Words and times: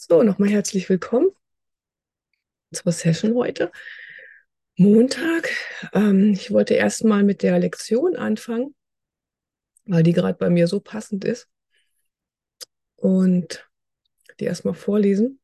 So, 0.00 0.22
nochmal 0.22 0.50
herzlich 0.50 0.88
willkommen 0.88 1.28
zur 2.72 2.92
Session 2.92 3.34
heute. 3.34 3.72
Montag. 4.76 5.50
Ähm, 5.92 6.34
ich 6.34 6.52
wollte 6.52 6.74
erstmal 6.74 7.24
mit 7.24 7.42
der 7.42 7.58
Lektion 7.58 8.14
anfangen, 8.14 8.76
weil 9.86 10.04
die 10.04 10.12
gerade 10.12 10.38
bei 10.38 10.50
mir 10.50 10.68
so 10.68 10.78
passend 10.78 11.24
ist. 11.24 11.48
Und 12.94 13.68
die 14.38 14.44
erstmal 14.44 14.74
vorlesen. 14.74 15.40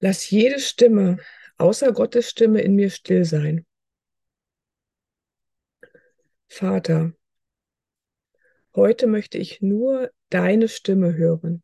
Lass 0.00 0.28
jede 0.28 0.58
Stimme 0.58 1.18
außer 1.56 1.92
Gottes 1.92 2.30
Stimme 2.30 2.62
in 2.62 2.74
mir 2.74 2.90
still 2.90 3.24
sein. 3.24 3.64
Vater, 6.48 7.12
heute 8.74 9.06
möchte 9.06 9.38
ich 9.38 9.62
nur 9.62 10.10
deine 10.30 10.68
Stimme 10.68 11.14
hören. 11.14 11.62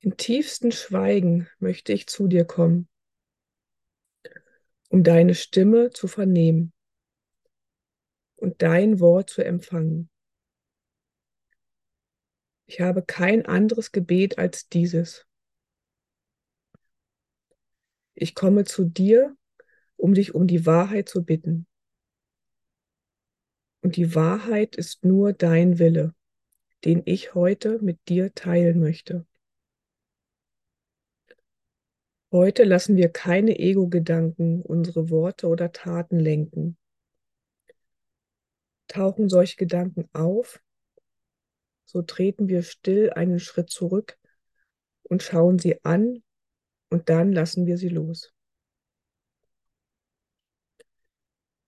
Im 0.00 0.16
tiefsten 0.16 0.72
Schweigen 0.72 1.48
möchte 1.58 1.92
ich 1.92 2.06
zu 2.06 2.26
dir 2.26 2.44
kommen, 2.44 2.88
um 4.88 5.04
deine 5.04 5.34
Stimme 5.34 5.90
zu 5.90 6.08
vernehmen 6.08 6.72
und 8.36 8.62
dein 8.62 8.98
Wort 8.98 9.28
zu 9.28 9.44
empfangen. 9.44 10.10
Ich 12.66 12.80
habe 12.80 13.02
kein 13.02 13.44
anderes 13.44 13.92
Gebet 13.92 14.38
als 14.38 14.68
dieses. 14.68 15.26
Ich 18.14 18.34
komme 18.34 18.64
zu 18.64 18.84
dir, 18.84 19.36
um 19.96 20.14
dich 20.14 20.34
um 20.34 20.46
die 20.46 20.64
Wahrheit 20.66 21.08
zu 21.08 21.24
bitten. 21.24 21.66
Und 23.82 23.96
die 23.96 24.14
Wahrheit 24.14 24.76
ist 24.76 25.04
nur 25.04 25.32
dein 25.32 25.78
Wille 25.78 26.14
den 26.84 27.02
ich 27.04 27.34
heute 27.34 27.78
mit 27.82 28.08
dir 28.08 28.34
teilen 28.34 28.80
möchte. 28.80 29.26
Heute 32.32 32.64
lassen 32.64 32.96
wir 32.96 33.10
keine 33.10 33.58
Ego-Gedanken 33.58 34.62
unsere 34.62 35.10
Worte 35.10 35.48
oder 35.48 35.72
Taten 35.72 36.18
lenken. 36.18 36.78
Tauchen 38.86 39.28
solche 39.28 39.56
Gedanken 39.56 40.08
auf, 40.12 40.60
so 41.84 42.02
treten 42.02 42.48
wir 42.48 42.62
still 42.62 43.10
einen 43.10 43.40
Schritt 43.40 43.70
zurück 43.70 44.16
und 45.02 45.22
schauen 45.22 45.58
sie 45.58 45.84
an 45.84 46.22
und 46.88 47.08
dann 47.08 47.32
lassen 47.32 47.66
wir 47.66 47.78
sie 47.78 47.88
los. 47.88 48.32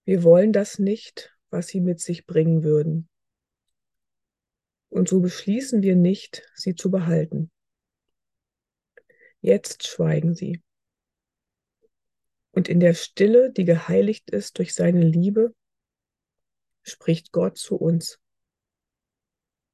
Wir 0.05 0.23
wollen 0.23 0.53
das 0.53 0.79
nicht, 0.79 1.37
was 1.51 1.69
sie 1.69 1.81
mit 1.81 2.01
sich 2.01 2.27
bringen 2.27 2.63
würden 2.63 3.09
und 4.93 5.09
so 5.09 5.21
beschließen 5.21 5.83
wir 5.83 5.97
nicht, 5.97 6.47
sie 6.55 6.75
zu 6.75 6.91
behalten. 6.91 7.51
Jetzt 9.41 9.87
schweigen 9.87 10.35
sie. 10.35 10.63
Und 12.51 12.69
in 12.69 12.79
der 12.79 12.93
Stille, 12.93 13.51
die 13.51 13.65
geheiligt 13.65 14.31
ist 14.31 14.59
durch 14.59 14.75
seine 14.75 15.01
Liebe, 15.01 15.55
spricht 16.83 17.33
Gott 17.33 17.57
zu 17.57 17.77
uns 17.77 18.21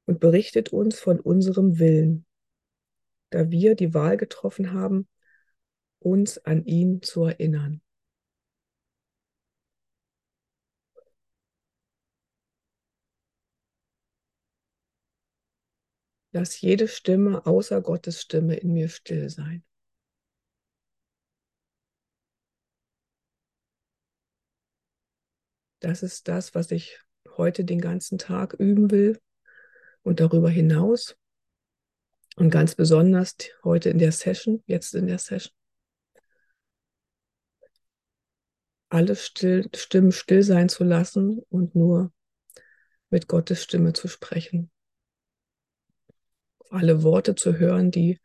und 0.07 0.21
berichtet 0.21 0.73
uns 0.73 1.01
von 1.01 1.19
unserem 1.19 1.81
Willen, 1.81 2.25
da 3.31 3.51
wir 3.51 3.75
die 3.75 3.95
Wahl 3.95 4.17
getroffen 4.17 4.73
haben, 4.73 5.09
uns 5.99 6.39
an 6.39 6.65
ihn 6.65 7.03
zu 7.03 7.25
erinnern. 7.25 7.83
Lass 16.33 16.61
jede 16.61 16.89
Stimme 16.89 17.47
außer 17.47 17.81
Gottes 17.81 18.21
Stimme 18.21 18.57
in 18.57 18.73
mir 18.73 18.89
still 18.89 19.31
sein. 19.31 19.65
Das 25.81 26.03
ist 26.03 26.29
das, 26.29 26.55
was 26.55 26.71
ich 26.71 27.01
heute 27.37 27.65
den 27.65 27.81
ganzen 27.81 28.19
Tag 28.19 28.53
üben 28.55 28.91
will 28.91 29.21
und 30.03 30.21
darüber 30.21 30.51
hinaus. 30.51 31.17
Und 32.37 32.51
ganz 32.51 32.75
besonders 32.75 33.37
heute 33.65 33.91
in 33.91 33.99
der 33.99 34.13
Session, 34.13 34.63
jetzt 34.67 34.95
in 34.95 35.07
der 35.07 35.19
Session. 35.19 35.53
Alle 38.91 39.17
still, 39.17 39.69
Stimmen 39.75 40.13
still 40.13 40.43
sein 40.43 40.69
zu 40.69 40.85
lassen 40.85 41.41
und 41.49 41.75
nur 41.75 42.13
mit 43.11 43.29
Gottes 43.29 43.63
Stimme 43.63 43.93
zu 43.93 44.09
sprechen 44.09 44.71
alle 46.71 47.03
Worte 47.03 47.35
zu 47.35 47.59
hören, 47.59 47.91
die 47.91 48.21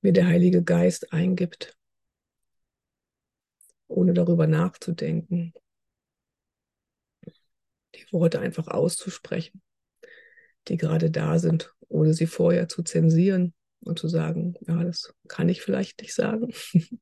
mir 0.00 0.12
der 0.12 0.26
Heilige 0.26 0.62
Geist 0.62 1.12
eingibt, 1.12 1.76
ohne 3.86 4.14
darüber 4.14 4.46
nachzudenken. 4.46 5.54
Die 7.94 8.06
Worte 8.10 8.40
einfach 8.40 8.68
auszusprechen, 8.68 9.62
die 10.68 10.76
gerade 10.76 11.10
da 11.10 11.38
sind, 11.38 11.74
ohne 11.88 12.14
sie 12.14 12.26
vorher 12.26 12.68
zu 12.68 12.82
zensieren 12.82 13.54
und 13.80 13.98
zu 13.98 14.08
sagen, 14.08 14.54
ja, 14.66 14.82
das 14.82 15.14
kann 15.28 15.48
ich 15.48 15.62
vielleicht 15.62 16.00
nicht 16.00 16.14
sagen, 16.14 16.52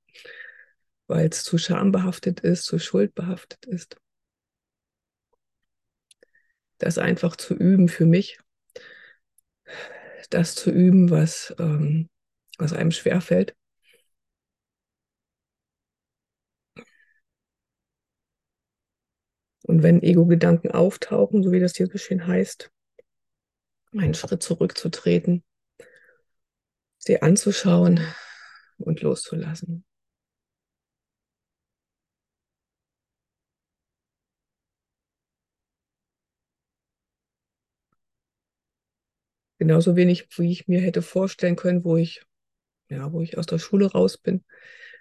weil 1.07 1.29
es 1.29 1.45
zu 1.45 1.59
schambehaftet 1.59 2.41
ist, 2.41 2.65
zu 2.65 2.79
schuldbehaftet 2.79 3.65
ist. 3.67 3.97
Das 6.79 6.99
einfach 6.99 7.37
zu 7.37 7.55
üben 7.55 7.89
für 7.89 8.07
mich, 8.07 8.39
das 10.29 10.55
zu 10.55 10.71
üben, 10.71 11.11
was, 11.11 11.55
ähm, 11.59 12.09
was 12.59 12.73
einem 12.73 12.91
schwerfällt. 12.91 13.55
Und 19.65 19.83
wenn 19.83 20.03
Ego-Gedanken 20.03 20.71
auftauchen, 20.71 21.43
so 21.43 21.53
wie 21.53 21.61
das 21.61 21.77
hier 21.77 21.89
schön 21.97 22.27
heißt, 22.27 22.71
einen 23.93 24.15
Schritt 24.15 24.43
zurückzutreten, 24.43 25.45
sie 26.99 27.23
anzuschauen 27.23 28.01
und 28.79 29.01
loszulassen. 29.03 29.85
Genauso 39.61 39.95
wenig, 39.95 40.27
wie 40.39 40.51
ich 40.51 40.69
mir 40.69 40.81
hätte 40.81 41.03
vorstellen 41.03 41.55
können, 41.55 41.85
wo 41.85 41.99
ich, 41.99 42.23
ja, 42.89 43.13
wo 43.13 43.21
ich 43.21 43.37
aus 43.37 43.45
der 43.45 43.59
Schule 43.59 43.93
raus 43.93 44.17
bin, 44.17 44.43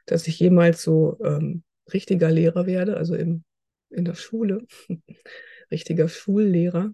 dass 0.06 0.28
ich 0.28 0.38
jemals 0.38 0.82
so 0.82 1.18
ähm, 1.24 1.64
richtiger 1.94 2.30
Lehrer 2.30 2.66
werde, 2.66 2.98
also 2.98 3.16
im, 3.16 3.46
in 3.90 4.04
der 4.04 4.16
Schule, 4.16 4.68
richtiger 5.72 6.10
Schullehrer. 6.10 6.92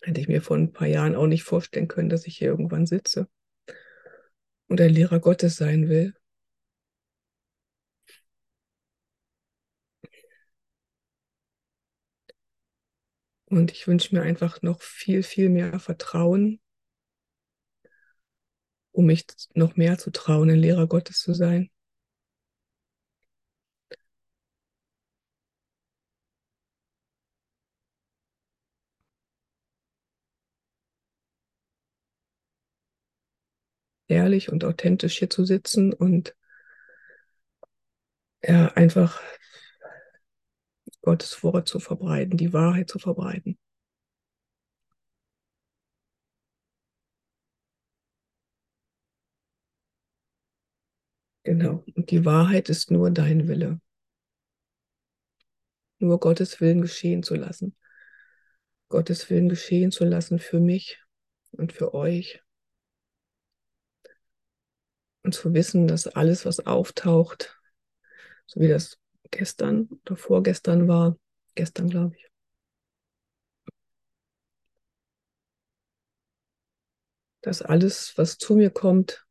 Hätte 0.00 0.18
ich 0.18 0.26
mir 0.28 0.40
vor 0.40 0.56
ein 0.56 0.72
paar 0.72 0.88
Jahren 0.88 1.14
auch 1.14 1.26
nicht 1.26 1.42
vorstellen 1.42 1.88
können, 1.88 2.08
dass 2.08 2.26
ich 2.26 2.38
hier 2.38 2.48
irgendwann 2.48 2.86
sitze 2.86 3.28
und 4.68 4.80
ein 4.80 4.94
Lehrer 4.94 5.20
Gottes 5.20 5.56
sein 5.56 5.90
will. 5.90 6.14
Und 13.54 13.70
ich 13.70 13.86
wünsche 13.86 14.12
mir 14.12 14.22
einfach 14.22 14.62
noch 14.62 14.82
viel, 14.82 15.22
viel 15.22 15.48
mehr 15.48 15.78
Vertrauen, 15.78 16.58
um 18.92 19.04
mich 19.04 19.26
noch 19.52 19.76
mehr 19.76 19.98
zu 19.98 20.10
trauen, 20.10 20.48
ein 20.48 20.56
Lehrer 20.58 20.86
Gottes 20.86 21.18
zu 21.18 21.34
sein. 21.34 21.70
Ehrlich 34.08 34.50
und 34.50 34.64
authentisch 34.64 35.18
hier 35.18 35.28
zu 35.28 35.44
sitzen 35.44 35.92
und 35.92 36.34
ja, 38.42 38.66
einfach 38.74 39.20
Gottes 41.04 41.42
Wort 41.42 41.68
zu 41.68 41.80
verbreiten, 41.80 42.38
die 42.38 42.54
Wahrheit 42.54 42.88
zu 42.88 42.98
verbreiten. 42.98 43.58
Genau. 51.42 51.84
Und 51.94 52.10
die 52.10 52.24
Wahrheit 52.24 52.70
ist 52.70 52.90
nur 52.90 53.10
dein 53.10 53.48
Wille. 53.48 53.80
Nur 55.98 56.18
Gottes 56.18 56.62
Willen 56.62 56.80
geschehen 56.80 57.22
zu 57.22 57.34
lassen. 57.34 57.76
Gottes 58.88 59.28
Willen 59.28 59.50
geschehen 59.50 59.90
zu 59.90 60.06
lassen 60.06 60.38
für 60.38 60.58
mich 60.58 61.02
und 61.52 61.74
für 61.74 61.92
euch. 61.92 62.42
Und 65.22 65.34
zu 65.34 65.52
wissen, 65.52 65.86
dass 65.86 66.06
alles, 66.06 66.46
was 66.46 66.60
auftaucht, 66.60 67.60
so 68.46 68.60
wie 68.60 68.68
das 68.68 68.98
gestern 69.36 69.88
oder 70.04 70.16
vorgestern 70.16 70.88
war. 70.88 71.16
Gestern, 71.54 71.88
glaube 71.88 72.16
ich. 72.16 72.30
Dass 77.42 77.62
alles, 77.62 78.14
was 78.16 78.38
zu 78.38 78.56
mir 78.56 78.70
kommt, 78.70 79.24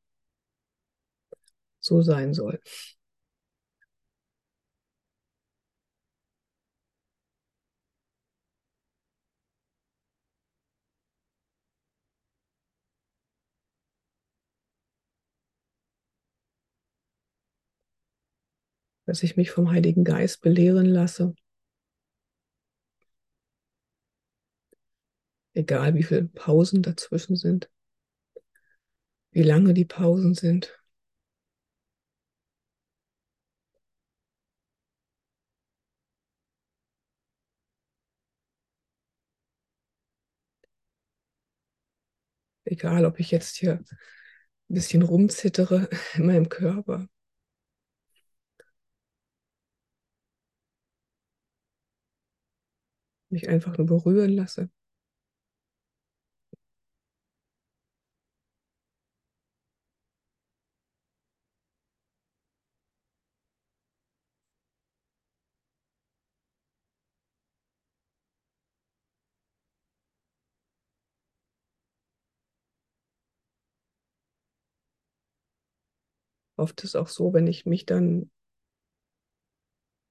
so 1.80 2.02
sein 2.02 2.34
soll. 2.34 2.60
Dass 19.14 19.22
ich 19.22 19.38
mich 19.38 19.52
vom 19.52 19.70
Heiligen 19.70 20.04
Geist 20.06 20.42
belehren 20.42 20.88
lasse. 20.88 21.36
Egal 25.54 25.94
wie 25.94 26.02
viele 26.02 26.24
Pausen 26.24 26.82
dazwischen 26.82 27.36
sind, 27.36 27.70
wie 29.32 29.44
lange 29.44 29.76
die 29.76 29.86
Pausen 29.86 30.34
sind. 30.34 30.76
Egal, 42.66 43.06
ob 43.06 43.20
ich 43.20 43.30
jetzt 43.30 43.58
hier 43.58 43.74
ein 43.74 43.86
bisschen 44.70 45.04
rumzittere 45.04 45.90
in 46.16 46.26
meinem 46.26 46.50
Körper. 46.50 47.08
Mich 53.34 53.50
einfach 53.50 53.78
nur 53.78 53.88
berühren 53.88 54.32
lasse. 54.32 54.70
Oft 76.58 76.84
ist 76.84 76.96
auch 76.96 77.10
so, 77.10 77.32
wenn 77.34 77.46
ich 77.46 77.68
mich 77.68 77.86
dann, 77.86 78.32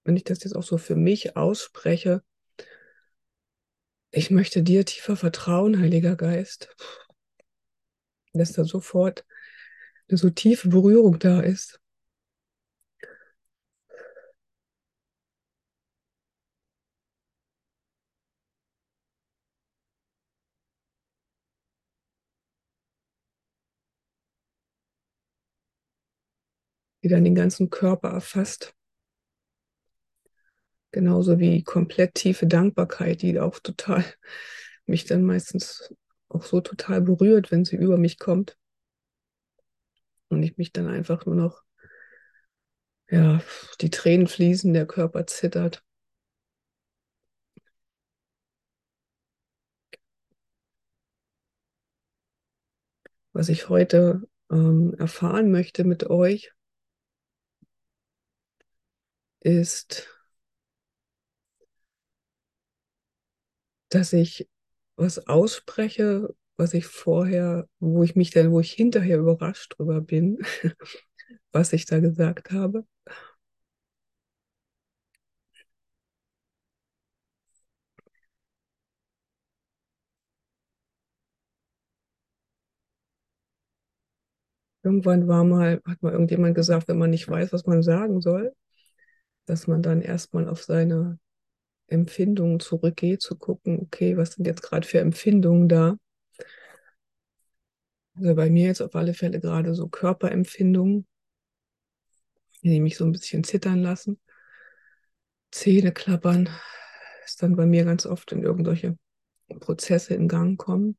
wenn 0.05 0.17
ich 0.17 0.23
das 0.25 0.45
jetzt 0.45 0.55
auch 0.55 0.63
so 0.63 0.79
für 0.79 0.95
mich 0.97 1.37
ausspreche, 1.37 2.23
ich 4.13 4.31
möchte 4.31 4.63
dir 4.63 4.85
tiefer 4.85 5.17
vertrauen, 5.17 5.81
Heiliger 5.81 6.15
Geist, 6.17 6.69
dass 8.35 8.53
da 8.53 8.65
sofort 8.65 9.25
eine 10.09 10.19
so 10.19 10.31
tiefe 10.31 10.69
Berührung 10.69 11.19
da 11.19 11.41
ist. 11.41 11.81
die 27.03 27.09
dann 27.09 27.25
den 27.25 27.35
ganzen 27.35 27.71
Körper 27.71 28.11
erfasst. 28.11 28.75
Genauso 30.93 31.39
wie 31.41 31.65
komplett 31.65 32.15
tiefe 32.15 32.47
Dankbarkeit, 32.47 33.23
die 33.23 33.41
auch 33.41 33.59
total 33.59 34.05
mich 34.87 35.07
dann 35.07 35.23
meistens 35.25 35.95
auch 36.29 36.45
so 36.45 36.61
total 36.61 37.01
berührt, 37.01 37.51
wenn 37.51 37.65
sie 37.65 37.77
über 37.77 37.97
mich 37.97 38.19
kommt. 38.19 38.59
Und 40.29 40.43
ich 40.43 40.57
mich 40.57 40.73
dann 40.73 40.89
einfach 40.89 41.27
nur 41.27 41.35
noch, 41.35 41.63
ja, 43.11 43.43
die 43.81 43.91
Tränen 43.91 44.27
fließen, 44.27 44.73
der 44.73 44.87
Körper 44.87 45.27
zittert. 45.27 45.83
Was 53.33 53.49
ich 53.49 53.69
heute 53.71 54.23
ähm, 54.51 54.95
erfahren 54.99 55.51
möchte 55.51 55.85
mit 55.85 56.05
euch, 56.09 56.53
ist, 59.41 60.09
dass 63.95 64.13
ich 64.13 64.49
was 64.97 65.27
ausspreche, 65.29 66.35
was 66.57 66.75
ich 66.75 66.87
vorher, 66.87 67.69
wo 67.81 68.03
ich 68.03 68.17
mich 68.17 68.31
dann, 68.31 68.53
wo 68.53 68.61
ich 68.61 68.73
hinterher 68.73 69.19
überrascht 69.19 69.75
drüber 69.79 70.01
bin, 70.01 70.39
was 71.53 71.73
ich 71.73 71.87
da 71.87 72.01
gesagt 72.01 72.53
habe. 72.53 72.87
Irgendwann 84.85 85.27
war 85.29 85.45
mal, 85.45 85.81
hat 85.87 86.03
mal 86.03 86.13
irgendjemand 86.13 86.55
gesagt, 86.55 86.89
wenn 86.89 86.99
man 86.99 87.11
nicht 87.11 87.29
weiß, 87.29 87.53
was 87.53 87.67
man 87.67 87.83
sagen 87.83 88.21
soll, 88.21 88.53
dass 89.47 89.67
man 89.69 89.83
dann 89.83 90.03
erstmal 90.03 90.49
auf 90.49 90.63
seine 90.65 91.19
Empfindungen 91.93 92.61
zurückgehe, 92.61 93.19
zu 93.19 93.37
gucken, 93.37 93.79
okay, 93.81 94.17
was 94.17 94.33
sind 94.33 94.47
jetzt 94.47 94.63
gerade 94.63 94.87
für 94.87 95.01
Empfindungen 95.01 95.69
da? 95.69 95.97
Also 98.15 98.35
bei 98.35 98.51
mir 98.51 98.67
jetzt 98.67 98.81
auf 98.83 98.95
alle 98.95 99.15
Fälle 99.15 99.41
gerade 99.41 99.75
so 99.75 99.89
Körperempfindungen, 99.89 101.07
die 102.63 102.81
mich 102.81 102.97
so 102.97 103.05
ein 103.05 103.13
bisschen 103.13 103.45
zittern 103.45 103.83
lassen. 103.83 104.21
Zähne 105.51 105.93
klappern, 105.93 106.49
ist 107.25 107.43
dann 107.43 107.57
bei 107.57 107.67
mir 107.67 107.85
ganz 107.85 108.07
oft 108.07 108.33
in 108.33 108.43
irgendwelche 108.43 108.97
Prozesse 109.61 110.15
in 110.15 110.29
Gang 110.29 110.59
kommen. 110.59 110.97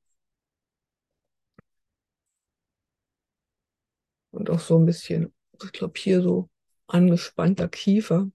Und 4.31 4.49
auch 4.49 4.59
so 4.59 4.77
ein 4.77 4.85
bisschen, 4.85 5.33
ich 5.63 5.71
glaube, 5.71 5.93
hier 5.99 6.21
so 6.21 6.49
angespannter 6.87 7.67
Kiefer 7.67 8.29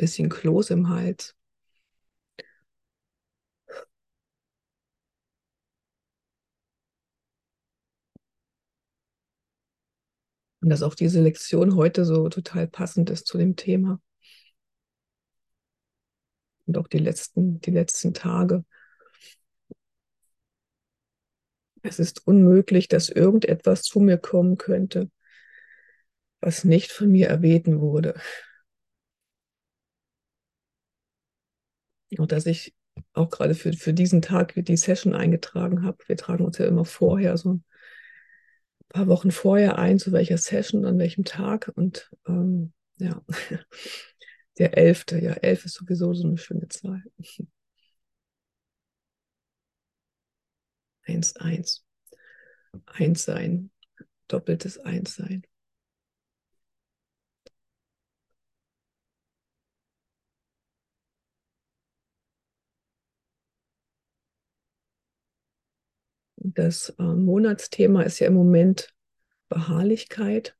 bisschen 0.00 0.28
Kloß 0.28 0.70
im 0.70 0.88
Hals. 0.88 1.36
Und 10.62 10.68
dass 10.70 10.82
auch 10.82 10.94
diese 10.94 11.22
Lektion 11.22 11.74
heute 11.76 12.04
so 12.04 12.28
total 12.28 12.66
passend 12.66 13.10
ist 13.10 13.26
zu 13.26 13.38
dem 13.38 13.56
Thema. 13.56 14.00
Und 16.66 16.78
auch 16.78 16.86
die 16.86 16.98
letzten, 16.98 17.60
die 17.60 17.70
letzten 17.70 18.14
Tage. 18.14 18.64
Es 21.82 21.98
ist 21.98 22.26
unmöglich, 22.26 22.88
dass 22.88 23.08
irgendetwas 23.08 23.82
zu 23.82 24.00
mir 24.00 24.18
kommen 24.18 24.58
könnte, 24.58 25.10
was 26.40 26.64
nicht 26.64 26.92
von 26.92 27.10
mir 27.10 27.28
erbeten 27.28 27.80
wurde. 27.80 28.14
Und 32.18 32.32
dass 32.32 32.46
ich 32.46 32.74
auch 33.12 33.30
gerade 33.30 33.54
für, 33.54 33.72
für 33.72 33.92
diesen 33.94 34.22
Tag 34.22 34.54
die 34.56 34.76
Session 34.76 35.14
eingetragen 35.14 35.84
habe. 35.84 35.98
Wir 36.06 36.16
tragen 36.16 36.44
uns 36.44 36.58
ja 36.58 36.66
immer 36.66 36.84
vorher, 36.84 37.36
so 37.36 37.54
ein 37.54 37.64
paar 38.88 39.06
Wochen 39.06 39.30
vorher 39.30 39.78
ein, 39.78 39.98
zu 39.98 40.12
welcher 40.12 40.38
Session, 40.38 40.84
an 40.84 40.98
welchem 40.98 41.24
Tag. 41.24 41.70
Und 41.74 42.10
ähm, 42.26 42.72
ja, 42.98 43.22
der 44.58 44.76
elfte, 44.76 45.22
ja, 45.22 45.32
elf 45.34 45.64
ist 45.64 45.74
sowieso 45.74 46.12
so 46.14 46.26
eine 46.26 46.38
schöne 46.38 46.68
Zahl. 46.68 47.02
Eins, 51.02 51.36
eins. 51.36 51.84
Eins 52.86 53.24
sein, 53.24 53.70
doppeltes 54.28 54.78
Eins 54.78 55.16
sein. 55.16 55.44
Das 66.42 66.88
äh, 66.98 67.02
Monatsthema 67.02 68.02
ist 68.02 68.18
ja 68.18 68.26
im 68.26 68.32
Moment 68.32 68.94
Beharrlichkeit. 69.50 70.56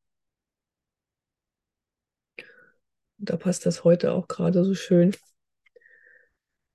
Da 3.16 3.38
passt 3.38 3.64
das 3.64 3.82
heute 3.82 4.12
auch 4.12 4.28
gerade 4.28 4.62
so 4.62 4.74
schön, 4.74 5.16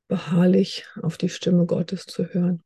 beharrlich 0.07 0.87
auf 1.03 1.17
die 1.17 1.29
Stimme 1.29 1.67
Gottes 1.67 2.05
zu 2.05 2.25
hören, 2.25 2.63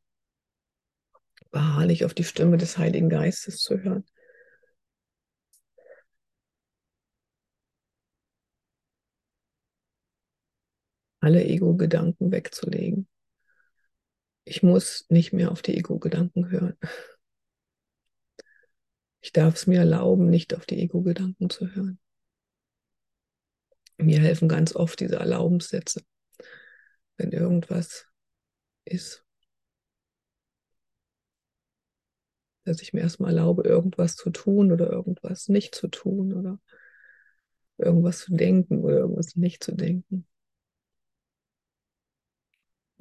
beharrlich 1.50 2.06
auf 2.06 2.14
die 2.14 2.24
Stimme 2.24 2.56
des 2.56 2.78
Heiligen 2.78 3.10
Geistes 3.10 3.58
zu 3.58 3.78
hören. 3.78 4.06
Alle 11.20 11.44
Ego-Gedanken 11.44 12.32
wegzulegen 12.32 13.06
Ich 14.50 14.64
muss 14.64 15.06
nicht 15.08 15.32
mehr 15.32 15.52
auf 15.52 15.62
die 15.62 15.76
Ego-Gedanken 15.76 16.50
hören. 16.50 16.76
Ich 19.20 19.32
darf 19.32 19.54
es 19.54 19.68
mir 19.68 19.78
erlauben, 19.78 20.28
nicht 20.28 20.56
auf 20.56 20.66
die 20.66 20.80
Ego-Gedanken 20.80 21.50
zu 21.50 21.72
hören. 21.72 22.00
Mir 23.96 24.18
helfen 24.18 24.48
ganz 24.48 24.74
oft 24.74 24.98
diese 24.98 25.16
Erlaubenssätze, 25.16 26.02
wenn 27.16 27.30
irgendwas 27.30 28.08
ist, 28.84 29.24
dass 32.64 32.82
ich 32.82 32.92
mir 32.92 33.02
erstmal 33.02 33.30
erlaube, 33.30 33.62
irgendwas 33.62 34.16
zu 34.16 34.30
tun 34.30 34.72
oder 34.72 34.90
irgendwas 34.90 35.46
nicht 35.46 35.76
zu 35.76 35.86
tun 35.86 36.32
oder 36.32 36.58
irgendwas 37.78 38.18
zu 38.18 38.34
denken 38.34 38.80
oder 38.80 38.96
irgendwas 38.96 39.36
nicht 39.36 39.62
zu 39.62 39.76
denken. 39.76 40.26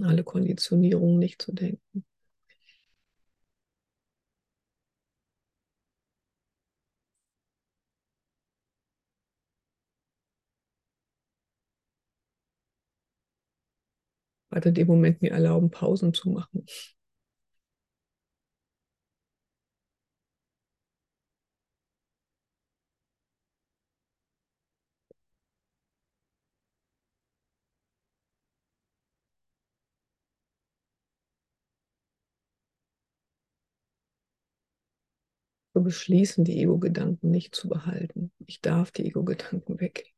Alle 0.03 0.23
Konditionierungen 0.25 1.19
nicht 1.19 1.41
zu 1.41 1.53
denken. 1.53 2.03
Warte 14.51 14.71
dem 14.73 14.87
Moment 14.87 15.21
mir 15.21 15.31
erlauben, 15.31 15.71
Pausen 15.71 16.13
zu 16.13 16.29
machen. 16.29 16.65
Beschließen, 35.81 36.43
die 36.45 36.59
Ego-Gedanken 36.61 37.31
nicht 37.31 37.55
zu 37.55 37.69
behalten. 37.69 38.31
Ich 38.45 38.61
darf 38.61 38.91
die 38.91 39.05
Ego-Gedanken 39.05 39.79
weg. 39.79 40.13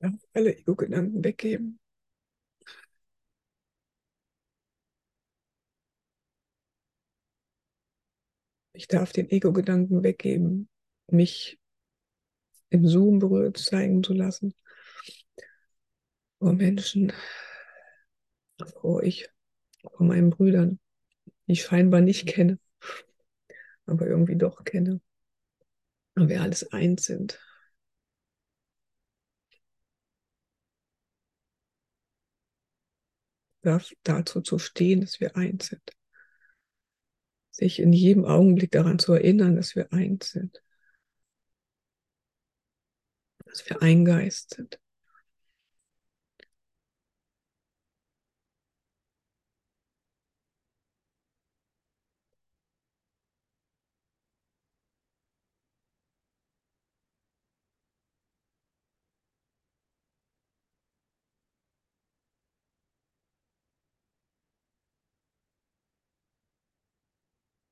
Darf 0.00 0.14
alle 0.32 0.56
Ego-Gedanken 0.56 1.22
weggeben. 1.22 1.78
Ich 8.72 8.88
darf 8.88 9.12
den 9.12 9.30
Ego-Gedanken 9.30 10.02
weggeben, 10.02 10.68
mich 11.10 11.58
im 12.70 12.86
Zoom 12.86 13.18
berührt 13.18 13.58
zeigen 13.58 14.02
zu 14.02 14.14
lassen. 14.14 14.54
Vor 16.38 16.54
Menschen, 16.54 17.12
vor 18.80 19.02
ich, 19.02 19.28
vor 19.82 20.06
meinen 20.06 20.30
Brüdern, 20.30 20.78
die 21.46 21.52
ich 21.52 21.62
scheinbar 21.62 22.00
nicht 22.00 22.26
kenne, 22.26 22.58
aber 23.84 24.06
irgendwie 24.06 24.36
doch 24.36 24.64
kenne. 24.64 25.00
Und 26.14 26.28
wir 26.28 26.40
alles 26.40 26.72
eins 26.72 27.04
sind. 27.04 27.38
Dazu 33.62 34.40
zu 34.40 34.58
stehen, 34.58 35.00
dass 35.00 35.20
wir 35.20 35.36
eins 35.36 35.68
sind. 35.68 35.82
Sich 37.50 37.80
in 37.80 37.92
jedem 37.92 38.24
Augenblick 38.24 38.70
daran 38.70 38.98
zu 38.98 39.12
erinnern, 39.12 39.56
dass 39.56 39.74
wir 39.74 39.92
eins 39.92 40.30
sind. 40.30 40.62
Dass 43.44 43.68
wir 43.68 43.82
ein 43.82 44.04
Geist 44.04 44.54
sind. 44.54 44.78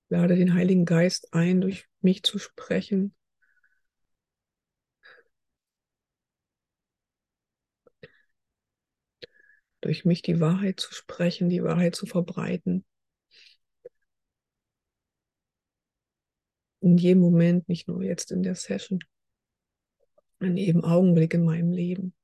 Lade 0.09 0.37
den 0.37 0.55
Heiligen 0.55 0.85
Geist 0.85 1.35
ein, 1.35 1.61
durch 1.61 1.87
mich 2.01 2.23
zu 2.23 2.39
sprechen. 2.39 3.15
Durch 9.81 10.05
mich 10.05 10.23
die 10.23 10.41
Wahrheit 10.41 10.81
zu 10.81 10.93
sprechen, 10.93 11.49
die 11.49 11.63
Wahrheit 11.63 11.95
zu 11.95 12.07
verbreiten. 12.07 12.85
In 16.81 16.97
jedem 16.97 17.21
Moment, 17.21 17.69
nicht 17.69 17.89
nur 17.89 18.03
jetzt 18.03 18.33
in 18.33 18.43
der 18.43 18.55
Session, 18.55 19.01
in 20.41 20.57
jedem 20.57 20.85
Augenblick 20.85 21.35
in 21.35 21.45
meinem 21.45 21.73
Leben. 21.73 22.15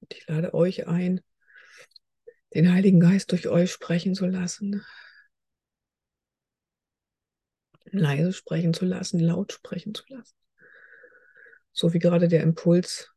Und 0.00 0.14
ich 0.14 0.26
lade 0.26 0.54
euch 0.54 0.88
ein, 0.88 1.20
den 2.54 2.72
Heiligen 2.72 3.00
Geist 3.00 3.32
durch 3.32 3.48
euch 3.48 3.70
sprechen 3.70 4.14
zu 4.14 4.26
lassen. 4.26 4.84
Leise 7.92 8.32
sprechen 8.32 8.74
zu 8.74 8.84
lassen, 8.84 9.20
laut 9.20 9.52
sprechen 9.52 9.94
zu 9.94 10.04
lassen. 10.08 10.34
So 11.72 11.92
wie 11.92 11.98
gerade 11.98 12.28
der 12.28 12.42
Impuls 12.42 13.10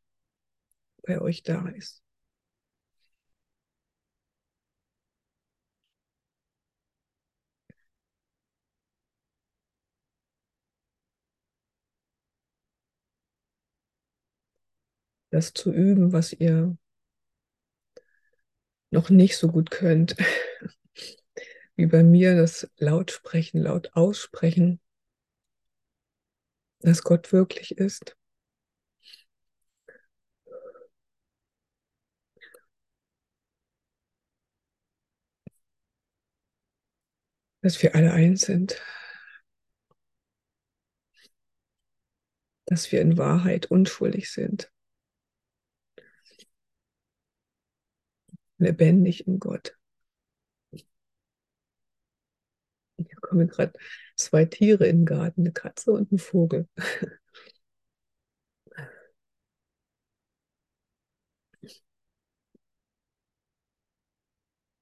bei 1.02 1.20
euch 1.20 1.42
da 1.42 1.68
ist. 1.68 2.02
Das 15.30 15.52
zu 15.52 15.72
üben, 15.72 16.12
was 16.12 16.32
ihr 16.32 16.76
noch 18.94 19.10
nicht 19.10 19.36
so 19.36 19.48
gut 19.48 19.70
könnt, 19.70 20.16
wie 21.76 21.86
bei 21.86 22.02
mir, 22.02 22.36
das 22.36 22.70
laut 22.78 23.10
sprechen, 23.10 23.60
laut 23.60 23.90
aussprechen, 23.94 24.80
dass 26.80 27.02
Gott 27.02 27.32
wirklich 27.32 27.76
ist. 27.78 28.16
Dass 37.62 37.82
wir 37.82 37.94
alle 37.96 38.12
eins 38.12 38.42
sind. 38.42 38.80
Dass 42.66 42.92
wir 42.92 43.00
in 43.00 43.16
Wahrheit 43.16 43.70
unschuldig 43.70 44.30
sind. 44.30 44.70
Lebendig 48.58 49.26
in 49.26 49.38
Gott. 49.38 49.76
Hier 52.96 53.16
kommen 53.20 53.48
gerade 53.48 53.72
zwei 54.16 54.44
Tiere 54.44 54.86
in 54.86 55.00
den 55.00 55.06
Garten, 55.06 55.42
eine 55.42 55.52
Katze 55.52 55.92
und 55.92 56.12
ein 56.12 56.18
Vogel. 56.18 56.68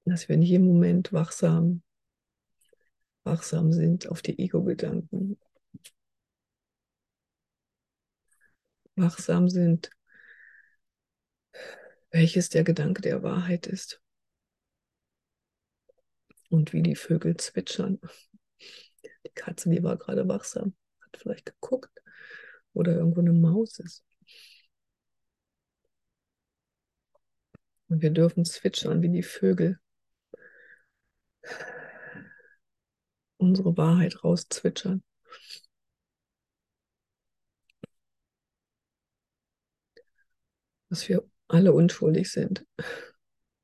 Dass 0.05 0.29
wir 0.29 0.35
in 0.35 0.43
jedem 0.43 0.67
Moment 0.67 1.13
wachsam, 1.13 1.83
wachsam 3.25 3.73
sind 3.73 4.09
auf 4.09 4.21
die 4.21 4.39
Ego-Gedanken. 4.39 5.39
Wachsam 8.97 9.49
sind 9.49 9.91
welches 12.13 12.51
der 12.51 12.63
Gedanke 12.63 13.03
der 13.03 13.23
Wahrheit 13.23 13.67
ist 13.67 14.01
und 16.51 16.73
wie 16.73 16.83
die 16.83 16.95
Vögel 16.95 17.37
zwitschern. 17.39 17.99
Die 19.25 19.31
Katze, 19.35 19.71
die 19.71 19.83
war 19.83 19.97
gerade 19.97 20.29
wachsam, 20.29 20.77
hat 21.01 21.17
vielleicht 21.17 21.47
geguckt 21.47 22.03
oder 22.75 22.93
irgendwo 22.95 23.21
eine 23.21 23.33
Maus 23.33 23.79
ist. 23.79 24.05
Und 27.89 28.03
wir 28.03 28.11
dürfen 28.11 28.45
zwitschern 28.45 29.03
wie 29.03 29.11
die 29.11 29.23
Vögel. 29.23 29.79
Unsere 33.39 33.77
Wahrheit 33.77 34.23
rauszwitschern. 34.23 35.03
Dass 40.89 41.09
wir 41.09 41.32
alle 41.53 41.73
unschuldig 41.73 42.31
sind, 42.31 42.65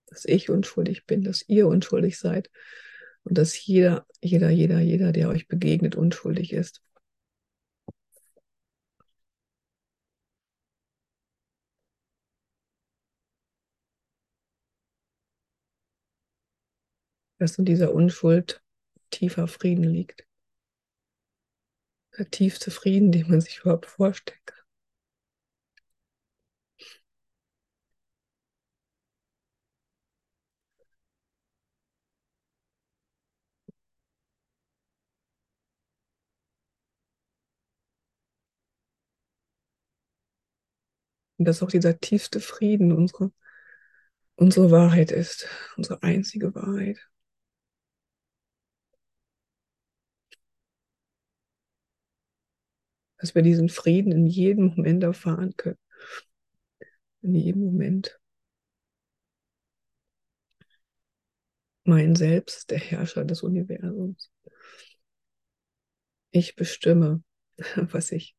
dass 0.07 0.25
ich 0.27 0.51
unschuldig 0.51 1.07
bin, 1.07 1.23
dass 1.23 1.49
ihr 1.49 1.67
unschuldig 1.67 2.19
seid 2.19 2.51
und 3.25 3.39
dass 3.39 3.67
jeder, 3.67 4.07
jeder, 4.23 4.51
jeder, 4.51 4.81
jeder, 4.81 5.13
der 5.13 5.29
euch 5.29 5.49
begegnet, 5.49 5.97
unschuldig 5.97 6.53
ist. 6.53 6.83
Dass 17.39 17.57
in 17.59 17.65
dieser 17.65 17.95
Unschuld 17.95 18.63
tiefer 19.11 19.47
Frieden 19.47 19.85
liegt. 19.85 20.27
Der 22.19 22.29
tiefste 22.31 22.71
Frieden, 22.73 23.13
den 23.13 23.31
man 23.31 23.41
sich 23.41 23.61
überhaupt 23.61 23.87
vorstellen 23.87 24.41
kann. 24.45 24.58
Und 41.39 41.45
dass 41.45 41.63
auch 41.63 41.71
dieser 41.71 41.99
tiefste 42.01 42.41
Frieden 42.41 42.93
unsere, 42.93 43.33
unsere 44.35 44.71
Wahrheit 44.71 45.13
ist, 45.13 45.49
unsere 45.77 46.03
einzige 46.03 46.55
Wahrheit. 46.55 46.99
Dass 53.19 53.35
wir 53.35 53.43
diesen 53.43 53.69
Frieden 53.69 54.13
in 54.13 54.27
jedem 54.27 54.67
Moment 54.67 55.03
erfahren 55.03 55.57
können. 55.57 55.79
In 57.23 57.35
jedem 57.35 57.63
Moment. 57.63 58.19
Mein 61.85 62.17
Selbst, 62.17 62.71
der 62.71 62.79
Herrscher 62.79 63.25
des 63.25 63.43
Universums. 63.43 64.31
Ich 66.31 66.57
bestimme, 66.57 67.23
was 67.77 68.13
ich 68.13 68.37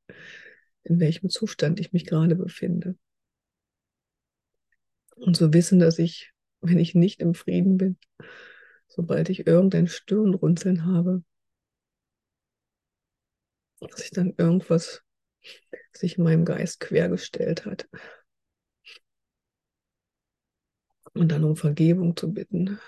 in 0.83 0.99
welchem 0.99 1.29
Zustand 1.29 1.79
ich 1.79 1.93
mich 1.93 2.05
gerade 2.05 2.35
befinde. 2.35 2.95
Und 5.15 5.35
zu 5.35 5.53
wissen, 5.53 5.79
dass 5.79 5.99
ich, 5.99 6.31
wenn 6.61 6.79
ich 6.79 6.95
nicht 6.95 7.19
im 7.19 7.33
Frieden 7.33 7.77
bin, 7.77 7.97
sobald 8.87 9.29
ich 9.29 9.45
irgendein 9.45 9.87
Stirnrunzeln 9.87 10.85
habe, 10.85 11.23
dass 13.81 14.01
sich 14.01 14.11
dann 14.11 14.33
irgendwas 14.37 15.03
sich 15.93 16.17
in 16.17 16.23
meinem 16.23 16.45
Geist 16.45 16.79
quergestellt 16.79 17.65
hat. 17.65 17.87
Und 21.13 21.31
dann 21.31 21.43
um 21.43 21.55
Vergebung 21.55 22.15
zu 22.15 22.31
bitten. 22.31 22.79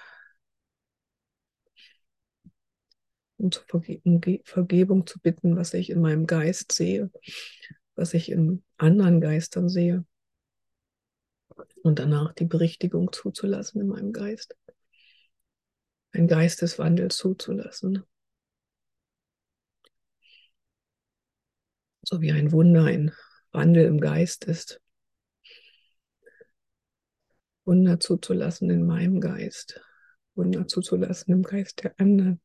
Um, 3.37 3.51
Verge 3.51 4.01
um 4.03 4.21
Vergebung 4.43 5.07
zu 5.07 5.19
bitten, 5.19 5.55
was 5.55 5.73
ich 5.73 5.89
in 5.89 6.01
meinem 6.01 6.27
Geist 6.27 6.71
sehe, 6.71 7.09
was 8.01 8.15
ich 8.15 8.31
in 8.31 8.63
anderen 8.77 9.21
Geistern 9.21 9.69
sehe. 9.69 10.03
Und 11.83 11.99
danach 11.99 12.33
die 12.33 12.45
Berichtigung 12.45 13.13
zuzulassen 13.13 13.79
in 13.79 13.87
meinem 13.87 14.11
Geist. 14.11 14.57
Ein 16.11 16.27
Geisteswandel 16.27 17.11
zuzulassen. 17.11 18.03
So 22.01 22.21
wie 22.21 22.31
ein 22.31 22.51
Wunder, 22.51 22.85
ein 22.85 23.13
Wandel 23.51 23.85
im 23.85 24.01
Geist 24.01 24.45
ist. 24.45 24.81
Wunder 27.65 27.99
zuzulassen 27.99 28.71
in 28.71 28.83
meinem 28.83 29.21
Geist. 29.21 29.79
Wunder 30.33 30.67
zuzulassen 30.67 31.33
im 31.33 31.43
Geist 31.43 31.83
der 31.83 31.93
anderen. 31.99 32.41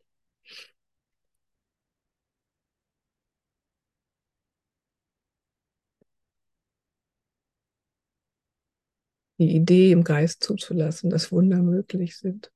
Die 9.38 9.54
Idee 9.54 9.92
im 9.92 10.04
Geist 10.04 10.42
zuzulassen, 10.42 11.10
dass 11.10 11.32
Wunder 11.32 11.62
möglich 11.62 12.16
sind. 12.18 12.52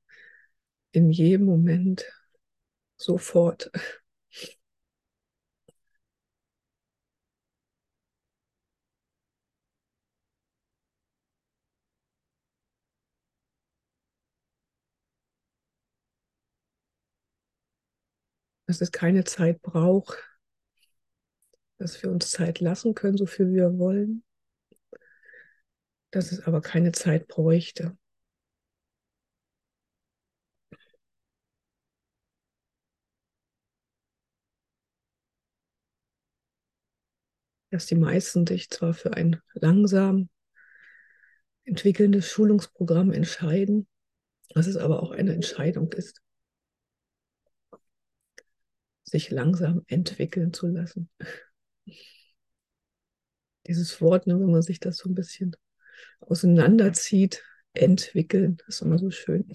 In 0.93 1.11
jedem 1.11 1.47
Moment, 1.47 2.05
sofort. 2.97 3.71
Dass 18.67 18.81
es 18.81 18.93
keine 18.93 19.25
Zeit 19.25 19.61
braucht, 19.63 20.17
dass 21.79 22.01
wir 22.03 22.11
uns 22.11 22.31
Zeit 22.31 22.61
lassen 22.61 22.95
können, 22.95 23.17
so 23.17 23.27
viel 23.27 23.53
wir 23.53 23.79
wollen 23.79 24.23
dass 26.11 26.33
es 26.33 26.47
aber 26.47 26.61
keine 26.61 26.93
Zeit 26.93 27.29
bräuchte. 27.29 27.97
Dass 37.71 37.87
die 37.87 37.95
meisten 37.95 38.47
sich 38.47 38.69
zwar 38.71 38.95
für 38.95 39.15
ein 39.15 39.41
langsam 39.55 40.29
entwickelndes 41.65 42.29
Schulungsprogramm 42.29 43.13
entscheiden, 43.13 43.87
dass 44.49 44.67
es 44.67 44.77
aber 44.77 45.03
auch 45.03 45.13
eine 45.13 45.33
Entscheidung 45.33 45.93
ist, 45.93 46.21
sich 49.05 49.31
langsam 49.31 49.83
entwickeln 49.87 50.53
zu 50.53 50.67
lassen. 50.67 51.09
Dieses 53.67 54.01
Wort, 54.01 54.27
ne, 54.27 54.41
wenn 54.41 54.51
man 54.51 54.63
sich 54.63 54.81
das 54.81 54.97
so 54.97 55.09
ein 55.09 55.15
bisschen 55.15 55.55
auseinanderzieht, 56.21 57.43
entwickeln. 57.75 58.57
Das 58.59 58.77
ist 58.77 58.83
immer 58.83 58.99
so 58.99 59.11
schön. 59.11 59.53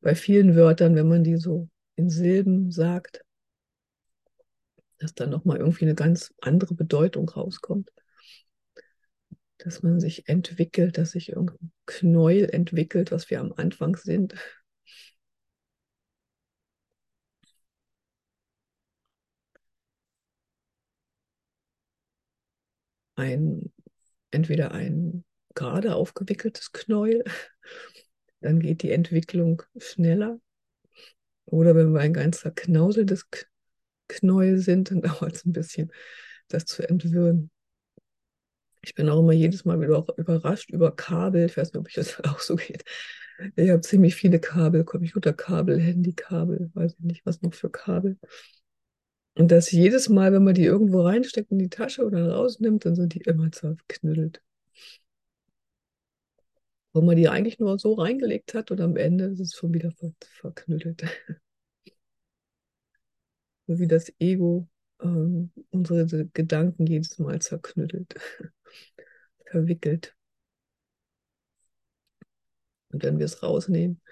Bei 0.00 0.14
vielen 0.14 0.56
Wörtern, 0.56 0.94
wenn 0.96 1.08
man 1.08 1.24
die 1.24 1.36
so 1.36 1.68
in 1.96 2.10
Silben 2.10 2.70
sagt, 2.70 3.24
dass 4.98 5.14
dann 5.14 5.30
nochmal 5.30 5.58
irgendwie 5.58 5.84
eine 5.84 5.94
ganz 5.94 6.32
andere 6.40 6.74
Bedeutung 6.74 7.28
rauskommt. 7.28 7.90
Dass 9.58 9.82
man 9.82 10.00
sich 10.00 10.28
entwickelt, 10.28 10.98
dass 10.98 11.12
sich 11.12 11.30
irgendein 11.30 11.72
Knäuel 11.86 12.48
entwickelt, 12.50 13.12
was 13.12 13.30
wir 13.30 13.40
am 13.40 13.52
Anfang 13.52 13.96
sind. 13.96 14.34
Ein, 23.14 23.72
entweder 24.30 24.72
ein 24.72 25.24
gerade 25.54 25.94
aufgewickeltes 25.94 26.72
Knäuel, 26.72 27.24
dann 28.40 28.60
geht 28.60 28.82
die 28.82 28.92
Entwicklung 28.92 29.62
schneller. 29.78 30.38
Oder 31.44 31.74
wenn 31.74 31.92
wir 31.92 32.00
ein 32.00 32.14
ganz 32.14 32.40
zerknauseltes 32.40 33.26
Knäuel 34.08 34.58
sind, 34.58 34.90
dann 34.90 35.02
dauert 35.02 35.34
es 35.34 35.44
ein 35.44 35.52
bisschen, 35.52 35.92
das 36.48 36.64
zu 36.64 36.86
entwirren. 36.88 37.50
Ich 38.84 38.94
bin 38.94 39.08
auch 39.08 39.20
immer 39.20 39.32
jedes 39.32 39.64
Mal 39.64 39.80
wieder 39.80 39.96
auch 39.98 40.08
überrascht 40.16 40.70
über 40.70 40.94
Kabel. 40.94 41.46
Ich 41.46 41.56
weiß 41.56 41.72
nicht, 41.72 41.80
ob 41.80 41.88
ich 41.88 41.94
das 41.94 42.20
auch 42.24 42.40
so 42.40 42.56
geht. 42.56 42.84
Ich 43.56 43.70
habe 43.70 43.80
ziemlich 43.80 44.14
viele 44.14 44.40
Kabel, 44.40 44.84
Computerkabel, 44.84 45.80
Handykabel, 45.80 46.70
weiß 46.74 46.94
ich 46.98 47.04
nicht, 47.04 47.26
was 47.26 47.42
noch 47.42 47.54
für 47.54 47.70
Kabel. 47.70 48.18
Und 49.34 49.50
dass 49.50 49.70
jedes 49.70 50.08
Mal, 50.08 50.32
wenn 50.32 50.44
man 50.44 50.54
die 50.54 50.64
irgendwo 50.64 51.02
reinsteckt 51.02 51.50
in 51.50 51.58
die 51.58 51.70
Tasche 51.70 52.04
oder 52.04 52.32
rausnimmt, 52.32 52.84
dann 52.84 52.94
sind 52.94 53.14
die 53.14 53.22
immer 53.22 53.50
zerknüttelt 53.50 54.42
wo 56.92 57.00
man 57.00 57.16
die 57.16 57.28
eigentlich 57.28 57.58
nur 57.58 57.78
so 57.78 57.94
reingelegt 57.94 58.54
hat 58.54 58.70
und 58.70 58.80
am 58.80 58.96
Ende 58.96 59.24
ist 59.26 59.40
es 59.40 59.54
schon 59.54 59.72
wieder 59.72 59.90
ver 59.92 60.12
verknüttelt. 60.20 61.02
so 63.66 63.78
wie 63.78 63.86
das 63.86 64.12
Ego 64.18 64.68
ähm, 65.00 65.52
unsere 65.70 66.26
Gedanken 66.28 66.86
jedes 66.86 67.18
Mal 67.18 67.40
zerknüttelt, 67.40 68.14
verwickelt. 69.46 70.14
Und 72.90 73.02
wenn 73.02 73.18
wir 73.18 73.24
es 73.26 73.42
rausnehmen, 73.42 74.02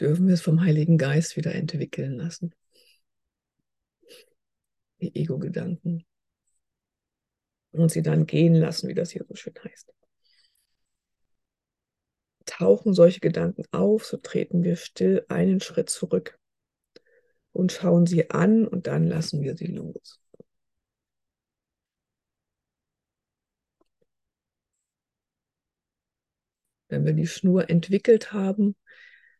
dürfen 0.00 0.26
wir 0.26 0.34
es 0.34 0.42
vom 0.42 0.62
Heiligen 0.62 0.96
Geist 0.98 1.36
wieder 1.36 1.54
entwickeln 1.54 2.14
lassen. 2.14 2.54
Die 5.00 5.14
Ego-Gedanken. 5.14 6.06
Und 7.72 7.90
sie 7.90 8.00
dann 8.00 8.24
gehen 8.26 8.54
lassen, 8.54 8.88
wie 8.88 8.94
das 8.94 9.10
hier 9.10 9.26
so 9.28 9.34
schön 9.34 9.52
heißt 9.62 9.92
tauchen 12.56 12.94
solche 12.94 13.20
Gedanken 13.20 13.64
auf, 13.72 14.04
so 14.04 14.16
treten 14.16 14.62
wir 14.64 14.76
still 14.76 15.24
einen 15.28 15.60
Schritt 15.60 15.90
zurück 15.90 16.38
und 17.52 17.72
schauen 17.72 18.06
sie 18.06 18.30
an 18.30 18.66
und 18.66 18.86
dann 18.86 19.06
lassen 19.06 19.42
wir 19.42 19.56
sie 19.56 19.66
los. 19.66 20.20
wenn 26.88 27.04
wir 27.04 27.12
die 27.12 27.26
Schnur 27.26 27.68
entwickelt 27.68 28.32
haben, 28.32 28.76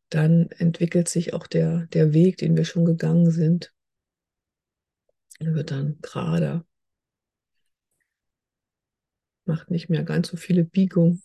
dann 0.09 0.51
entwickelt 0.51 1.09
sich 1.09 1.35
auch 1.35 1.47
der, 1.47 1.87
der 1.87 2.13
Weg, 2.13 2.39
den 2.39 2.57
wir 2.57 2.65
schon 2.65 2.85
gegangen 2.85 3.31
sind. 3.31 3.73
Er 5.39 5.55
wird 5.55 5.71
dann 5.71 5.99
gerader, 6.01 6.67
macht 9.45 9.71
nicht 9.71 9.89
mehr 9.89 10.03
ganz 10.03 10.29
so 10.29 10.37
viele 10.37 10.65
Biegungen, 10.65 11.23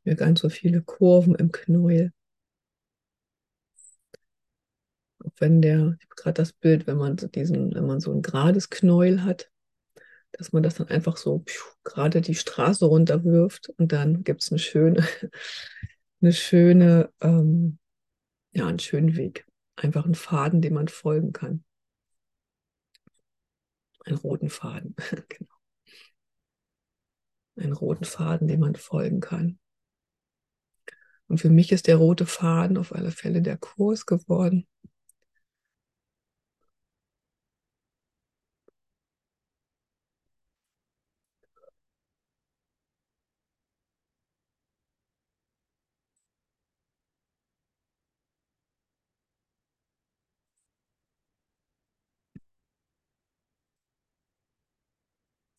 nicht 0.00 0.06
mehr 0.06 0.16
ganz 0.16 0.40
so 0.40 0.48
viele 0.48 0.82
Kurven 0.82 1.34
im 1.34 1.52
Knäuel. 1.52 2.12
Auch 5.22 5.32
wenn 5.38 5.60
der, 5.60 5.96
ich 5.98 6.06
habe 6.06 6.14
gerade 6.16 6.34
das 6.34 6.52
Bild, 6.52 6.86
wenn 6.86 6.96
man 6.96 7.18
so 7.18 7.28
diesen, 7.28 7.74
wenn 7.74 7.86
man 7.86 8.00
so 8.00 8.12
ein 8.12 8.22
gerades 8.22 8.70
Knäuel 8.70 9.22
hat, 9.24 9.50
dass 10.32 10.52
man 10.52 10.62
das 10.62 10.76
dann 10.76 10.88
einfach 10.88 11.16
so 11.16 11.44
gerade 11.84 12.20
die 12.20 12.34
Straße 12.34 12.86
runterwirft 12.86 13.68
und 13.76 13.92
dann 13.92 14.24
gibt 14.24 14.42
es 14.42 14.50
eine 14.50 14.58
schöne, 14.58 15.06
eine 16.22 16.32
schöne, 16.32 17.12
ähm, 17.20 17.78
ja, 18.52 18.66
einen 18.66 18.78
schönen 18.78 19.16
Weg. 19.16 19.46
Einfach 19.76 20.04
einen 20.04 20.14
Faden, 20.14 20.62
dem 20.62 20.74
man 20.74 20.88
folgen 20.88 21.32
kann. 21.32 21.64
Einen 24.04 24.16
roten 24.16 24.50
Faden, 24.50 24.94
genau. 25.28 25.50
Einen 27.56 27.72
roten 27.72 28.04
Faden, 28.04 28.48
dem 28.48 28.60
man 28.60 28.74
folgen 28.76 29.20
kann. 29.20 29.58
Und 31.30 31.38
für 31.38 31.48
mich 31.48 31.70
ist 31.70 31.86
der 31.86 31.96
rote 31.96 32.26
Faden 32.26 32.76
auf 32.76 32.92
alle 32.92 33.12
Fälle 33.12 33.40
der 33.40 33.56
Kurs 33.56 34.04
geworden. 34.04 34.66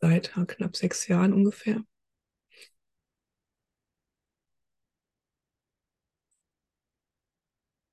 seit 0.01 0.34
knapp 0.47 0.75
sechs 0.75 1.07
Jahren 1.07 1.31
ungefähr. 1.34 1.84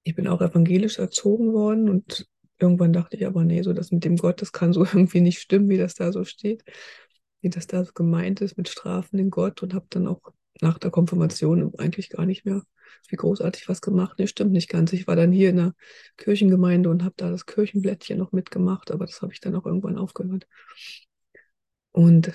Ich 0.09 0.14
bin 0.14 0.27
auch 0.27 0.40
evangelisch 0.40 0.99
erzogen 0.99 1.53
worden 1.53 1.90
und 1.90 2.27
irgendwann 2.59 2.94
dachte 2.94 3.18
ich 3.18 3.27
aber, 3.27 3.44
nee, 3.44 3.61
so 3.61 3.75
das 3.75 3.92
mit 3.92 4.05
dem 4.05 4.16
Gott, 4.16 4.40
das 4.40 4.53
kann 4.53 4.73
so 4.73 4.81
irgendwie 4.87 5.21
nicht 5.21 5.38
stimmen, 5.38 5.68
wie 5.68 5.77
das 5.77 5.94
da 5.94 6.12
so 6.12 6.25
steht, 6.25 6.64
wie 7.42 7.51
das 7.51 7.66
da 7.66 7.85
so 7.85 7.92
gemeint 7.92 8.40
ist 8.40 8.57
mit 8.57 8.71
Strafen 8.71 9.18
in 9.18 9.29
Gott 9.29 9.62
und 9.62 9.75
habe 9.75 9.85
dann 9.90 10.07
auch 10.07 10.23
nach 10.62 10.79
der 10.79 10.90
Konfirmation 10.90 11.75
eigentlich 11.77 12.09
gar 12.09 12.25
nicht 12.25 12.47
mehr 12.47 12.62
wie 13.09 13.16
großartig 13.16 13.68
was 13.68 13.83
gemacht. 13.83 14.18
Nee, 14.18 14.29
stimmt 14.29 14.53
nicht 14.53 14.71
ganz. 14.71 14.94
Ich 14.94 15.07
war 15.07 15.14
dann 15.14 15.31
hier 15.31 15.51
in 15.51 15.57
der 15.57 15.75
Kirchengemeinde 16.16 16.88
und 16.88 17.05
habe 17.05 17.14
da 17.18 17.31
das 17.31 17.44
Kirchenblättchen 17.44 18.16
noch 18.16 18.33
mitgemacht, 18.33 18.90
aber 18.90 19.05
das 19.05 19.21
habe 19.21 19.35
ich 19.35 19.40
dann 19.40 19.57
auch 19.57 19.66
irgendwann 19.66 19.99
aufgehört. 19.99 20.47
Und 21.92 22.33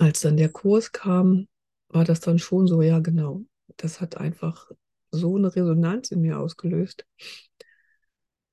als 0.00 0.22
dann 0.22 0.36
der 0.36 0.48
Kurs 0.48 0.90
kam, 0.90 1.46
war 1.88 2.04
das 2.04 2.18
dann 2.18 2.40
schon 2.40 2.66
so, 2.66 2.82
ja 2.82 2.98
genau, 2.98 3.42
das 3.76 4.00
hat 4.00 4.16
einfach 4.16 4.72
so 5.10 5.36
eine 5.36 5.54
Resonanz 5.54 6.10
in 6.10 6.20
mir 6.22 6.38
ausgelöst. 6.38 7.06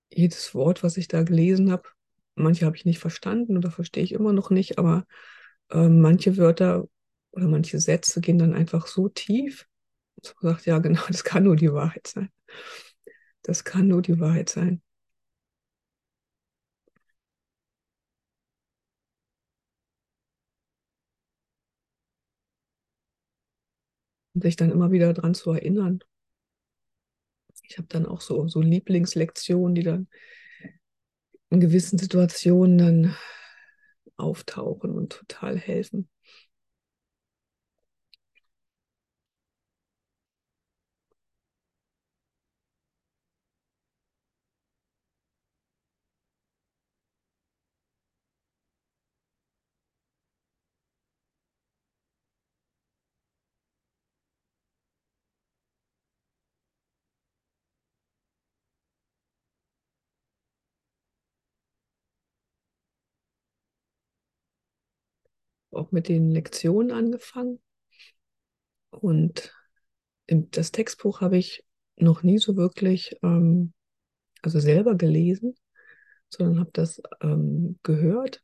Jedes 0.10 0.54
Wort, 0.56 0.84
was 0.84 0.98
ich 0.98 1.08
da 1.08 1.24
gelesen 1.24 1.72
habe, 1.72 1.90
manche 2.36 2.66
habe 2.66 2.76
ich 2.78 2.86
nicht 2.86 3.00
verstanden 3.00 3.58
oder 3.58 3.72
verstehe 3.72 4.04
ich 4.04 4.14
immer 4.14 4.34
noch 4.34 4.50
nicht, 4.50 4.78
aber 4.80 5.06
äh, 5.72 5.88
manche 5.88 6.38
Wörter 6.38 6.88
oder 7.32 7.48
manche 7.48 7.80
Sätze 7.80 8.22
gehen 8.22 8.38
dann 8.40 8.54
einfach 8.54 8.88
so 8.88 9.10
tief, 9.10 9.68
dass 10.18 10.36
man 10.42 10.54
sagt, 10.54 10.66
ja 10.66 10.80
genau, 10.80 11.02
das 11.10 11.24
kann 11.24 11.44
nur 11.44 11.56
die 11.56 11.74
Wahrheit 11.74 12.08
sein. 12.08 12.30
Das 13.44 13.64
kann 13.64 13.88
nur 13.88 14.02
die 14.02 14.20
Wahrheit 14.20 14.50
sein. 14.50 14.82
und 24.34 24.42
sich 24.44 24.56
dann 24.56 24.72
immer 24.72 24.92
wieder 24.92 25.14
daran 25.14 25.34
zu 25.34 25.52
erinnern. 25.52 26.00
Ich 27.68 27.78
habe 27.78 27.88
dann 27.90 28.06
auch 28.06 28.22
so, 28.22 28.48
so 28.48 28.62
Lieblingslektionen, 28.62 29.76
die 29.76 29.84
dann 29.84 30.08
in 31.50 31.60
gewissen 31.60 31.98
Situationen 31.98 32.78
dann 32.78 33.16
auftauchen 34.18 34.92
und 34.92 35.12
total 35.14 35.58
helfen. 35.58 36.10
Auch 65.76 65.92
mit 65.92 66.08
den 66.08 66.32
Lektionen 66.32 66.92
angefangen. 66.92 67.60
Und 68.90 69.54
das 70.28 70.72
Textbuch 70.72 71.22
habe 71.22 71.38
ich 71.38 71.66
noch 71.98 72.24
nie 72.24 72.38
so 72.38 72.56
wirklich, 72.56 73.16
ähm, 73.24 73.74
also 74.42 74.60
selber 74.60 74.96
gelesen, 74.96 75.56
sondern 76.30 76.60
habe 76.60 76.72
das 76.74 77.02
ähm, 77.22 77.80
gehört. 77.84 78.44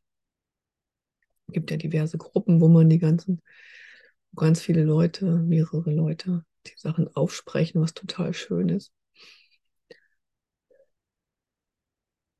Es 1.48 1.54
gibt 1.54 1.70
ja 1.70 1.76
diverse 1.76 2.18
Gruppen, 2.18 2.60
wo 2.60 2.68
man 2.68 2.88
die 2.88 2.98
ganzen, 2.98 3.42
ganz 4.34 4.60
viele 4.60 4.84
Leute, 4.84 5.26
mehrere 5.26 5.92
Leute, 5.92 6.44
die 6.66 6.72
Sachen 6.76 7.14
aufsprechen, 7.14 7.80
was 7.80 7.94
total 7.94 8.32
schön 8.32 8.68
ist. 8.68 8.92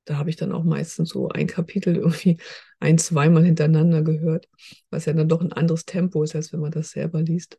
Da 0.05 0.19
habe 0.19 0.31
ich 0.31 0.37
dann 0.37 0.53
auch 0.53 0.65
meistens 0.65 1.11
so 1.11 1.29
ein 1.29 1.47
Kapitel 1.47 1.97
irgendwie 1.97 2.39
ein, 2.81 2.99
zweimal 2.99 3.45
hintereinander 3.45 4.03
gehört, 4.03 4.49
was 4.91 5.05
ja 5.07 5.13
dann 5.13 5.29
doch 5.29 5.41
ein 5.41 5.53
anderes 5.53 5.85
Tempo 5.85 6.23
ist, 6.23 6.35
als 6.35 6.53
wenn 6.53 6.61
man 6.61 6.73
das 6.73 6.91
selber 6.91 7.23
liest. 7.23 7.59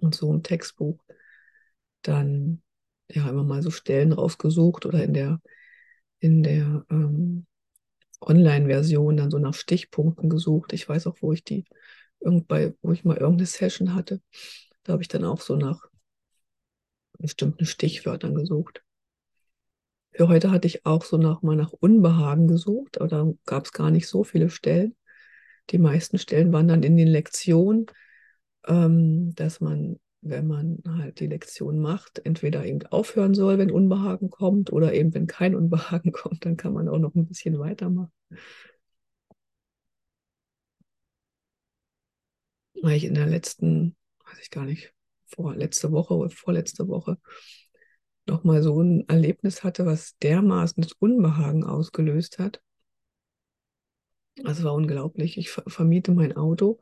Und 0.00 0.14
so 0.14 0.32
im 0.32 0.42
Textbuch 0.42 0.98
dann 2.02 2.62
ja 3.08 3.28
immer 3.28 3.44
mal 3.44 3.62
so 3.62 3.70
Stellen 3.70 4.12
rausgesucht 4.12 4.86
oder 4.86 5.02
in 5.02 5.14
der, 5.14 5.40
in 6.20 6.42
der 6.42 6.84
ähm, 6.90 7.46
Online-Version 8.20 9.16
dann 9.16 9.30
so 9.30 9.38
nach 9.38 9.54
Stichpunkten 9.54 10.30
gesucht. 10.30 10.72
Ich 10.72 10.88
weiß 10.88 11.06
auch, 11.06 11.16
wo 11.20 11.32
ich 11.32 11.44
die, 11.44 11.64
irgendbei, 12.20 12.74
wo 12.82 12.92
ich 12.92 13.04
mal 13.04 13.16
irgendeine 13.16 13.46
Session 13.46 13.94
hatte, 13.94 14.20
da 14.84 14.92
habe 14.94 15.02
ich 15.02 15.08
dann 15.08 15.24
auch 15.24 15.40
so 15.40 15.56
nach 15.56 15.88
bestimmten 17.18 17.66
Stichwörtern 17.66 18.34
gesucht. 18.34 18.82
Für 20.14 20.28
heute 20.28 20.50
hatte 20.52 20.68
ich 20.68 20.86
auch 20.86 21.04
so 21.04 21.16
nach, 21.16 21.42
mal 21.42 21.56
nach 21.56 21.72
Unbehagen 21.72 22.46
gesucht, 22.46 23.00
aber 23.00 23.08
da 23.08 23.32
gab 23.46 23.64
es 23.66 23.72
gar 23.72 23.90
nicht 23.90 24.06
so 24.06 24.22
viele 24.22 24.48
Stellen. 24.48 24.94
Die 25.70 25.78
meisten 25.78 26.18
Stellen 26.18 26.52
waren 26.52 26.68
dann 26.68 26.82
in 26.84 26.96
den 26.96 27.08
Lektionen, 27.08 27.86
ähm, 28.66 29.34
dass 29.34 29.60
man, 29.60 29.98
wenn 30.22 30.46
man 30.46 30.78
halt 30.86 31.20
die 31.20 31.26
Lektion 31.26 31.80
macht, 31.80 32.20
entweder 32.24 32.64
eben 32.64 32.84
aufhören 32.86 33.34
soll, 33.34 33.58
wenn 33.58 33.72
Unbehagen 33.72 34.30
kommt, 34.30 34.72
oder 34.72 34.94
eben, 34.94 35.14
wenn 35.14 35.26
kein 35.26 35.54
Unbehagen 35.56 36.12
kommt, 36.12 36.44
dann 36.46 36.56
kann 36.56 36.72
man 36.74 36.88
auch 36.88 36.98
noch 36.98 37.14
ein 37.14 37.26
bisschen 37.26 37.58
weitermachen. 37.58 38.12
Weil 42.82 42.96
ich 42.96 43.04
in 43.04 43.14
der 43.14 43.26
letzten, 43.26 43.96
weiß 44.26 44.38
ich 44.40 44.50
gar 44.50 44.64
nicht, 44.64 44.92
vor 45.26 45.54
letzte 45.56 45.90
Woche 45.92 46.14
oder 46.14 46.30
vorletzte 46.30 46.86
Woche 46.88 47.18
nochmal 48.26 48.62
so 48.62 48.80
ein 48.80 49.08
Erlebnis 49.08 49.64
hatte, 49.64 49.86
was 49.86 50.16
dermaßen 50.18 50.82
das 50.82 50.92
Unbehagen 50.92 51.64
ausgelöst 51.64 52.38
hat. 52.38 52.60
Das 54.36 54.64
war 54.64 54.74
unglaublich. 54.74 55.38
Ich 55.38 55.50
vermiete 55.50 56.12
mein 56.12 56.36
Auto. 56.36 56.80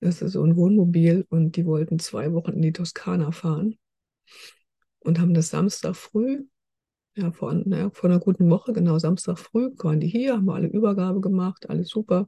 Das 0.00 0.22
ist 0.22 0.32
so 0.32 0.42
ein 0.42 0.56
Wohnmobil 0.56 1.26
und 1.30 1.56
die 1.56 1.66
wollten 1.66 1.98
zwei 1.98 2.32
Wochen 2.32 2.52
in 2.52 2.62
die 2.62 2.72
Toskana 2.72 3.32
fahren 3.32 3.78
und 5.00 5.18
haben 5.18 5.34
das 5.34 5.50
Samstag 5.50 5.96
früh, 5.96 6.44
ja, 7.16 7.32
vor, 7.32 7.54
naja, 7.54 7.90
vor 7.90 8.10
einer 8.10 8.18
guten 8.18 8.50
Woche, 8.50 8.72
genau 8.72 8.98
Samstag 8.98 9.38
früh, 9.38 9.70
waren 9.78 10.00
die 10.00 10.08
hier, 10.08 10.34
haben 10.34 10.50
alle 10.50 10.68
Übergabe 10.68 11.20
gemacht, 11.20 11.70
alles 11.70 11.88
super. 11.88 12.26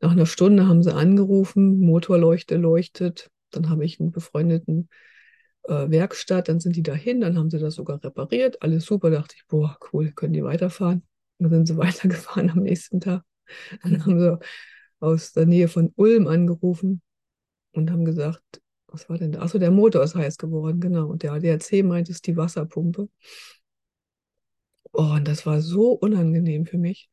Nach 0.00 0.12
einer 0.12 0.26
Stunde 0.26 0.66
haben 0.66 0.82
sie 0.82 0.92
angerufen, 0.92 1.78
Motorleuchte 1.78 2.56
leuchtet. 2.56 3.30
Dann 3.50 3.70
habe 3.70 3.84
ich 3.84 4.00
einen 4.00 4.10
befreundeten 4.10 4.88
äh, 5.64 5.90
Werkstatt, 5.90 6.48
dann 6.48 6.60
sind 6.60 6.76
die 6.76 6.82
dahin, 6.82 7.20
dann 7.20 7.38
haben 7.38 7.50
sie 7.50 7.58
das 7.58 7.74
sogar 7.74 8.02
repariert, 8.02 8.62
alles 8.62 8.84
super, 8.84 9.10
dachte 9.10 9.36
ich, 9.36 9.46
boah, 9.46 9.78
cool, 9.92 10.12
können 10.12 10.32
die 10.32 10.44
weiterfahren. 10.44 11.02
Dann 11.38 11.50
sind 11.50 11.66
sie 11.68 11.76
weitergefahren 11.78 12.50
am 12.50 12.60
nächsten 12.60 13.00
Tag. 13.00 13.24
Dann 13.82 14.04
haben 14.04 14.20
sie 14.20 14.38
aus 15.00 15.32
der 15.32 15.46
Nähe 15.46 15.68
von 15.68 15.92
Ulm 15.96 16.26
angerufen 16.28 17.02
und 17.72 17.90
haben 17.90 18.04
gesagt, 18.04 18.42
was 18.88 19.08
war 19.08 19.18
denn 19.18 19.32
da? 19.32 19.40
Achso, 19.42 19.58
der 19.58 19.70
Motor 19.72 20.04
ist 20.04 20.14
heiß 20.14 20.38
geworden, 20.38 20.80
genau. 20.80 21.08
Und 21.08 21.22
der 21.22 21.32
ADAC 21.32 21.82
meint, 21.84 22.08
es 22.08 22.16
ist 22.16 22.26
die 22.26 22.36
Wasserpumpe. 22.36 23.08
Oh, 24.92 25.02
und 25.14 25.26
das 25.28 25.44
war 25.46 25.60
so 25.60 25.90
unangenehm 25.92 26.66
für 26.66 26.78
mich, 26.78 27.08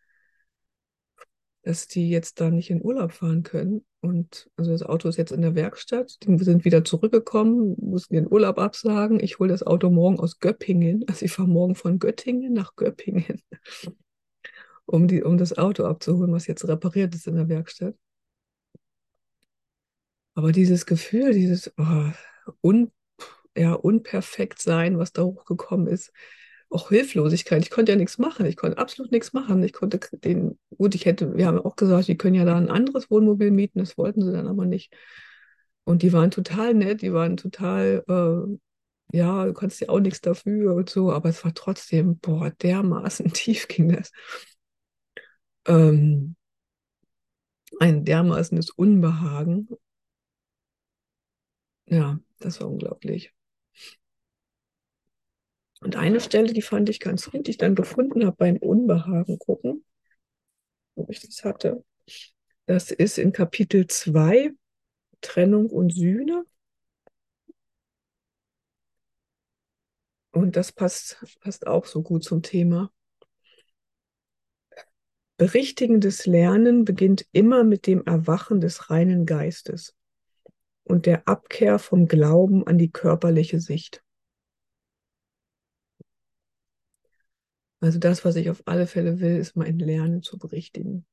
dass 1.63 1.88
die 1.88 2.10
jetzt 2.10 2.39
da 2.39 2.50
nicht 2.50 2.69
in 2.69 2.82
Urlaub 2.84 3.12
fahren 3.12 3.43
können. 3.43 3.86
Und 4.02 4.50
also 4.56 4.71
das 4.71 4.82
Auto 4.82 5.08
ist 5.08 5.17
jetzt 5.17 5.32
in 5.32 5.41
der 5.41 5.54
Werkstatt. 5.54 6.17
Die 6.24 6.38
sind 6.43 6.65
wieder 6.65 6.84
zurückgekommen, 6.84 7.76
mussten 7.80 8.15
den 8.15 8.32
Urlaub 8.32 8.58
absagen. 8.58 9.19
Ich 9.19 9.38
hole 9.38 9.50
das 9.50 9.65
Auto 9.65 9.89
morgen 9.89 10.19
aus 10.19 10.39
Göppingen. 10.39 11.06
Also 11.08 11.26
ich 11.26 11.32
fahre 11.32 11.47
morgen 11.47 11.76
von 11.76 12.00
Göttingen 12.00 12.54
nach 12.54 12.76
Göppingen, 12.76 13.41
um, 14.86 15.08
die, 15.08 15.21
um 15.24 15.38
das 15.38 15.58
Auto 15.58 15.86
abzuholen, 15.86 16.34
was 16.34 16.47
jetzt 16.47 16.67
repariert 16.67 17.13
ist 17.13 17.28
in 17.28 17.36
der 17.36 17.47
Werkstatt. 17.47 17.95
Aber 20.34 20.52
dieses 20.52 20.86
Gefühl, 20.86 21.34
dieses 21.34 21.71
oh, 21.78 22.12
un, 22.62 22.91
ja, 23.56 23.74
unperfekt 23.74 24.65
was 24.65 25.12
da 25.12 25.24
hochgekommen 25.24 25.88
ist, 25.88 26.12
auch 26.71 26.89
Hilflosigkeit. 26.89 27.63
Ich 27.63 27.69
konnte 27.69 27.91
ja 27.91 27.97
nichts 27.97 28.17
machen. 28.17 28.45
Ich 28.45 28.55
konnte 28.57 28.77
absolut 28.77 29.12
nichts 29.12 29.34
machen. 29.34 29.62
Ich 29.63 29.73
konnte 29.73 29.99
den, 30.19 30.57
gut, 30.77 30.95
ich 30.95 31.05
hätte, 31.05 31.36
wir 31.36 31.47
haben 31.47 31.60
auch 31.60 31.75
gesagt, 31.75 32.07
die 32.07 32.17
können 32.17 32.36
ja 32.36 32.45
da 32.45 32.57
ein 32.57 32.69
anderes 32.69 33.10
Wohnmobil 33.12 33.51
mieten. 33.51 33.79
Das 33.79 33.97
wollten 33.97 34.21
sie 34.23 34.31
dann 34.31 34.47
aber 34.47 34.65
nicht. 34.65 34.93
Und 35.84 36.03
die 36.03 36.13
waren 36.13 36.31
total 36.31 36.73
nett, 36.73 37.01
die 37.01 37.13
waren 37.13 37.38
total, 37.38 38.03
äh, 38.07 39.17
ja, 39.17 39.45
du 39.45 39.53
kannst 39.53 39.81
ja 39.81 39.89
auch 39.89 39.99
nichts 39.99 40.21
dafür 40.21 40.75
und 40.75 40.89
so, 40.89 41.12
aber 41.12 41.29
es 41.29 41.43
war 41.43 41.53
trotzdem, 41.53 42.19
boah, 42.19 42.51
dermaßen 42.51 43.34
tief 43.34 43.67
ging 43.67 43.89
das. 43.93 44.12
Ähm, 45.67 46.36
ein 47.81 48.05
dermaßenes 48.05 48.69
Unbehagen. 48.69 49.67
Ja, 51.86 52.19
das 52.39 52.60
war 52.60 52.67
unglaublich. 52.69 53.34
Und 55.81 55.95
eine 55.95 56.19
Stelle, 56.19 56.53
die 56.53 56.61
fand 56.61 56.89
ich 56.89 56.99
ganz 56.99 57.29
gut, 57.29 57.47
die 57.47 57.51
ich 57.51 57.57
dann 57.57 57.75
gefunden 57.75 58.25
habe 58.25 58.37
beim 58.37 58.57
Unbehagen 58.57 59.39
gucken, 59.39 59.83
wo 60.95 61.07
ich 61.09 61.19
das 61.21 61.43
hatte. 61.43 61.83
Das 62.67 62.91
ist 62.91 63.17
in 63.17 63.31
Kapitel 63.33 63.87
2, 63.87 64.51
Trennung 65.21 65.69
und 65.69 65.91
Sühne. 65.91 66.45
Und 70.31 70.55
das 70.55 70.71
passt, 70.71 71.17
passt 71.41 71.65
auch 71.67 71.85
so 71.85 72.03
gut 72.03 72.23
zum 72.23 72.43
Thema. 72.43 72.91
Berichtigendes 75.37 76.27
Lernen 76.27 76.85
beginnt 76.85 77.25
immer 77.31 77.63
mit 77.63 77.87
dem 77.87 78.05
Erwachen 78.05 78.61
des 78.61 78.91
reinen 78.91 79.25
Geistes 79.25 79.95
und 80.83 81.07
der 81.07 81.27
Abkehr 81.27 81.79
vom 81.79 82.07
Glauben 82.07 82.67
an 82.67 82.77
die 82.77 82.91
körperliche 82.91 83.59
Sicht. 83.59 84.03
Also 87.81 87.97
das, 87.97 88.23
was 88.23 88.35
ich 88.35 88.49
auf 88.49 88.61
alle 88.67 88.85
Fälle 88.85 89.19
will, 89.19 89.37
ist 89.37 89.55
mein 89.55 89.79
Lernen 89.79 90.21
zu 90.21 90.37
berichtigen. 90.37 91.05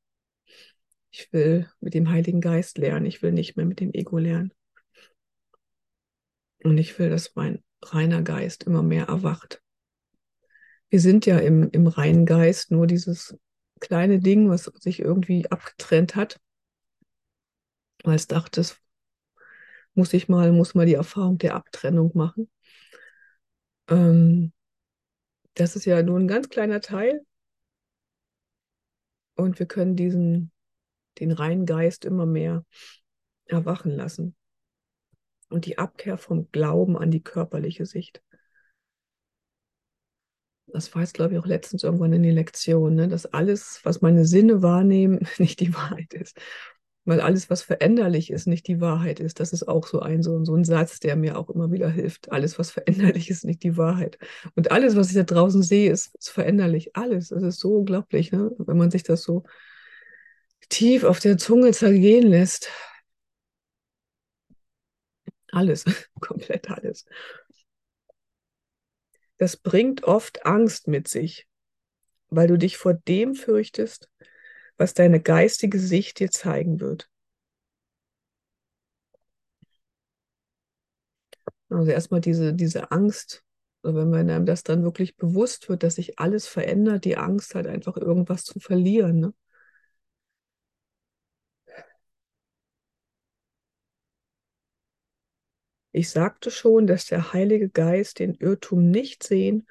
Ich 1.11 1.33
will 1.33 1.68
mit 1.81 1.94
dem 1.94 2.11
Heiligen 2.11 2.42
Geist 2.42 2.76
lernen. 2.76 3.07
Ich 3.07 3.22
will 3.22 3.33
nicht 3.33 3.57
mehr 3.57 3.64
mit 3.64 3.81
dem 3.81 3.92
Ego 3.94 4.18
lernen. 4.18 4.52
Und 6.62 6.76
ich 6.76 6.98
will, 6.98 7.09
dass 7.09 7.35
mein 7.35 7.64
reiner 7.83 8.22
Geist 8.22 8.64
immer 8.64 8.83
mehr 8.83 9.07
erwacht. 9.07 9.62
Wir 10.90 11.00
sind 11.00 11.24
ja 11.24 11.38
im, 11.38 11.70
im 11.70 11.87
reinen 11.87 12.26
Geist 12.26 12.70
nur 12.70 12.87
dieses 12.87 13.37
kleine 13.81 14.18
Ding, 14.18 14.50
was 14.50 14.64
sich 14.64 15.00
irgendwie 15.00 15.50
abgetrennt 15.50 16.16
hat. 16.16 16.38
Weil 18.04 18.16
es 18.16 18.26
dachte, 18.26 18.61
es 18.61 18.76
muss 19.94 20.12
ich 20.12 20.28
mal, 20.28 20.52
muss 20.52 20.74
mal 20.74 20.87
die 20.87 20.94
Erfahrung 20.94 21.38
der 21.38 21.54
Abtrennung 21.54 22.11
machen. 22.14 22.50
Ähm, 23.88 24.52
das 25.61 25.77
ist 25.77 25.85
ja 25.85 26.03
nur 26.03 26.18
ein 26.18 26.29
ganz 26.29 26.49
kleiner 26.49 26.81
Teil. 26.81 27.25
Und 29.35 29.59
wir 29.59 29.66
können 29.66 29.97
diesen, 29.97 30.53
den 31.18 31.33
reinen 31.33 31.66
Geist 31.66 32.05
immer 32.05 32.27
mehr 32.27 32.64
erwachen 33.44 33.90
lassen. 33.90 34.37
Und 35.49 35.66
die 35.66 35.79
Abkehr 35.79 36.18
vom 36.18 36.51
Glauben 36.51 36.97
an 36.97 37.11
die 37.11 37.23
körperliche 37.23 37.87
Sicht. 37.87 38.23
Das 40.66 40.94
war 40.94 41.03
jetzt, 41.03 41.14
glaube 41.14 41.33
ich, 41.35 41.40
auch 41.40 41.47
letztens 41.47 41.83
irgendwann 41.83 42.12
in 42.12 42.23
die 42.23 42.31
Lektion, 42.31 42.94
ne? 42.94 43.09
dass 43.09 43.27
alles, 43.27 43.81
was 43.85 44.03
meine 44.03 44.27
Sinne 44.27 44.62
wahrnehmen, 44.62 45.27
nicht 45.38 45.61
die 45.61 45.75
Wahrheit 45.75 46.12
ist 46.12 46.38
weil 47.09 47.23
alles, 47.23 47.49
was 47.49 47.62
veränderlich 47.62 48.31
ist, 48.31 48.47
nicht 48.47 48.66
die 48.68 48.83
Wahrheit 48.83 49.18
ist. 49.18 49.40
Das 49.40 49.55
ist 49.55 49.66
auch 49.66 49.87
so 49.87 50.01
ein, 50.01 50.23
so, 50.23 50.44
so 50.44 50.55
ein 50.55 50.64
Satz, 50.64 51.01
der 51.01 51.16
mir 51.16 51.38
auch 51.38 51.49
immer 51.49 51.73
wieder 51.73 51.88
hilft. 51.88 52.31
Alles, 52.31 52.59
was 52.59 52.71
veränderlich 52.71 53.31
ist, 53.31 53.47
nicht 53.47 53.62
die 53.62 53.79
Wahrheit. 53.79 54.18
Und 54.57 54.71
alles, 54.73 54.94
was 54.94 55.09
ich 55.09 55.14
da 55.14 55.23
draußen 55.23 55.62
sehe, 55.62 55.90
ist, 55.90 56.14
ist 56.16 56.29
veränderlich. 56.29 56.94
Alles. 56.94 57.29
Das 57.29 57.42
ist 57.42 57.61
so 57.61 57.77
unglaublich, 57.77 58.31
ne? 58.31 58.51
wenn 58.59 58.77
man 58.77 58.90
sich 58.90 59.05
das 59.05 59.23
so 59.23 59.44
tief 60.68 61.03
auf 61.05 61.18
der 61.18 61.38
Zunge 61.38 61.71
zergehen 61.71 62.27
lässt. 62.27 62.68
Alles, 65.51 65.87
komplett 66.21 66.71
alles. 66.71 67.07
Das 69.38 69.57
bringt 69.57 70.05
oft 70.05 70.44
Angst 70.44 70.88
mit 70.88 71.09
sich, 71.09 71.49
weil 72.29 72.49
du 72.49 72.59
dich 72.59 72.77
vor 72.77 72.92
dem 72.92 73.35
fürchtest, 73.35 74.11
was 74.79 74.95
deine 74.95 75.21
geistige 75.21 75.79
Sicht 75.79 76.21
dir 76.21 76.31
zeigen 76.31 76.81
wird. 76.81 77.11
Also 81.71 81.91
erstmal 81.91 82.21
diese, 82.21 82.55
diese 82.55 82.91
Angst, 82.91 83.45
also 83.83 83.99
wenn 83.99 84.11
man 84.11 84.31
einem 84.31 84.47
das 84.47 84.62
dann 84.62 84.83
wirklich 84.85 85.17
bewusst 85.17 85.69
wird, 85.69 85.83
dass 85.83 85.97
sich 85.97 86.19
alles 86.19 86.47
verändert, 86.47 87.05
die 87.05 87.17
Angst 87.17 87.55
halt 87.55 87.67
einfach 87.67 87.97
irgendwas 87.97 88.45
zu 88.45 88.59
verlieren. 88.61 89.21
Ne? 89.21 89.35
Ich 95.93 96.09
sagte 96.09 96.51
schon, 96.51 96.87
dass 96.87 97.05
der 97.09 97.35
Heilige 97.35 97.69
Geist 97.69 98.21
den 98.21 98.33
Irrtum 98.37 98.91
nicht 98.91 99.23
sehen 99.23 99.67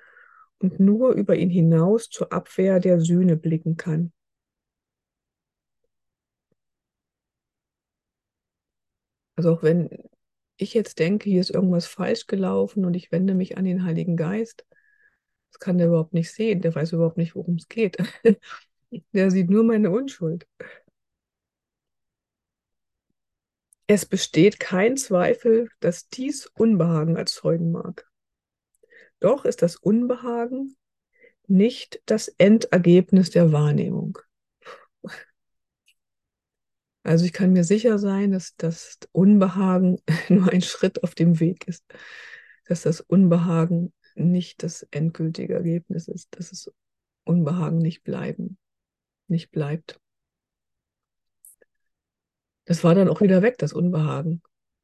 und 0.60 0.80
nur 0.80 1.13
über 1.13 1.36
ihn 1.36 1.50
hinaus 1.50 2.10
zur 2.10 2.32
Abwehr 2.34 2.80
der 2.80 3.02
Sühne 3.02 3.36
blicken 3.36 3.78
kann. 3.78 4.13
Also 9.38 9.54
auch 9.54 9.63
wenn 9.63 9.89
ich 10.58 10.73
jetzt 10.73 11.00
denke, 11.00 11.30
hier 11.30 11.39
ist 11.39 11.52
irgendwas 11.52 11.86
falsch 11.86 12.26
gelaufen 12.28 12.84
und 12.84 12.95
ich 12.95 13.12
wende 13.12 13.36
mich 13.36 13.58
an 13.58 13.65
den 13.65 13.84
Heiligen 13.84 14.17
Geist, 14.17 14.65
das 15.52 15.60
kann 15.60 15.78
der 15.78 15.88
überhaupt 15.88 16.13
nicht 16.13 16.32
sehen. 16.32 16.62
Der 16.62 16.73
weiß 16.76 16.91
überhaupt 16.91 17.17
nicht, 17.17 17.36
worum 17.36 17.56
es 17.56 17.69
geht. 17.69 17.97
der 19.13 19.32
sieht 19.32 19.50
nur 19.50 19.63
meine 19.63 19.91
Unschuld. 19.91 20.47
Es 23.86 24.06
besteht 24.06 24.60
kein 24.60 24.97
Zweifel, 24.97 25.69
dass 25.80 26.10
dies 26.10 26.47
Unbehagen 26.47 27.15
erzeugen 27.15 27.71
mag. 27.71 28.10
Doch 29.19 29.45
ist 29.45 29.62
das 29.62 29.78
Unbehagen 29.78 30.76
nicht 31.47 32.02
das 32.06 32.28
Endergebnis 32.28 33.30
der 33.30 33.52
Wahrnehmung. 33.52 34.17
Also 37.08 37.24
ich 37.24 37.32
kann 37.32 37.54
mir 37.54 37.63
sicher 37.63 38.00
sein, 38.00 38.34
dass 38.34 38.58
das 38.58 39.00
Unbehagen 39.13 39.98
nur 40.28 40.52
ein 40.52 40.62
Schritt 40.62 41.04
auf 41.04 41.15
dem 41.15 41.39
Weg 41.39 41.65
ist, 41.65 41.86
dass 42.65 42.82
das 42.82 43.00
Unbehagen 43.00 43.93
nicht 44.15 44.62
das 44.62 44.84
endgültige 44.91 45.54
Ergebnis 45.54 46.10
ist, 46.10 46.28
dass 46.38 46.50
das 46.50 46.70
Unbehagen 47.24 47.78
nicht 47.78 48.04
bleiben, 48.04 48.58
nicht 49.30 49.52
bleibt. 49.52 50.02
Das 52.65 52.84
war 52.84 52.93
dann 52.93 53.08
auch 53.08 53.22
wieder 53.22 53.41
weg, 53.41 53.58
das 53.58 53.72
Unbehagen. 53.72 54.41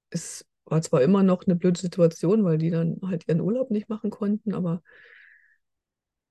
Es 0.10 0.46
war 0.64 0.82
zwar 0.82 1.02
immer 1.02 1.24
noch 1.24 1.46
eine 1.46 1.58
blöde 1.58 1.82
Situation, 1.82 2.46
weil 2.46 2.58
die 2.58 2.70
dann 2.70 3.02
halt 3.04 3.28
ihren 3.28 3.42
Urlaub 3.42 3.70
nicht 3.70 3.90
machen 3.90 4.12
konnten, 4.12 4.54
aber 4.54 4.82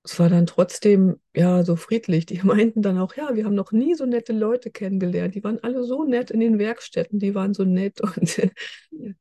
es 0.04 0.18
war 0.18 0.28
dann 0.28 0.46
trotzdem 0.46 1.20
ja 1.34 1.64
so 1.64 1.76
friedlich. 1.76 2.26
Die 2.26 2.40
meinten 2.42 2.82
dann 2.82 2.98
auch, 2.98 3.14
ja, 3.14 3.34
wir 3.34 3.44
haben 3.44 3.54
noch 3.54 3.72
nie 3.72 3.94
so 3.94 4.06
nette 4.06 4.32
Leute 4.32 4.70
kennengelernt. 4.70 5.34
Die 5.34 5.44
waren 5.44 5.62
alle 5.62 5.84
so 5.84 6.04
nett 6.04 6.30
in 6.30 6.40
den 6.40 6.58
Werkstätten, 6.58 7.18
die 7.18 7.34
waren 7.34 7.54
so 7.54 7.64
nett 7.64 8.00
und 8.16 8.50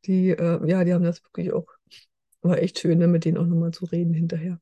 die, 0.05 0.29
äh, 0.29 0.67
ja, 0.67 0.83
die 0.83 0.93
haben 0.93 1.03
das 1.03 1.23
wirklich 1.23 1.53
auch, 1.53 1.67
war 2.41 2.57
echt 2.57 2.79
schön, 2.79 2.97
ne, 2.97 3.07
mit 3.07 3.25
denen 3.25 3.37
auch 3.37 3.45
nochmal 3.45 3.71
zu 3.71 3.85
reden 3.85 4.13
hinterher, 4.13 4.59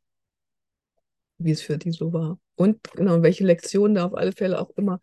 wie 1.37 1.51
es 1.51 1.61
für 1.61 1.77
die 1.77 1.91
so 1.91 2.11
war. 2.11 2.39
Und 2.55 2.83
genau, 2.91 3.21
welche 3.21 3.45
Lektionen 3.45 3.95
da 3.95 4.05
auf 4.05 4.15
alle 4.15 4.33
Fälle 4.33 4.59
auch 4.59 4.71
immer 4.71 4.99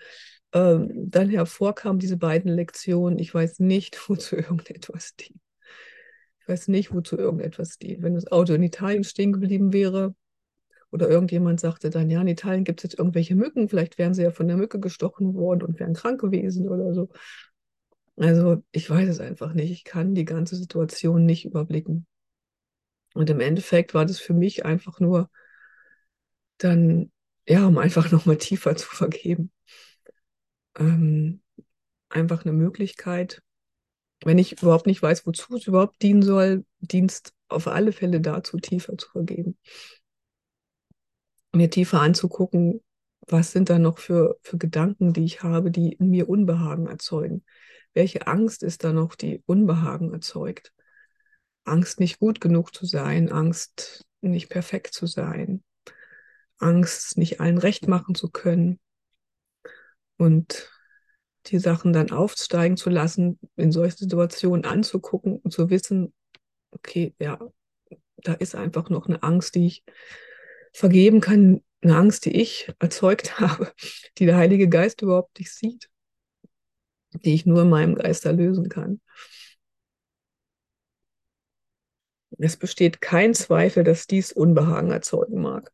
ähm, 0.52 1.10
dann 1.10 1.30
hervorkamen, 1.30 1.98
diese 1.98 2.18
beiden 2.18 2.50
Lektionen. 2.52 3.18
Ich 3.18 3.32
weiß 3.34 3.60
nicht, 3.60 3.98
wozu 4.08 4.36
irgendetwas 4.36 5.16
dient. 5.16 5.40
Ich 6.40 6.48
weiß 6.48 6.68
nicht, 6.68 6.94
wozu 6.94 7.16
irgendetwas 7.16 7.78
dient. 7.78 8.02
Wenn 8.02 8.14
das 8.14 8.30
Auto 8.30 8.52
in 8.52 8.62
Italien 8.62 9.02
stehen 9.02 9.32
geblieben 9.32 9.72
wäre, 9.72 10.14
Oder 10.96 11.10
irgendjemand 11.10 11.60
sagte 11.60 11.90
dann, 11.90 12.08
ja, 12.08 12.22
in 12.22 12.26
Italien 12.26 12.64
gibt 12.64 12.80
es 12.80 12.84
jetzt 12.84 12.98
irgendwelche 12.98 13.34
Mücken, 13.34 13.68
vielleicht 13.68 13.98
wären 13.98 14.14
sie 14.14 14.22
ja 14.22 14.30
von 14.30 14.48
der 14.48 14.56
Mücke 14.56 14.80
gestochen 14.80 15.34
worden 15.34 15.60
und 15.60 15.78
wären 15.78 15.92
krank 15.92 16.18
gewesen 16.18 16.70
oder 16.70 16.94
so. 16.94 17.10
Also 18.16 18.64
ich 18.72 18.88
weiß 18.88 19.06
es 19.06 19.20
einfach 19.20 19.52
nicht. 19.52 19.70
Ich 19.70 19.84
kann 19.84 20.14
die 20.14 20.24
ganze 20.24 20.56
Situation 20.56 21.26
nicht 21.26 21.44
überblicken. 21.44 22.06
Und 23.12 23.28
im 23.28 23.40
Endeffekt 23.40 23.92
war 23.92 24.06
das 24.06 24.20
für 24.20 24.32
mich 24.32 24.64
einfach 24.64 24.98
nur 24.98 25.28
dann, 26.56 27.12
ja, 27.46 27.66
um 27.66 27.76
einfach 27.76 28.10
nochmal 28.10 28.38
tiefer 28.38 28.74
zu 28.74 28.88
vergeben. 28.88 29.52
Ähm, 30.78 31.42
einfach 32.08 32.46
eine 32.46 32.54
Möglichkeit, 32.54 33.42
wenn 34.24 34.38
ich 34.38 34.62
überhaupt 34.62 34.86
nicht 34.86 35.02
weiß, 35.02 35.26
wozu 35.26 35.56
es 35.56 35.66
überhaupt 35.66 36.00
dienen 36.00 36.22
soll, 36.22 36.64
Dienst 36.80 37.34
auf 37.48 37.66
alle 37.66 37.92
Fälle 37.92 38.22
dazu, 38.22 38.56
tiefer 38.56 38.96
zu 38.96 39.10
vergeben. 39.10 39.58
Mir 41.56 41.70
tiefer 41.70 42.00
anzugucken, 42.00 42.82
was 43.26 43.52
sind 43.52 43.70
da 43.70 43.78
noch 43.78 43.98
für, 43.98 44.38
für 44.42 44.58
Gedanken, 44.58 45.12
die 45.12 45.24
ich 45.24 45.42
habe, 45.42 45.70
die 45.70 45.92
in 45.92 46.10
mir 46.10 46.28
Unbehagen 46.28 46.86
erzeugen. 46.86 47.44
Welche 47.94 48.26
Angst 48.26 48.62
ist 48.62 48.84
da 48.84 48.92
noch, 48.92 49.14
die 49.14 49.42
Unbehagen 49.46 50.12
erzeugt? 50.12 50.72
Angst, 51.64 51.98
nicht 51.98 52.18
gut 52.20 52.40
genug 52.40 52.74
zu 52.74 52.86
sein, 52.86 53.32
Angst, 53.32 54.04
nicht 54.20 54.48
perfekt 54.48 54.94
zu 54.94 55.06
sein, 55.06 55.64
Angst, 56.58 57.18
nicht 57.18 57.40
allen 57.40 57.58
recht 57.58 57.88
machen 57.88 58.14
zu 58.14 58.30
können. 58.30 58.78
Und 60.16 60.70
die 61.46 61.58
Sachen 61.58 61.92
dann 61.92 62.10
aufsteigen 62.10 62.76
zu 62.76 62.90
lassen, 62.90 63.38
in 63.56 63.72
solchen 63.72 63.98
Situationen 63.98 64.64
anzugucken 64.64 65.38
und 65.38 65.52
zu 65.52 65.70
wissen, 65.70 66.12
okay, 66.70 67.14
ja, 67.18 67.38
da 68.18 68.34
ist 68.34 68.54
einfach 68.54 68.90
noch 68.90 69.06
eine 69.06 69.22
Angst, 69.22 69.54
die 69.54 69.66
ich 69.66 69.84
vergeben 70.76 71.20
kann, 71.20 71.62
eine 71.80 71.96
Angst, 71.96 72.26
die 72.26 72.40
ich 72.40 72.72
erzeugt 72.78 73.40
habe, 73.40 73.72
die 74.18 74.26
der 74.26 74.36
Heilige 74.36 74.68
Geist 74.68 75.02
überhaupt 75.02 75.38
nicht 75.38 75.52
sieht, 75.52 75.88
die 77.12 77.34
ich 77.34 77.46
nur 77.46 77.62
in 77.62 77.70
meinem 77.70 77.94
Geist 77.94 78.26
erlösen 78.26 78.68
kann. 78.68 79.00
Es 82.38 82.58
besteht 82.58 83.00
kein 83.00 83.32
Zweifel, 83.32 83.82
dass 83.82 84.06
dies 84.06 84.32
Unbehagen 84.32 84.90
erzeugen 84.90 85.40
mag. 85.40 85.72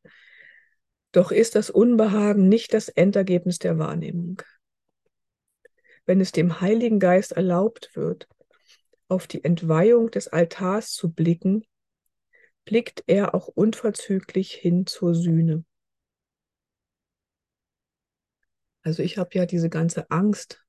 Doch 1.10 1.32
ist 1.32 1.56
das 1.56 1.70
Unbehagen 1.70 2.48
nicht 2.48 2.72
das 2.72 2.88
Endergebnis 2.88 3.58
der 3.58 3.78
Wahrnehmung. 3.78 4.42
Wenn 6.06 6.20
es 6.20 6.30
dem 6.30 6.60
Heiligen 6.60 7.00
Geist 7.00 7.32
erlaubt 7.32 7.90
wird, 7.94 8.28
auf 9.08 9.26
die 9.26 9.42
Entweihung 9.42 10.10
des 10.10 10.28
Altars 10.28 10.92
zu 10.92 11.12
blicken, 11.12 11.64
blickt 12.64 13.04
er 13.06 13.34
auch 13.34 13.48
unverzüglich 13.48 14.52
hin 14.52 14.86
zur 14.86 15.14
Sühne. 15.14 15.64
Also 18.82 19.02
ich 19.02 19.18
habe 19.18 19.30
ja 19.34 19.46
diese 19.46 19.70
ganze 19.70 20.10
Angst, 20.10 20.64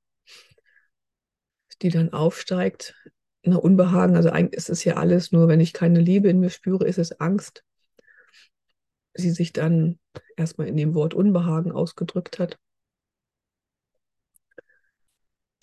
die 1.82 1.90
dann 1.90 2.12
aufsteigt, 2.12 2.94
eine 3.44 3.60
Unbehagen. 3.60 4.16
Also 4.16 4.30
eigentlich 4.30 4.56
ist 4.56 4.70
es 4.70 4.84
ja 4.84 4.96
alles 4.96 5.32
nur, 5.32 5.48
wenn 5.48 5.60
ich 5.60 5.72
keine 5.72 6.00
Liebe 6.00 6.28
in 6.28 6.40
mir 6.40 6.50
spüre, 6.50 6.86
ist 6.86 6.98
es 6.98 7.20
Angst, 7.20 7.64
sie 9.14 9.30
sich 9.30 9.52
dann 9.52 9.98
erstmal 10.36 10.68
in 10.68 10.76
dem 10.76 10.94
Wort 10.94 11.14
Unbehagen 11.14 11.72
ausgedrückt 11.72 12.38
hat, 12.38 12.58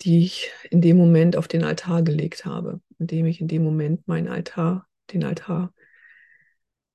die 0.02 0.24
ich 0.24 0.50
in 0.70 0.80
dem 0.80 0.96
Moment 0.96 1.36
auf 1.36 1.48
den 1.48 1.64
Altar 1.64 2.02
gelegt 2.02 2.44
habe, 2.44 2.80
indem 2.98 3.26
ich 3.26 3.40
in 3.40 3.48
dem 3.48 3.62
Moment 3.62 4.06
meinen 4.08 4.28
Altar, 4.28 4.86
den 5.12 5.24
Altar 5.24 5.72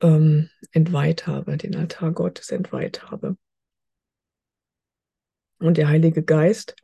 ähm, 0.01 0.49
entweiht 0.71 1.27
habe, 1.27 1.57
den 1.57 1.75
Altar 1.75 2.11
Gottes 2.11 2.51
entweiht 2.51 3.03
habe. 3.03 3.37
Und 5.59 5.77
der 5.77 5.87
Heilige 5.87 6.23
Geist, 6.23 6.75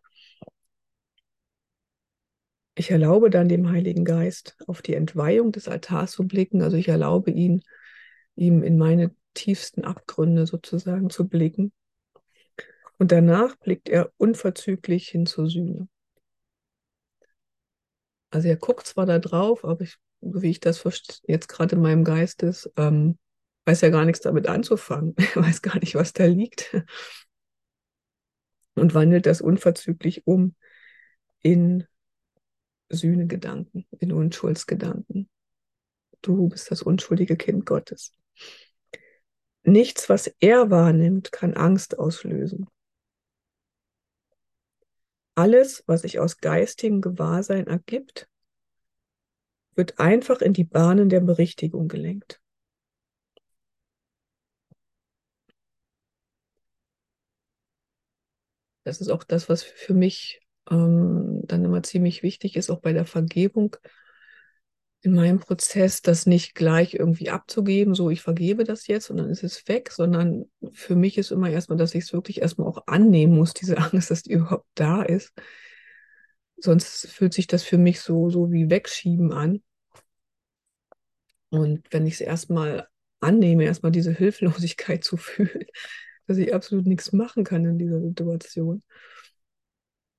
ich 2.76 2.90
erlaube 2.90 3.30
dann 3.30 3.48
dem 3.48 3.70
Heiligen 3.70 4.04
Geist 4.04 4.58
auf 4.68 4.82
die 4.82 4.96
Entweihung 4.96 5.52
des 5.52 5.68
Altars 5.68 6.12
zu 6.12 6.28
blicken, 6.28 6.64
also 6.64 6.76
ich 6.76 6.88
erlaube 6.88 7.30
ihn, 7.30 7.64
ihm 8.36 8.64
in 8.64 8.78
meine 8.78 9.16
tiefsten 9.36 9.84
Abgründe 9.84 10.48
sozusagen 10.48 11.10
zu 11.10 11.28
blicken. 11.28 11.72
Und 12.98 13.12
danach 13.12 13.56
blickt 13.58 13.90
er 13.90 14.12
unverzüglich 14.18 15.10
hin 15.10 15.26
zur 15.26 15.48
Sühne. 15.48 15.88
Also 18.32 18.48
er 18.48 18.56
guckt 18.56 18.88
zwar 18.88 19.06
da 19.06 19.20
drauf, 19.20 19.64
aber 19.64 19.82
ich, 19.82 19.98
wie 20.24 20.50
ich 20.50 20.60
das 20.60 20.84
jetzt 21.28 21.48
gerade 21.48 21.76
in 21.76 21.82
meinem 21.82 22.04
Geist 22.04 22.44
ist, 22.44 22.72
ähm, 22.78 23.18
weiß 23.66 23.82
ja 23.82 23.90
gar 23.90 24.06
nichts 24.06 24.22
damit 24.22 24.48
anzufangen. 24.48 25.16
Weiß 25.36 25.62
gar 25.62 25.80
nicht, 25.80 25.96
was 25.96 26.14
da 26.14 26.26
liegt. 26.26 26.76
Und 28.76 28.94
wandelt 28.94 29.26
das 29.26 29.42
unverzüglich 29.42 30.26
um 30.26 30.56
in 31.42 31.86
Sühnegedanken, 32.90 33.86
in 34.00 34.12
Unschuldsgedanken. 34.12 35.30
Du 36.22 36.50
bist 36.50 36.72
das 36.72 36.82
unschuldige 36.82 37.36
Kind 37.36 37.66
Gottes. 37.66 38.14
Nichts, 39.64 40.10
was 40.10 40.28
er 40.40 40.72
wahrnimmt, 40.72 41.32
kann 41.32 41.54
Angst 41.54 41.98
auslösen. 42.00 42.68
Alles, 45.36 45.84
was 45.88 46.02
sich 46.02 46.20
aus 46.20 46.38
geistigem 46.38 47.02
Gewahrsein 47.02 47.68
ergibt, 47.68 48.28
wird 49.76 50.00
einfach 50.00 50.42
in 50.42 50.54
die 50.54 50.64
Bahnen 50.64 51.10
der 51.10 51.22
Berichtigung 51.22 51.88
gelenkt. 51.88 52.42
Das 58.84 59.02
ist 59.02 59.10
auch 59.10 59.24
das, 59.24 59.50
was 59.50 59.64
für 59.64 59.94
mich 59.94 60.42
ähm, 60.70 61.42
dann 61.46 61.64
immer 61.66 61.84
ziemlich 61.84 62.24
wichtig 62.24 62.56
ist, 62.56 62.70
auch 62.70 62.80
bei 62.80 62.94
der 62.94 63.06
Vergebung 63.06 63.76
in 65.02 65.14
meinem 65.14 65.40
Prozess, 65.40 66.02
das 66.02 66.26
nicht 66.26 66.56
gleich 66.56 66.94
irgendwie 66.94 67.30
abzugeben, 67.30 67.94
so 67.94 68.10
ich 68.10 68.22
vergebe 68.22 68.64
das 68.64 68.88
jetzt 68.88 69.10
und 69.10 69.18
dann 69.18 69.30
ist 69.30 69.44
es 69.44 69.68
weg, 69.68 69.92
sondern 69.92 70.46
für 70.72 70.96
mich 70.96 71.18
ist 71.18 71.32
immer 71.32 71.50
erstmal, 71.50 71.78
dass 71.78 71.94
ich 71.94 72.06
es 72.06 72.14
wirklich 72.14 72.42
erstmal 72.42 72.68
auch 72.70 72.88
annehmen 72.88 73.36
muss, 73.36 73.54
diese 73.54 73.78
Angst, 73.94 74.12
dass 74.12 74.24
die 74.24 74.34
überhaupt 74.34 74.66
da 74.76 75.02
ist. 75.04 75.34
Sonst 76.64 77.08
fühlt 77.08 77.34
sich 77.34 77.48
das 77.48 77.64
für 77.64 77.78
mich 77.78 78.00
so, 78.00 78.30
so 78.30 78.50
wie 78.54 78.70
Wegschieben 78.70 79.34
an. 79.34 79.62
Und 81.50 81.86
wenn 81.92 82.08
ich 82.08 82.14
es 82.14 82.22
erstmal 82.22 82.88
annehme, 83.20 83.66
erstmal 83.66 83.92
diese 83.92 84.14
Hilflosigkeit 84.14 85.04
zu 85.04 85.18
fühlen, 85.18 85.66
dass 86.26 86.38
ich 86.38 86.54
absolut 86.54 86.86
nichts 86.86 87.12
machen 87.12 87.44
kann 87.44 87.66
in 87.66 87.78
dieser 87.78 88.00
Situation. 88.00 88.82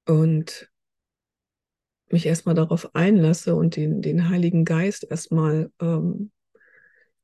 Und 0.07 0.71
mich 2.11 2.27
erstmal 2.27 2.55
darauf 2.55 2.95
einlasse 2.95 3.55
und 3.55 3.77
den, 3.77 4.03
den 4.03 4.29
Heiligen 4.29 4.67
Geist 4.67 5.05
erstmal 5.11 5.73
ähm, 5.81 6.31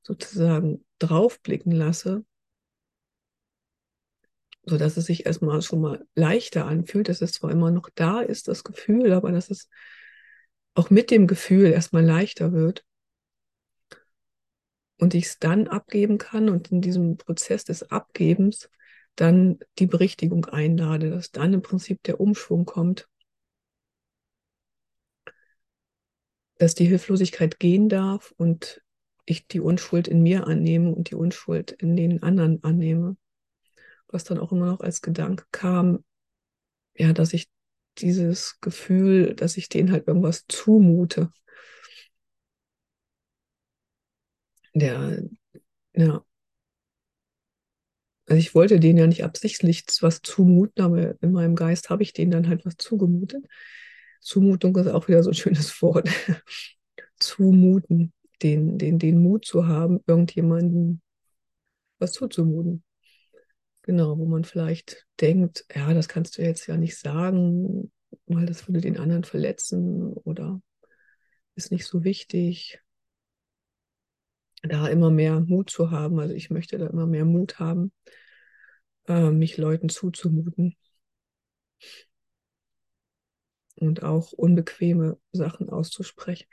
sozusagen 0.02 0.82
draufblicken 0.98 1.72
lasse, 1.72 2.24
sodass 4.64 4.96
es 4.96 5.06
sich 5.06 5.26
erstmal 5.26 5.62
schon 5.62 5.80
mal 5.80 6.06
leichter 6.14 6.66
anfühlt, 6.66 7.08
dass 7.08 7.22
es 7.22 7.32
zwar 7.32 7.50
immer 7.50 7.70
noch 7.70 7.90
da 7.94 8.20
ist, 8.20 8.48
das 8.48 8.64
Gefühl, 8.64 9.12
aber 9.12 9.32
dass 9.32 9.50
es 9.50 9.68
auch 10.74 10.90
mit 10.90 11.10
dem 11.10 11.26
Gefühl 11.26 11.66
erstmal 11.66 12.04
leichter 12.04 12.52
wird 12.52 12.84
und 14.98 15.14
ich 15.14 15.26
es 15.26 15.38
dann 15.38 15.68
abgeben 15.68 16.18
kann 16.18 16.48
und 16.48 16.70
in 16.70 16.80
diesem 16.80 17.16
Prozess 17.16 17.64
des 17.64 17.90
Abgebens 17.90 18.70
dann 19.16 19.58
die 19.78 19.86
Berichtigung 19.86 20.44
einlade, 20.46 21.10
dass 21.10 21.32
dann 21.32 21.52
im 21.54 21.62
Prinzip 21.62 22.02
der 22.04 22.20
Umschwung 22.20 22.64
kommt 22.64 23.08
dass 26.60 26.74
die 26.74 26.84
Hilflosigkeit 26.84 27.58
gehen 27.58 27.88
darf 27.88 28.34
und 28.36 28.82
ich 29.24 29.46
die 29.46 29.60
Unschuld 29.60 30.06
in 30.06 30.22
mir 30.22 30.46
annehme 30.46 30.94
und 30.94 31.10
die 31.10 31.14
Unschuld 31.14 31.72
in 31.72 31.96
den 31.96 32.22
anderen 32.22 32.62
annehme. 32.62 33.16
Was 34.12 34.24
dann 34.24 34.38
auch 34.38 34.52
immer 34.52 34.66
noch 34.66 34.80
als 34.80 35.02
Gedanke 35.02 35.44
kam, 35.52 36.04
ja, 36.94 37.12
dass 37.12 37.32
ich 37.32 37.48
dieses 37.98 38.60
Gefühl, 38.60 39.34
dass 39.34 39.56
ich 39.56 39.68
denen 39.68 39.92
halt 39.92 40.06
irgendwas 40.08 40.44
zumute. 40.48 41.32
Der, 44.74 45.22
ja. 45.94 46.24
Also 48.26 48.38
ich 48.38 48.54
wollte 48.54 48.78
denen 48.78 48.98
ja 48.98 49.06
nicht 49.06 49.24
absichtlich 49.24 49.84
was 50.00 50.22
zumuten, 50.22 50.84
aber 50.84 51.20
in 51.20 51.32
meinem 51.32 51.56
Geist 51.56 51.90
habe 51.90 52.02
ich 52.02 52.12
denen 52.12 52.30
dann 52.30 52.48
halt 52.48 52.64
was 52.64 52.76
zugemutet. 52.76 53.44
Zumutung 54.20 54.76
ist 54.76 54.86
auch 54.88 55.08
wieder 55.08 55.22
so 55.22 55.30
ein 55.30 55.34
schönes 55.34 55.80
Wort. 55.82 56.08
Zumuten, 57.18 58.12
den, 58.42 58.78
den, 58.78 58.98
den 58.98 59.22
Mut 59.22 59.44
zu 59.44 59.66
haben, 59.66 60.00
irgendjemandem 60.06 61.00
was 61.98 62.12
zuzumuten. 62.12 62.82
Genau, 63.90 64.16
wo 64.18 64.24
man 64.24 64.44
vielleicht 64.44 65.04
denkt, 65.20 65.64
ja, 65.74 65.92
das 65.92 66.06
kannst 66.06 66.38
du 66.38 66.42
jetzt 66.42 66.68
ja 66.68 66.76
nicht 66.76 66.96
sagen, 66.96 67.90
weil 68.26 68.46
das 68.46 68.68
würde 68.68 68.80
den 68.80 68.96
anderen 68.96 69.24
verletzen 69.24 70.12
oder 70.12 70.62
ist 71.56 71.72
nicht 71.72 71.84
so 71.84 72.04
wichtig. 72.04 72.78
da 74.62 74.86
immer 74.86 75.10
mehr 75.10 75.40
Mut 75.40 75.70
zu 75.70 75.90
haben. 75.90 76.20
Also 76.20 76.34
ich 76.34 76.50
möchte 76.50 76.78
da 76.78 76.86
immer 76.86 77.08
mehr 77.08 77.24
Mut 77.24 77.58
haben, 77.58 77.90
äh, 79.08 79.30
mich 79.32 79.56
Leuten 79.56 79.88
zuzumuten. 79.88 80.76
Und 83.74 84.04
auch 84.04 84.30
unbequeme 84.30 85.18
Sachen 85.32 85.68
auszusprechen. 85.68 86.46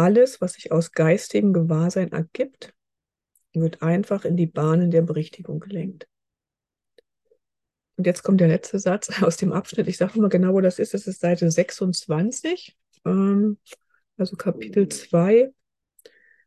Alles, 0.00 0.40
was 0.40 0.54
sich 0.54 0.72
aus 0.72 0.92
geistigem 0.92 1.52
Gewahrsein 1.52 2.10
ergibt, 2.10 2.72
wird 3.52 3.82
einfach 3.82 4.24
in 4.24 4.34
die 4.34 4.46
Bahnen 4.46 4.90
der 4.90 5.02
Berichtigung 5.02 5.60
gelenkt. 5.60 6.08
Und 7.96 8.06
jetzt 8.06 8.22
kommt 8.22 8.40
der 8.40 8.48
letzte 8.48 8.78
Satz 8.78 9.10
aus 9.22 9.36
dem 9.36 9.52
Abschnitt. 9.52 9.88
Ich 9.88 9.98
sage 9.98 10.18
mal 10.18 10.30
genau, 10.30 10.54
wo 10.54 10.62
das 10.62 10.78
ist. 10.78 10.94
Das 10.94 11.06
ist 11.06 11.20
Seite 11.20 11.50
26, 11.50 12.78
ähm, 13.04 13.58
also 14.16 14.36
Kapitel 14.36 14.88
2, 14.88 15.52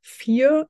4, 0.02 0.68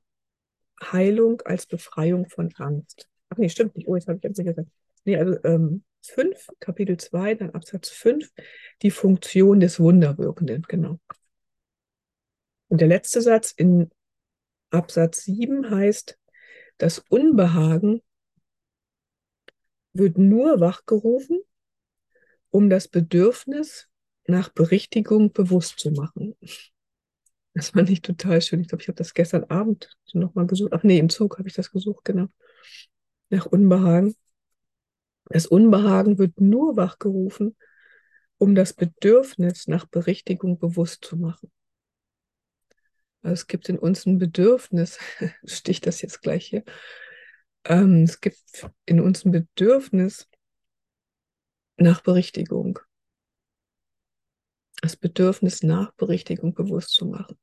Heilung 0.82 1.40
als 1.46 1.64
Befreiung 1.64 2.28
von 2.28 2.52
Angst. 2.56 3.08
Ach 3.30 3.38
nee, 3.38 3.48
stimmt 3.48 3.78
nicht. 3.78 3.88
Oh, 3.88 3.96
jetzt 3.96 4.08
habe 4.08 4.18
ich 4.18 4.24
jetzt 4.24 4.36
nicht 4.36 4.46
gesagt. 4.46 4.68
Nee, 5.06 5.16
also 5.16 5.42
ähm, 5.44 5.84
5, 6.02 6.50
Kapitel 6.60 6.98
2, 6.98 7.36
dann 7.36 7.50
Absatz 7.52 7.88
5, 7.88 8.30
die 8.82 8.90
Funktion 8.90 9.60
des 9.60 9.80
Wunderwirkenden, 9.80 10.66
genau. 10.68 11.00
Und 12.68 12.80
der 12.80 12.88
letzte 12.88 13.20
Satz 13.20 13.52
in 13.52 13.90
Absatz 14.70 15.24
7 15.24 15.70
heißt, 15.70 16.18
das 16.78 16.98
Unbehagen 17.08 18.02
wird 19.92 20.18
nur 20.18 20.60
wachgerufen, 20.60 21.40
um 22.50 22.68
das 22.68 22.88
Bedürfnis 22.88 23.88
nach 24.26 24.48
Berichtigung 24.48 25.32
bewusst 25.32 25.78
zu 25.78 25.90
machen. 25.92 26.34
Das 27.54 27.70
fand 27.70 27.88
ich 27.90 28.02
total 28.02 28.42
schön. 28.42 28.60
Ich 28.60 28.68
glaube, 28.68 28.82
ich 28.82 28.88
habe 28.88 28.96
das 28.96 29.14
gestern 29.14 29.44
Abend 29.44 29.96
nochmal 30.12 30.46
gesucht. 30.46 30.72
Ach 30.72 30.82
nee, 30.82 30.98
im 30.98 31.08
Zug 31.08 31.38
habe 31.38 31.48
ich 31.48 31.54
das 31.54 31.70
gesucht, 31.70 32.04
genau. 32.04 32.26
Nach 33.30 33.46
Unbehagen. 33.46 34.16
Das 35.26 35.46
Unbehagen 35.46 36.18
wird 36.18 36.40
nur 36.40 36.76
wachgerufen, 36.76 37.56
um 38.38 38.54
das 38.54 38.72
Bedürfnis 38.72 39.68
nach 39.68 39.86
Berichtigung 39.86 40.58
bewusst 40.58 41.04
zu 41.04 41.16
machen. 41.16 41.50
Es 43.24 43.46
gibt 43.46 43.68
in 43.68 43.78
uns 43.78 44.04
ein 44.06 44.18
Bedürfnis, 44.18 44.98
sticht 45.44 45.86
das 45.86 46.02
jetzt 46.02 46.20
gleich 46.22 46.46
hier, 46.46 46.62
ähm, 47.64 48.02
es 48.04 48.20
gibt 48.20 48.68
in 48.84 49.00
uns 49.00 49.24
ein 49.24 49.32
Bedürfnis 49.32 50.28
nach 51.76 52.02
Berichtigung. 52.02 52.78
Das 54.82 54.96
Bedürfnis 54.96 55.62
nach 55.62 55.92
Berichtigung 55.94 56.54
bewusst 56.54 56.90
zu 56.90 57.06
machen. 57.06 57.38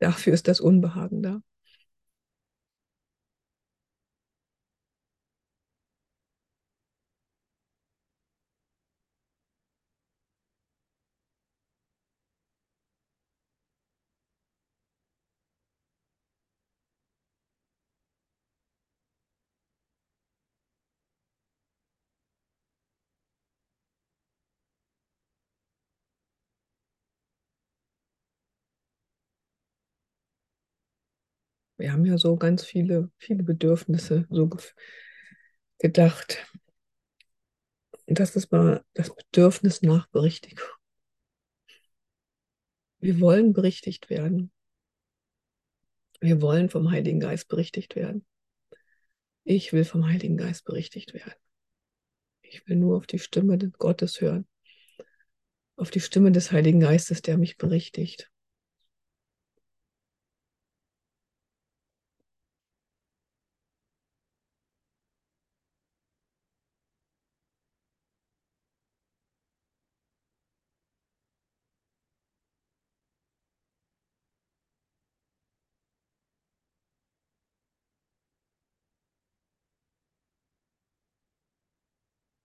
Dafür 0.00 0.34
ist 0.34 0.48
das 0.48 0.60
Unbehagen 0.60 1.22
da. 1.22 1.42
Wir 31.78 31.92
haben 31.92 32.04
ja 32.04 32.18
so 32.18 32.36
ganz 32.36 32.64
viele, 32.64 33.10
viele 33.18 33.44
Bedürfnisse 33.44 34.26
so 34.30 34.50
gedacht. 35.78 36.44
Das 38.06 38.34
ist 38.34 38.50
mal 38.50 38.84
das 38.94 39.14
Bedürfnis 39.14 39.82
nach 39.82 40.08
Berichtigung. 40.08 40.66
Wir 42.98 43.20
wollen 43.20 43.52
berichtigt 43.52 44.10
werden. 44.10 44.50
Wir 46.20 46.42
wollen 46.42 46.68
vom 46.68 46.90
Heiligen 46.90 47.20
Geist 47.20 47.46
berichtigt 47.46 47.94
werden. 47.94 48.26
Ich 49.44 49.72
will 49.72 49.84
vom 49.84 50.08
Heiligen 50.08 50.36
Geist 50.36 50.64
berichtigt 50.64 51.14
werden. 51.14 51.34
Ich 52.42 52.66
will 52.66 52.76
nur 52.76 52.96
auf 52.96 53.06
die 53.06 53.20
Stimme 53.20 53.56
des 53.56 53.72
Gottes 53.74 54.20
hören. 54.20 54.48
Auf 55.76 55.92
die 55.92 56.00
Stimme 56.00 56.32
des 56.32 56.50
Heiligen 56.50 56.80
Geistes, 56.80 57.22
der 57.22 57.38
mich 57.38 57.56
berichtigt. 57.56 58.32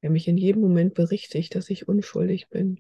Der 0.04 0.12
mich 0.12 0.28
in 0.28 0.38
jedem 0.38 0.62
Moment 0.62 0.93
berichtigt, 0.93 1.56
dass 1.56 1.72
ich 1.72 1.88
unschuldig 1.88 2.49
bin. 2.49 2.80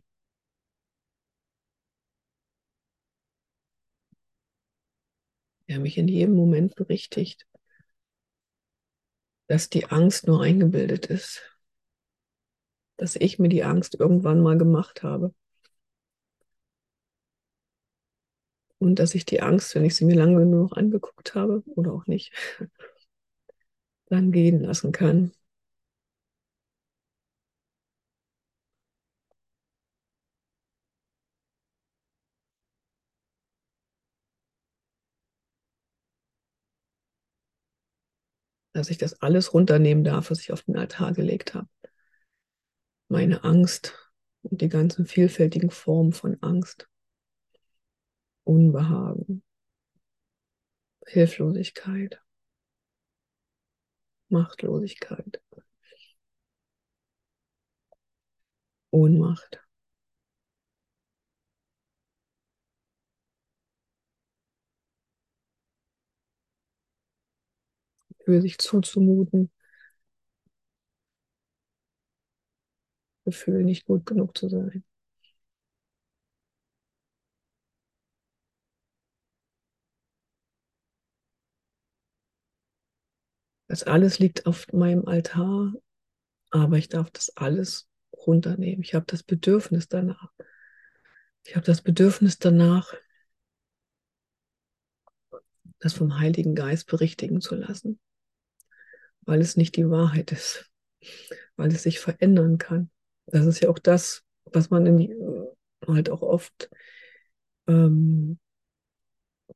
Der 5.67 5.79
mich 5.79 5.97
in 5.97 6.07
jedem 6.07 6.35
Moment 6.35 6.75
berichtigt, 6.75 7.47
dass 9.47 9.69
die 9.69 9.85
Angst 9.85 10.27
nur 10.27 10.41
eingebildet 10.43 11.05
ist, 11.05 11.41
dass 12.97 13.15
ich 13.15 13.39
mir 13.39 13.49
die 13.49 13.63
Angst 13.63 13.95
irgendwann 13.99 14.41
mal 14.41 14.57
gemacht 14.57 15.03
habe. 15.03 15.33
Und 18.79 18.99
dass 18.99 19.15
ich 19.15 19.25
die 19.25 19.41
Angst, 19.41 19.73
wenn 19.75 19.85
ich 19.85 19.95
sie 19.95 20.03
mir 20.05 20.15
lange 20.15 20.39
genug 20.39 20.77
angeguckt 20.77 21.35
habe 21.35 21.63
oder 21.67 21.93
auch 21.93 22.05
nicht, 22.05 22.33
dann 24.09 24.31
gehen 24.31 24.61
lassen 24.61 24.91
kann. 24.91 25.33
Dass 38.83 38.89
ich 38.89 38.97
das 38.97 39.21
alles 39.21 39.53
runternehmen 39.53 40.03
darf, 40.03 40.29
was 40.29 40.41
ich 40.41 40.51
auf 40.51 40.63
den 40.63 40.75
Altar 40.75 41.13
gelegt 41.13 41.53
habe. 41.53 41.69
Meine 43.07 43.45
Angst 43.45 44.11
und 44.41 44.59
die 44.59 44.67
ganzen 44.67 45.05
vielfältigen 45.05 45.71
Formen 45.71 46.11
von 46.11 46.37
Angst, 46.41 46.89
Unbehagen, 48.43 49.41
Hilflosigkeit, 51.07 52.21
Machtlosigkeit, 54.27 55.41
Ohnmacht. 58.91 59.62
Für 68.33 68.41
sich 68.41 68.57
zuzumuten. 68.57 69.51
Gefühl, 73.25 73.63
nicht 73.63 73.85
gut 73.85 74.07
genug 74.07 74.35
zu 74.35 74.49
sein. 74.49 74.83
Das 83.67 83.83
alles 83.83 84.17
liegt 84.17 84.45
auf 84.47 84.65
meinem 84.73 85.05
Altar, 85.07 85.73
aber 86.49 86.77
ich 86.77 86.89
darf 86.89 87.11
das 87.11 87.35
alles 87.37 87.87
runternehmen. 88.13 88.83
Ich 88.83 88.95
habe 88.95 89.05
das 89.07 89.21
Bedürfnis 89.21 89.87
danach. 89.87 90.31
Ich 91.43 91.55
habe 91.55 91.65
das 91.65 91.83
Bedürfnis 91.83 92.39
danach, 92.39 92.93
das 95.79 95.93
vom 95.93 96.19
Heiligen 96.19 96.55
Geist 96.55 96.87
berichtigen 96.87 97.39
zu 97.39 97.55
lassen 97.55 97.99
weil 99.25 99.41
es 99.41 99.57
nicht 99.57 99.75
die 99.75 99.89
Wahrheit 99.89 100.31
ist, 100.31 100.71
weil 101.55 101.71
es 101.71 101.83
sich 101.83 101.99
verändern 101.99 102.57
kann. 102.57 102.89
Das 103.27 103.45
ist 103.45 103.61
ja 103.61 103.69
auch 103.69 103.79
das, 103.79 104.23
was 104.45 104.69
man 104.69 104.97
die, 104.97 105.15
halt 105.87 106.09
auch 106.09 106.21
oft, 106.21 106.69
ähm, 107.67 108.39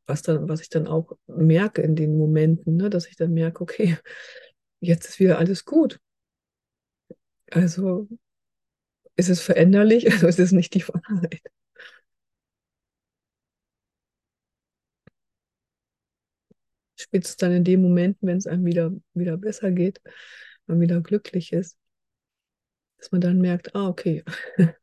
was 0.05 0.21
dann, 0.21 0.47
was 0.49 0.61
ich 0.61 0.69
dann 0.69 0.87
auch 0.87 1.13
merke 1.27 1.81
in 1.81 1.95
den 1.95 2.17
Momenten, 2.17 2.77
ne, 2.77 2.89
dass 2.89 3.07
ich 3.07 3.15
dann 3.15 3.33
merke, 3.33 3.61
okay, 3.61 3.97
jetzt 4.79 5.07
ist 5.07 5.19
wieder 5.19 5.37
alles 5.39 5.65
gut. 5.65 5.99
Also 7.51 8.07
ist 9.15 9.29
es 9.29 9.41
veränderlich, 9.41 10.07
also 10.11 10.27
ist 10.27 10.39
es 10.39 10.51
nicht 10.51 10.73
die 10.73 10.87
Wahrheit. 10.87 11.41
Spitzt 17.07 17.41
dann 17.41 17.51
in 17.53 17.63
den 17.63 17.81
Momenten, 17.81 18.27
wenn 18.27 18.37
es 18.37 18.47
einem 18.47 18.65
wieder, 18.65 18.91
wieder 19.13 19.37
besser 19.37 19.71
geht, 19.71 20.01
man 20.67 20.79
wieder 20.81 21.01
glücklich 21.01 21.53
ist, 21.53 21.77
dass 22.97 23.11
man 23.11 23.21
dann 23.21 23.39
merkt, 23.39 23.75
ah, 23.75 23.87
okay, 23.87 24.23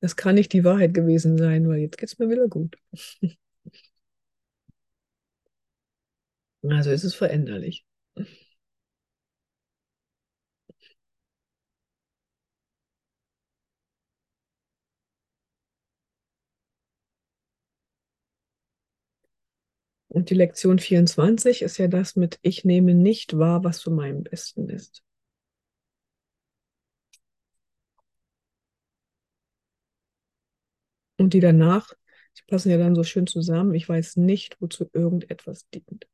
das 0.00 0.16
kann 0.16 0.34
nicht 0.34 0.52
die 0.52 0.64
Wahrheit 0.64 0.94
gewesen 0.94 1.38
sein, 1.38 1.68
weil 1.68 1.78
jetzt 1.80 1.98
geht 1.98 2.08
es 2.10 2.18
mir 2.18 2.28
wieder 2.30 2.48
gut. 2.48 2.76
Also 6.68 6.90
ist 6.90 7.04
es 7.04 7.14
veränderlich. 7.14 7.84
Und 20.14 20.30
die 20.30 20.34
Lektion 20.34 20.78
24 20.78 21.62
ist 21.62 21.76
ja 21.78 21.88
das 21.88 22.14
mit, 22.14 22.38
ich 22.40 22.64
nehme 22.64 22.94
nicht 22.94 23.36
wahr, 23.36 23.64
was 23.64 23.80
zu 23.80 23.90
meinem 23.90 24.22
Besten 24.22 24.68
ist. 24.68 25.02
Und 31.18 31.34
die 31.34 31.40
danach, 31.40 31.92
die 32.38 32.42
passen 32.46 32.70
ja 32.70 32.78
dann 32.78 32.94
so 32.94 33.02
schön 33.02 33.26
zusammen, 33.26 33.74
ich 33.74 33.88
weiß 33.88 34.14
nicht, 34.16 34.56
wozu 34.60 34.88
irgendetwas 34.92 35.68
dient. 35.70 36.06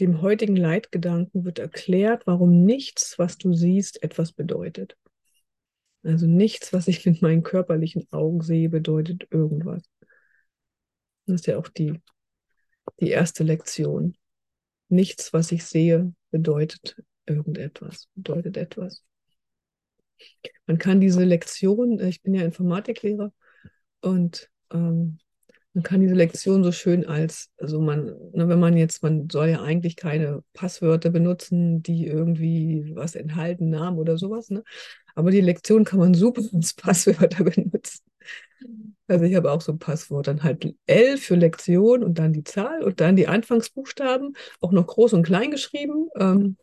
Dem 0.00 0.22
heutigen 0.22 0.56
Leitgedanken 0.56 1.44
wird 1.44 1.58
erklärt, 1.58 2.26
warum 2.26 2.64
nichts, 2.64 3.18
was 3.18 3.36
du 3.36 3.52
siehst, 3.52 4.02
etwas 4.02 4.32
bedeutet. 4.32 4.96
Also 6.04 6.26
nichts, 6.26 6.72
was 6.72 6.88
ich 6.88 7.04
mit 7.04 7.20
meinen 7.20 7.42
körperlichen 7.42 8.06
Augen 8.12 8.40
sehe, 8.40 8.70
bedeutet 8.70 9.26
irgendwas. 9.30 9.82
Das 11.26 11.40
ist 11.40 11.46
ja 11.46 11.58
auch 11.58 11.68
die, 11.68 12.00
die 13.00 13.10
erste 13.10 13.44
Lektion. 13.44 14.16
Nichts, 14.88 15.32
was 15.32 15.52
ich 15.52 15.64
sehe, 15.64 16.12
bedeutet 16.30 17.02
irgendetwas, 17.26 18.08
bedeutet 18.14 18.56
etwas. 18.56 19.02
Man 20.66 20.78
kann 20.78 21.00
diese 21.00 21.24
Lektion, 21.24 22.00
ich 22.00 22.22
bin 22.22 22.34
ja 22.34 22.42
Informatiklehrer 22.42 23.32
und 24.00 24.50
ähm, 24.72 25.18
man 25.74 25.82
kann 25.82 26.00
diese 26.00 26.14
Lektion 26.14 26.62
so 26.62 26.70
schön 26.70 27.04
als, 27.04 27.50
also 27.58 27.80
man, 27.80 28.06
ne, 28.32 28.48
wenn 28.48 28.60
man 28.60 28.76
jetzt, 28.76 29.02
man 29.02 29.28
soll 29.28 29.48
ja 29.48 29.62
eigentlich 29.62 29.96
keine 29.96 30.44
Passwörter 30.52 31.10
benutzen, 31.10 31.82
die 31.82 32.06
irgendwie 32.06 32.92
was 32.94 33.16
enthalten, 33.16 33.70
Namen 33.70 33.98
oder 33.98 34.16
sowas, 34.16 34.50
ne? 34.50 34.62
Aber 35.16 35.30
die 35.30 35.40
Lektion 35.40 35.84
kann 35.84 35.98
man 35.98 36.14
super 36.14 36.42
als 36.54 36.74
Passwörter 36.74 37.44
benutzen. 37.44 38.03
Also 39.06 39.24
ich 39.24 39.34
habe 39.34 39.50
auch 39.52 39.60
so 39.60 39.72
ein 39.72 39.78
Passwort, 39.78 40.26
dann 40.26 40.42
halt 40.42 40.74
L 40.86 41.18
für 41.18 41.34
Lektion 41.36 42.02
und 42.02 42.18
dann 42.18 42.32
die 42.32 42.44
Zahl 42.44 42.82
und 42.82 43.00
dann 43.00 43.16
die 43.16 43.28
Anfangsbuchstaben, 43.28 44.36
auch 44.60 44.72
noch 44.72 44.86
groß 44.86 45.12
und 45.12 45.24
klein 45.24 45.50
geschrieben, 45.50 46.08
ähm, 46.18 46.56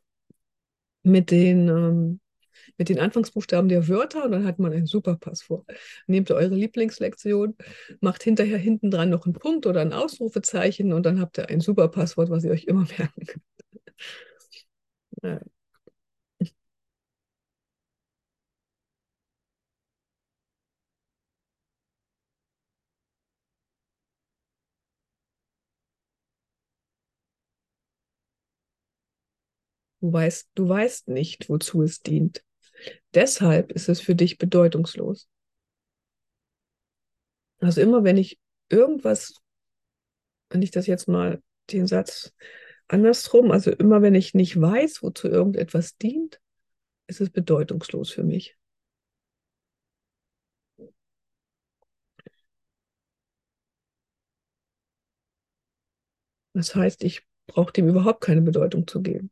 mit 1.03 1.31
den, 1.31 1.67
ähm, 1.67 2.19
mit 2.77 2.89
den 2.89 2.99
Anfangsbuchstaben 2.99 3.69
der 3.69 3.87
Wörter 3.87 4.25
und 4.25 4.31
dann 4.31 4.45
hat 4.45 4.59
man 4.59 4.73
ein 4.73 4.85
super 4.85 5.17
Passwort. 5.17 5.65
Nehmt 6.07 6.31
eure 6.31 6.55
Lieblingslektion, 6.55 7.55
macht 8.01 8.23
hinterher 8.23 8.57
hinten 8.57 8.91
dran 8.91 9.09
noch 9.09 9.25
einen 9.25 9.33
Punkt 9.33 9.65
oder 9.65 9.81
ein 9.81 9.93
Ausrufezeichen 9.93 10.93
und 10.93 11.05
dann 11.05 11.19
habt 11.19 11.37
ihr 11.37 11.49
ein 11.49 11.61
super 11.61 11.87
Passwort, 11.89 12.29
was 12.29 12.43
ihr 12.43 12.51
euch 12.51 12.65
immer 12.65 12.85
merken 12.97 13.25
könnt. 13.25 13.43
Ja. 15.23 15.39
Du 30.01 30.11
weißt, 30.11 30.49
du 30.55 30.67
weißt 30.67 31.07
nicht, 31.09 31.47
wozu 31.49 31.83
es 31.83 32.01
dient. 32.01 32.43
Deshalb 33.13 33.71
ist 33.71 33.87
es 33.87 34.01
für 34.01 34.15
dich 34.15 34.37
bedeutungslos. 34.37 35.29
Also 37.59 37.81
immer 37.81 38.03
wenn 38.03 38.17
ich 38.17 38.39
irgendwas, 38.69 39.35
wenn 40.49 40.61
ich 40.61 40.71
das 40.71 40.87
jetzt 40.87 41.07
mal 41.07 41.41
den 41.71 41.85
Satz 41.87 42.33
andersrum, 42.87 43.51
also 43.51 43.71
immer 43.71 44.01
wenn 44.01 44.15
ich 44.15 44.33
nicht 44.33 44.59
weiß, 44.59 45.03
wozu 45.03 45.27
irgendetwas 45.27 45.97
dient, 45.97 46.41
ist 47.07 47.21
es 47.21 47.29
bedeutungslos 47.29 48.09
für 48.09 48.23
mich. 48.23 48.57
Das 56.53 56.75
heißt, 56.75 57.03
ich 57.03 57.25
brauche 57.47 57.73
dem 57.73 57.87
überhaupt 57.87 58.21
keine 58.21 58.41
Bedeutung 58.41 58.87
zu 58.87 59.01
geben. 59.01 59.31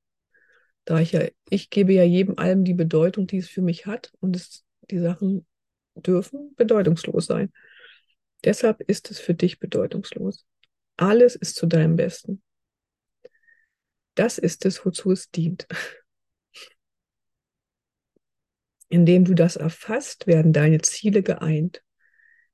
Da 0.86 1.00
ich 1.00 1.12
ja, 1.12 1.28
ich 1.50 1.70
gebe 1.70 1.94
ja 1.94 2.04
jedem 2.04 2.38
allem 2.38 2.64
die 2.64 2.74
Bedeutung, 2.74 3.28
die 3.28 3.38
es 3.38 3.50
für 3.50 3.62
mich 3.62 3.86
hat 3.86 4.12
und 4.20 4.36
es, 4.36 4.66
die 4.90 5.00
Sachen 5.00 5.46
dürfen 5.96 6.56
bedeutungslos 6.56 7.26
sein. 7.26 7.52
Deshalb 8.44 8.82
ist 8.82 9.12
es 9.12 9.20
für 9.20 9.34
dich 9.34 9.60
bedeutungslos. 9.60 10.46
Alles 10.98 11.36
ist 11.36 11.56
zu 11.56 11.68
deinem 11.68 11.96
Besten. 11.96 12.42
Das 14.16 14.38
ist 14.38 14.66
es, 14.66 14.86
wozu 14.86 15.12
es 15.12 15.30
dient. 15.32 15.68
Indem 18.90 19.26
du 19.26 19.34
das 19.36 19.56
erfasst, 19.56 20.26
werden 20.26 20.52
deine 20.52 20.82
Ziele 20.82 21.22
geeint. 21.22 21.84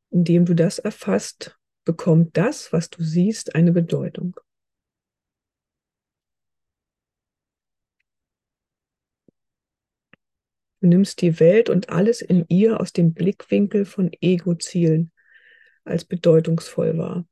Indem 0.10 0.46
du 0.46 0.54
das 0.54 0.80
erfasst, 0.80 1.58
bekommt 1.86 2.36
das, 2.36 2.74
was 2.74 2.90
du 2.90 3.04
siehst, 3.04 3.56
eine 3.56 3.72
Bedeutung. 3.72 4.36
Du 10.86 10.90
nimmst 10.90 11.20
die 11.22 11.40
Welt 11.40 11.72
und 11.72 11.90
alles 11.90 12.22
in 12.22 12.46
ihr 12.48 12.80
aus 12.80 12.94
dem 12.94 13.16
Blickwinkel 13.16 13.86
von 13.86 14.12
Ego-Zielen 14.22 15.12
als 15.84 16.06
bedeutungsvoll 16.06 16.96
wahr. 16.96 17.28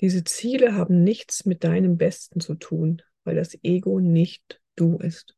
Diese 0.00 0.22
Ziele 0.22 0.74
haben 0.74 1.02
nichts 1.02 1.46
mit 1.46 1.64
deinem 1.64 1.96
Besten 1.96 2.40
zu 2.40 2.56
tun, 2.56 3.00
weil 3.24 3.36
das 3.36 3.56
Ego 3.62 4.00
nicht 4.00 4.60
du 4.74 4.98
ist. 4.98 5.34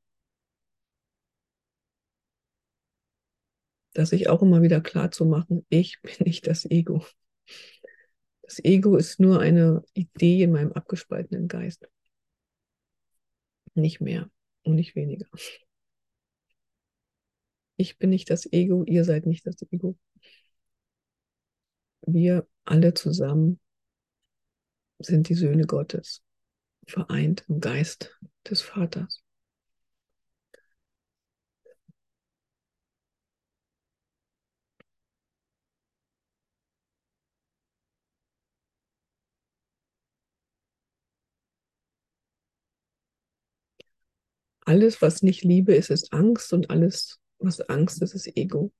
Das 3.93 4.11
sich 4.11 4.29
auch 4.29 4.43
immer 4.43 4.61
wieder 4.61 4.81
klar 4.81 5.13
zu 5.13 5.25
machen, 5.25 5.65
ich 5.69 6.01
bin 6.03 6.15
nicht 6.19 6.49
das 6.49 6.69
Ego. 6.69 7.07
Das 8.43 8.59
Ego 8.65 8.97
ist 8.97 9.21
nur 9.21 9.39
eine 9.39 9.85
Idee 9.95 10.43
in 10.43 10.51
meinem 10.51 10.73
abgespaltenen 10.73 11.47
Geist. 11.47 11.89
Nicht 13.77 14.01
mehr 14.01 14.29
und 14.69 14.77
nicht 14.77 14.95
weniger. 14.95 15.27
Ich 17.77 17.99
bin 17.99 18.11
nicht 18.11 18.31
das 18.31 18.51
Ego, 18.53 18.85
ihr 18.85 19.05
seid 19.05 19.27
nicht 19.27 19.47
das 19.47 19.57
Ego. 19.71 19.97
Wir 22.03 22.47
alle 22.65 22.95
zusammen 22.95 23.61
sind 24.99 25.29
die 25.29 25.35
Söhne 25.35 25.65
Gottes, 25.65 26.23
vereint 26.87 27.45
im 27.49 27.61
Geist 27.61 28.19
des 28.49 28.63
Vaters. 28.63 29.23
Alles, 44.69 45.01
was 45.01 45.23
nicht 45.23 45.45
Liebe 45.45 45.75
ist, 45.75 45.89
ist 45.89 46.13
Angst 46.13 46.53
und 46.53 46.69
alles, 46.69 47.23
was 47.39 47.63
Angst 47.63 48.03
ist, 48.03 48.13
ist 48.13 48.37
Ego. 48.37 48.71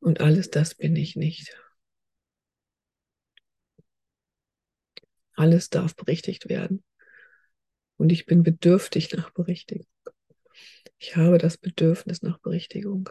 Und 0.00 0.20
alles 0.20 0.50
das 0.50 0.74
bin 0.74 0.96
ich 0.96 1.14
nicht. 1.14 1.56
Alles 5.36 5.70
darf 5.70 5.94
berichtigt 5.94 6.48
werden. 6.48 6.82
Und 7.96 8.10
ich 8.10 8.26
bin 8.26 8.42
bedürftig 8.42 9.12
nach 9.12 9.30
Berichtigung. 9.30 9.86
Ich 10.98 11.14
habe 11.14 11.38
das 11.38 11.56
Bedürfnis 11.56 12.22
nach 12.22 12.38
Berichtigung. 12.38 13.10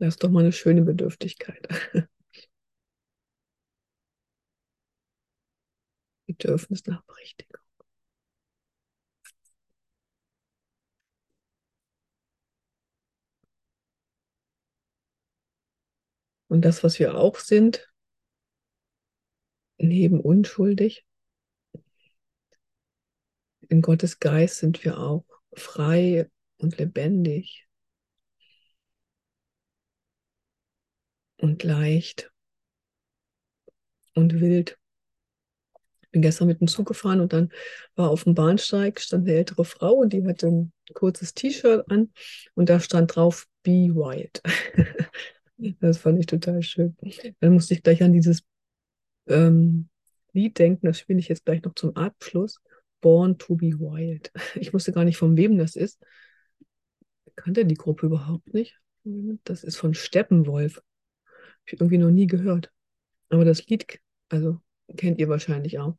Das 0.00 0.14
ist 0.14 0.24
doch 0.24 0.30
mal 0.30 0.40
eine 0.40 0.52
schöne 0.52 0.80
Bedürftigkeit. 0.80 1.68
Bedürfnis 6.26 6.86
nach 6.86 7.02
Berichtigung. 7.02 7.60
Und 16.48 16.64
das, 16.64 16.82
was 16.82 16.98
wir 16.98 17.14
auch 17.16 17.36
sind, 17.36 17.92
neben 19.76 20.18
unschuldig, 20.18 21.04
in 23.68 23.82
Gottes 23.82 24.18
Geist 24.18 24.56
sind 24.56 24.82
wir 24.82 24.98
auch 24.98 25.26
frei 25.52 26.30
und 26.56 26.78
lebendig. 26.78 27.69
Und 31.40 31.62
leicht 31.62 32.30
und 34.14 34.40
wild. 34.40 34.78
Ich 36.02 36.10
bin 36.10 36.22
gestern 36.22 36.48
mit 36.48 36.60
dem 36.60 36.68
Zug 36.68 36.88
gefahren 36.88 37.20
und 37.20 37.32
dann 37.32 37.50
war 37.94 38.10
auf 38.10 38.24
dem 38.24 38.34
Bahnsteig 38.34 39.00
stand 39.00 39.28
eine 39.28 39.36
ältere 39.36 39.64
Frau 39.64 39.92
und 39.94 40.12
die 40.12 40.26
hatte 40.26 40.48
ein 40.48 40.72
kurzes 40.94 41.34
T-Shirt 41.34 41.88
an 41.90 42.12
und 42.54 42.68
da 42.68 42.80
stand 42.80 43.14
drauf 43.14 43.46
Be 43.62 43.94
Wild. 43.94 44.42
das 45.80 45.98
fand 45.98 46.18
ich 46.18 46.26
total 46.26 46.62
schön. 46.62 46.96
Dann 47.40 47.52
musste 47.52 47.74
ich 47.74 47.82
gleich 47.82 48.02
an 48.02 48.12
dieses 48.12 48.42
ähm, 49.28 49.88
Lied 50.32 50.58
denken, 50.58 50.86
das 50.86 50.98
spiele 50.98 51.18
ich 51.18 51.28
jetzt 51.28 51.44
gleich 51.44 51.62
noch 51.62 51.74
zum 51.74 51.96
Abschluss. 51.96 52.60
Born 53.00 53.38
to 53.38 53.56
be 53.56 53.78
Wild. 53.78 54.30
Ich 54.56 54.74
wusste 54.74 54.92
gar 54.92 55.04
nicht, 55.04 55.16
von 55.16 55.36
wem 55.36 55.56
das 55.56 55.76
ist. 55.76 56.02
Kannte 57.36 57.64
die 57.64 57.74
Gruppe 57.74 58.06
überhaupt 58.06 58.52
nicht. 58.52 58.78
Das 59.44 59.64
ist 59.64 59.76
von 59.76 59.94
Steppenwolf. 59.94 60.82
Ich 61.66 61.74
irgendwie 61.74 61.98
noch 61.98 62.10
nie 62.10 62.26
gehört. 62.26 62.72
Aber 63.28 63.44
das 63.44 63.66
Lied, 63.66 64.00
also 64.28 64.60
kennt 64.96 65.18
ihr 65.18 65.28
wahrscheinlich 65.28 65.78
auch. 65.78 65.96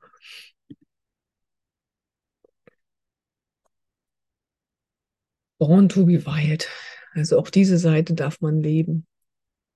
Born 5.60 5.90
to 5.90 6.06
be 6.06 6.26
Wild. 6.26 6.68
Also 7.14 7.38
auch 7.40 7.50
diese 7.50 7.78
Seite 7.78 8.14
darf 8.14 8.42
man 8.42 8.62
leben. 8.62 9.06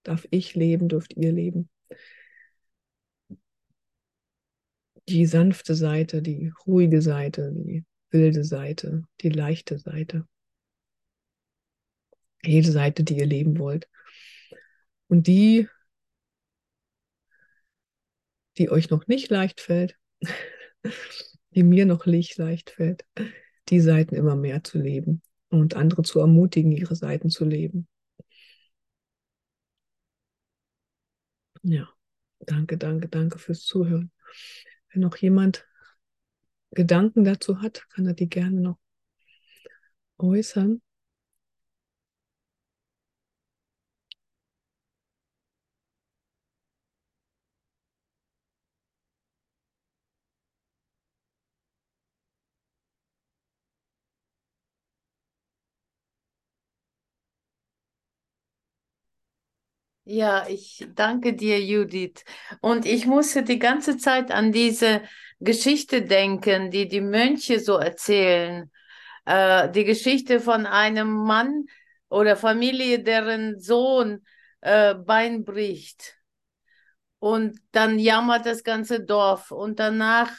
Darf 0.04 0.28
ich 0.32 0.56
leben, 0.56 0.90
dürft 0.90 1.14
ihr 1.16 1.32
leben. 1.32 1.70
die 5.10 5.26
sanfte 5.26 5.76
Seite, 5.76 6.22
die 6.22 6.52
ruhige 6.66 7.02
Seite, 7.02 7.52
die 7.54 7.86
wilde 8.10 8.44
Seite, 8.44 9.04
die 9.22 9.30
leichte 9.30 9.78
Seite. 9.78 10.28
Jede 12.44 12.72
Seite, 12.72 13.04
die 13.04 13.18
ihr 13.18 13.26
leben 13.26 13.58
wollt. 13.60 13.88
Und 15.16 15.28
die, 15.28 15.70
die 18.58 18.70
euch 18.70 18.90
noch 18.90 19.08
nicht 19.08 19.30
leicht 19.30 19.62
fällt, 19.62 19.98
die 21.52 21.64
mir 21.64 21.86
noch 21.86 22.06
nicht 22.06 22.38
leicht 22.38 22.72
fällt, 22.72 23.06
die 23.70 23.80
Seiten 23.80 24.14
immer 24.14 24.36
mehr 24.36 24.66
zu 24.66 24.78
leben 24.78 25.22
und 25.48 25.78
andere 25.78 26.02
zu 26.02 26.20
ermutigen, 26.20 26.74
ihre 26.74 26.98
Seiten 26.98 27.30
zu 27.30 27.46
leben. 27.46 27.88
Ja, 31.64 31.88
danke, 32.40 32.78
danke, 32.78 33.08
danke 33.08 33.40
fürs 33.40 33.62
Zuhören. 33.62 34.12
Wenn 34.92 35.02
noch 35.02 35.16
jemand 35.16 35.66
Gedanken 36.72 37.24
dazu 37.24 37.62
hat, 37.62 37.88
kann 37.88 38.06
er 38.06 38.16
die 38.16 38.28
gerne 38.28 38.60
noch 38.60 38.80
äußern. 40.18 40.82
Ja, 60.08 60.46
ich 60.48 60.86
danke 60.94 61.34
dir, 61.34 61.60
Judith. 61.60 62.24
Und 62.62 62.86
ich 62.86 63.08
musste 63.08 63.42
die 63.42 63.58
ganze 63.58 63.98
Zeit 63.98 64.30
an 64.30 64.52
diese 64.52 65.02
Geschichte 65.40 66.04
denken, 66.04 66.70
die 66.70 66.88
die 66.88 67.02
Mönche 67.02 67.60
so 67.60 67.78
erzählen. 67.78 68.72
Äh, 69.26 69.72
die 69.72 69.84
Geschichte 69.84 70.40
von 70.40 70.68
einem 70.68 71.12
Mann 71.12 71.66
oder 72.08 72.36
Familie, 72.36 73.02
deren 73.02 73.60
Sohn 73.60 74.24
äh, 74.62 74.94
Bein 74.94 75.44
bricht. 75.44 76.16
Und 77.18 77.60
dann 77.72 77.98
jammert 77.98 78.46
das 78.46 78.64
ganze 78.64 79.00
Dorf. 79.04 79.50
Und 79.50 79.80
danach 79.80 80.32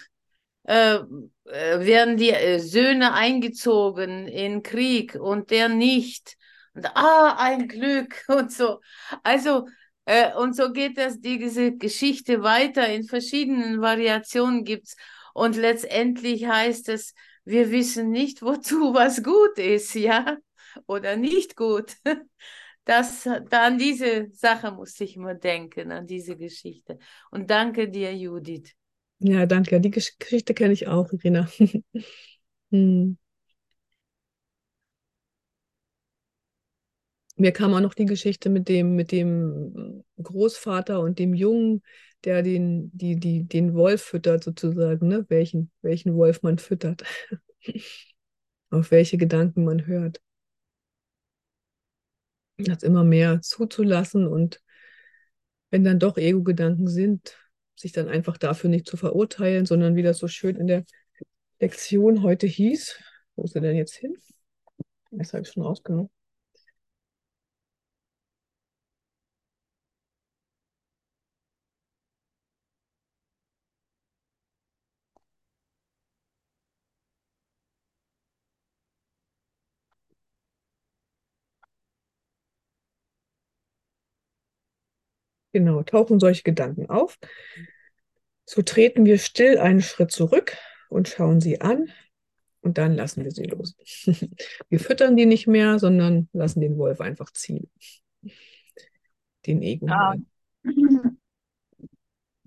äh, 0.62 0.99
äh 1.45 1.81
werden 1.81 2.17
die 2.17 2.31
äh, 2.31 2.61
Söhne 2.61 3.14
eingezogen 3.14 4.29
in 4.29 4.62
Krieg 4.62 5.17
und 5.17 5.51
der 5.51 5.69
nicht. 5.69 6.37
Und 6.77 6.95
ah, 6.95 7.37
ein 7.39 7.68
Glück 7.68 8.22
und 8.29 8.53
so. 8.53 8.81
Also, 9.22 9.66
äh, 10.05 10.35
und 10.35 10.55
so 10.55 10.72
geht 10.72 10.99
das, 10.99 11.20
diese 11.20 11.72
Geschichte 11.72 12.43
weiter. 12.43 12.87
In 12.93 13.05
verschiedenen 13.05 13.81
Variationen 13.81 14.64
gibt 14.64 14.89
es. 14.89 14.97
Und 15.33 15.57
letztendlich 15.57 16.47
heißt 16.47 16.91
es, 16.91 17.14
wir 17.45 17.70
wissen 17.70 18.11
nicht, 18.11 18.43
wozu 18.43 18.93
was 18.95 19.22
gut 19.22 19.59
ist, 19.59 19.95
ja, 19.95 20.37
oder 20.87 21.16
nicht 21.16 21.57
gut. 21.57 21.97
Das, 22.89 23.24
da 23.24 23.66
an 23.66 23.79
diese 23.79 24.29
Sache 24.31 24.70
musste 24.70 25.03
ich 25.03 25.16
immer 25.16 25.35
denken, 25.35 25.91
an 25.91 26.07
diese 26.07 26.37
Geschichte. 26.37 27.01
Und 27.33 27.51
danke 27.51 27.89
dir, 27.89 28.14
Judith. 28.14 28.77
Ja, 29.18 29.45
danke. 29.45 29.81
Die 29.81 29.91
Geschichte 29.91 30.55
kenne 30.55 30.72
ich 30.72 30.87
auch, 30.87 31.12
Irina. 31.12 31.49
hm. 32.70 33.18
Mir 37.37 37.53
kam 37.53 37.74
auch 37.74 37.80
noch 37.80 37.95
die 37.95 38.07
Geschichte 38.07 38.49
mit 38.49 38.68
dem, 38.68 38.97
mit 38.97 39.12
dem 39.12 40.05
Großvater 40.22 41.01
und 41.01 41.18
dem 41.18 41.34
Jungen, 41.34 41.82
der 42.24 42.43
den, 42.43 42.91
die, 42.97 43.16
die, 43.16 43.45
den 43.45 43.74
Wolf 43.74 44.03
füttert, 44.03 44.43
sozusagen, 44.43 45.07
ne? 45.07 45.26
Welchen, 45.28 45.70
welchen 45.82 46.16
Wolf 46.16 46.43
man 46.43 46.59
füttert. 46.59 47.05
Auf 48.70 48.91
welche 48.91 49.18
Gedanken 49.18 49.64
man 49.64 49.87
hört. 49.87 50.20
Das 52.57 52.82
immer 52.82 53.05
mehr 53.05 53.43
zuzulassen 53.43 54.26
und 54.26 54.62
wenn 55.70 55.84
dann 55.84 55.99
doch 55.99 56.16
Ego-Gedanken 56.16 56.89
sind, 56.89 57.37
sich 57.74 57.93
dann 57.93 58.09
einfach 58.09 58.39
dafür 58.39 58.70
nicht 58.70 58.87
zu 58.87 58.97
verurteilen, 58.97 59.66
sondern 59.66 59.95
wie 59.95 60.03
das 60.03 60.18
so 60.18 60.26
schön 60.26 60.57
in 60.57 60.66
der 60.66 60.84
Lektion 61.61 62.22
heute 62.22 62.47
hieß. 62.47 62.99
Wo 63.34 63.45
ist 63.45 63.55
er 63.55 63.61
denn 63.61 63.76
jetzt 63.76 63.95
hin? 63.95 64.16
Das 65.11 65.34
habe 65.34 65.43
ich 65.43 65.51
schon 65.51 65.62
rausgenommen. 65.62 66.11
Genau, 85.57 85.83
tauchen 85.83 86.21
solche 86.21 86.43
Gedanken 86.43 86.91
auf. 86.91 87.19
So 88.45 88.61
treten 88.61 89.07
wir 89.07 89.17
still 89.17 89.57
einen 89.57 89.81
Schritt 89.81 90.11
zurück 90.13 90.55
und 90.91 91.09
schauen 91.09 91.41
sie 91.41 91.63
an 91.63 91.91
und 92.61 92.77
dann 92.77 92.95
lassen 92.95 93.25
wir 93.25 93.31
sie 93.31 93.45
los. 93.45 93.75
wir 94.69 94.79
füttern 94.79 95.17
die 95.17 95.25
nicht 95.25 95.47
mehr, 95.47 95.79
sondern 95.79 96.29
lassen 96.35 96.61
den 96.61 96.77
Wolf 96.77 97.01
einfach 97.01 97.31
ziehen. 97.31 97.71
Den 99.47 99.63
ego 99.63 99.87
ja. 99.87 100.15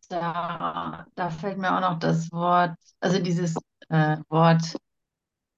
Da, 0.07 1.07
da 1.15 1.29
fällt 1.31 1.57
mir 1.57 1.75
auch 1.75 1.81
noch 1.81 1.97
das 1.97 2.31
Wort, 2.31 2.77
also 2.99 3.17
dieses 3.17 3.55
äh, 3.89 4.17
Wort 4.29 4.77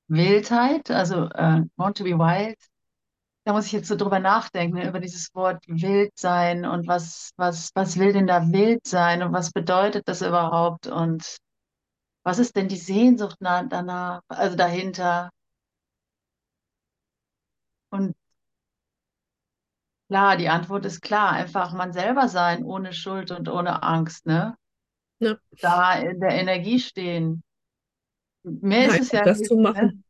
Wildheit, 0.08 0.90
also 0.90 1.26
äh, 1.32 1.64
want 1.76 1.98
to 1.98 2.06
be 2.06 2.18
wild, 2.18 2.58
da 3.44 3.54
muss 3.54 3.66
ich 3.66 3.72
jetzt 3.72 3.88
so 3.88 3.96
drüber 3.96 4.20
nachdenken, 4.20 4.78
ne, 4.78 4.88
über 4.88 5.00
dieses 5.00 5.34
Wort 5.34 5.64
wild 5.68 6.12
sein 6.18 6.66
und 6.66 6.88
was, 6.88 7.32
was, 7.38 7.72
was 7.74 7.98
will 7.98 8.14
denn 8.14 8.28
da 8.28 8.52
wild 8.52 8.86
sein 8.86 9.24
und 9.24 9.34
was 9.34 9.52
bedeutet 9.52 10.08
das 10.08 10.22
überhaupt 10.22 10.88
und 10.88 11.38
was 12.24 12.38
ist 12.38 12.56
denn 12.56 12.68
die 12.68 12.78
Sehnsucht 12.78 13.38
danach, 13.40 14.22
also 14.28 14.56
dahinter? 14.56 15.32
Und 17.90 18.16
klar, 20.08 20.38
die 20.38 20.50
Antwort 20.50 20.86
ist 20.86 21.02
klar, 21.02 21.32
einfach 21.32 21.74
man 21.74 21.94
selber 21.94 22.28
sein, 22.28 22.64
ohne 22.64 22.94
Schuld 22.94 23.32
und 23.32 23.50
ohne 23.50 23.82
Angst, 23.82 24.28
ne? 24.28 24.56
Ja. 25.20 25.36
Da 25.62 25.94
in 25.96 26.20
der 26.20 26.32
Energie 26.32 26.80
stehen. 26.80 27.44
Mehr 28.44 28.88
ist 28.88 29.02
es 29.02 29.12
ja 29.12 29.24
das 29.24 29.40
nicht, 29.40 29.48
zu 29.50 29.58
machen. 29.58 29.86
Ne? 29.86 30.04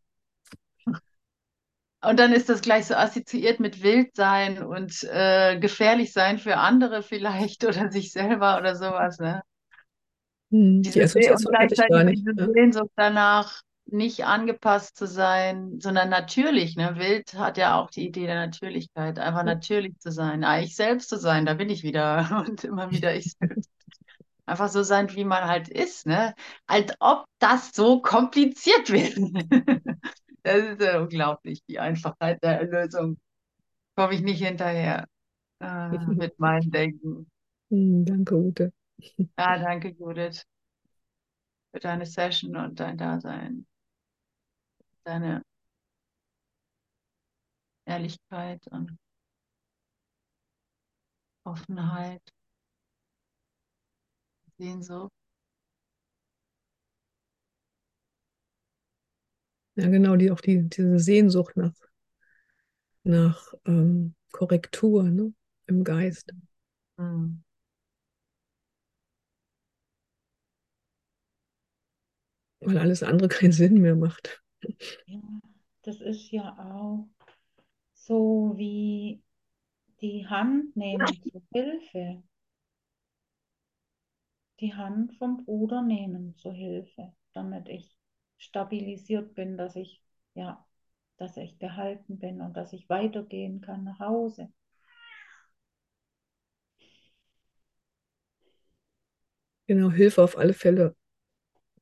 Und 2.03 2.19
dann 2.19 2.33
ist 2.33 2.49
das 2.49 2.61
gleich 2.61 2.87
so 2.87 2.95
assoziiert 2.95 3.59
mit 3.59 3.83
Wildsein 3.83 4.63
und 4.63 5.03
äh, 5.03 5.59
gefährlich 5.59 6.13
sein 6.13 6.39
für 6.39 6.57
andere 6.57 7.03
vielleicht 7.03 7.63
oder 7.67 7.91
sich 7.91 8.11
selber 8.11 8.57
oder 8.57 8.75
sowas, 8.75 9.19
ne? 9.19 9.41
Hm, 10.51 10.81
die 10.81 11.01
Assoziation 11.01 11.53
und 11.53 11.59
hatte 11.59 11.73
ich 11.73 11.79
gar 11.79 11.87
gleichzeitig 11.87 12.23
nicht. 12.23 12.27
diese 12.27 12.45
Ja. 12.47 12.53
Sehnsucht 12.53 12.91
danach, 12.95 13.61
nicht 13.85 14.25
angepasst 14.25 14.97
zu 14.97 15.05
sein, 15.05 15.79
sondern 15.79 16.09
natürlich. 16.09 16.75
Ne? 16.75 16.95
Wild 16.95 17.33
hat 17.33 17.57
ja 17.57 17.79
auch 17.79 17.89
die 17.89 18.07
Idee 18.07 18.25
der 18.25 18.35
Natürlichkeit, 18.35 19.19
einfach 19.19 19.43
natürlich 19.43 19.97
zu 19.99 20.11
sein, 20.11 20.43
ah, 20.43 20.59
ich 20.59 20.75
selbst 20.75 21.09
zu 21.09 21.17
sein, 21.17 21.45
da 21.45 21.53
bin 21.53 21.69
ich 21.69 21.83
wieder 21.83 22.43
und 22.47 22.63
immer 22.63 22.91
wieder 22.91 23.13
ich 23.15 23.33
selbst. 23.39 23.69
Einfach 24.45 24.69
so 24.69 24.83
sein, 24.83 25.13
wie 25.15 25.23
man 25.23 25.45
halt 25.45 25.69
ist, 25.69 26.05
ne? 26.07 26.33
Als 26.67 26.93
ob 26.99 27.25
das 27.39 27.71
so 27.73 28.01
kompliziert 28.01 28.89
wäre. 28.89 29.31
Das 30.43 30.57
ist 30.57 30.81
ja 30.81 30.99
unglaublich, 30.99 31.63
die 31.65 31.79
Einfachheit 31.79 32.43
der 32.43 32.63
Lösung. 32.65 33.19
Komme 33.95 34.15
ich 34.15 34.21
nicht 34.21 34.43
hinterher 34.43 35.07
äh, 35.59 35.89
mit 36.07 36.39
meinem 36.39 36.71
Denken. 36.71 37.29
Hm, 37.69 38.05
danke, 38.05 38.35
Ute. 38.35 38.73
Ja, 39.37 39.57
danke, 39.57 39.89
Judith, 39.89 40.43
für 41.71 41.79
deine 41.79 42.05
Session 42.05 42.55
und 42.55 42.79
dein 42.79 42.97
Dasein. 42.97 43.65
Deine 45.03 45.41
Ehrlichkeit 47.85 48.67
und 48.67 48.97
Offenheit, 51.43 52.21
Sehnsucht. 54.57 55.20
Ja, 59.75 59.87
genau, 59.87 60.15
die 60.15 60.31
auch 60.31 60.41
die, 60.41 60.67
diese 60.67 60.99
Sehnsucht 60.99 61.55
nach, 61.55 61.73
nach 63.03 63.53
ähm, 63.65 64.15
Korrektur 64.31 65.03
ne, 65.03 65.33
im 65.67 65.83
Geist. 65.83 66.33
Hm. 66.97 67.43
Weil 72.59 72.77
alles 72.77 73.01
andere 73.01 73.27
keinen 73.29 73.53
Sinn 73.53 73.81
mehr 73.81 73.95
macht. 73.95 74.43
Ja, 75.05 75.21
das 75.83 76.01
ist 76.01 76.31
ja 76.31 76.55
auch 76.57 77.07
so 77.93 78.53
wie 78.57 79.23
die 80.01 80.27
Hand 80.27 80.75
nehmen 80.75 81.07
zur 81.07 81.41
Hilfe. 81.53 82.23
Die 84.59 84.73
Hand 84.73 85.13
vom 85.17 85.43
Bruder 85.43 85.81
nehmen 85.81 86.35
zur 86.37 86.53
Hilfe, 86.53 87.13
damit 87.33 87.67
ich 87.67 87.97
stabilisiert 88.41 89.35
bin, 89.35 89.57
dass 89.57 89.77
ich, 89.77 90.03
ja, 90.35 90.65
dass 91.17 91.37
ich 91.37 91.59
gehalten 91.59 92.19
bin 92.19 92.41
und 92.41 92.57
dass 92.57 92.73
ich 92.73 92.89
weitergehen 92.89 93.61
kann 93.61 93.85
nach 93.85 93.99
Hause. 94.01 94.51
Genau, 99.67 99.89
Hilfe 99.91 100.21
auf 100.23 100.37
alle 100.37 100.53
Fälle 100.53 100.95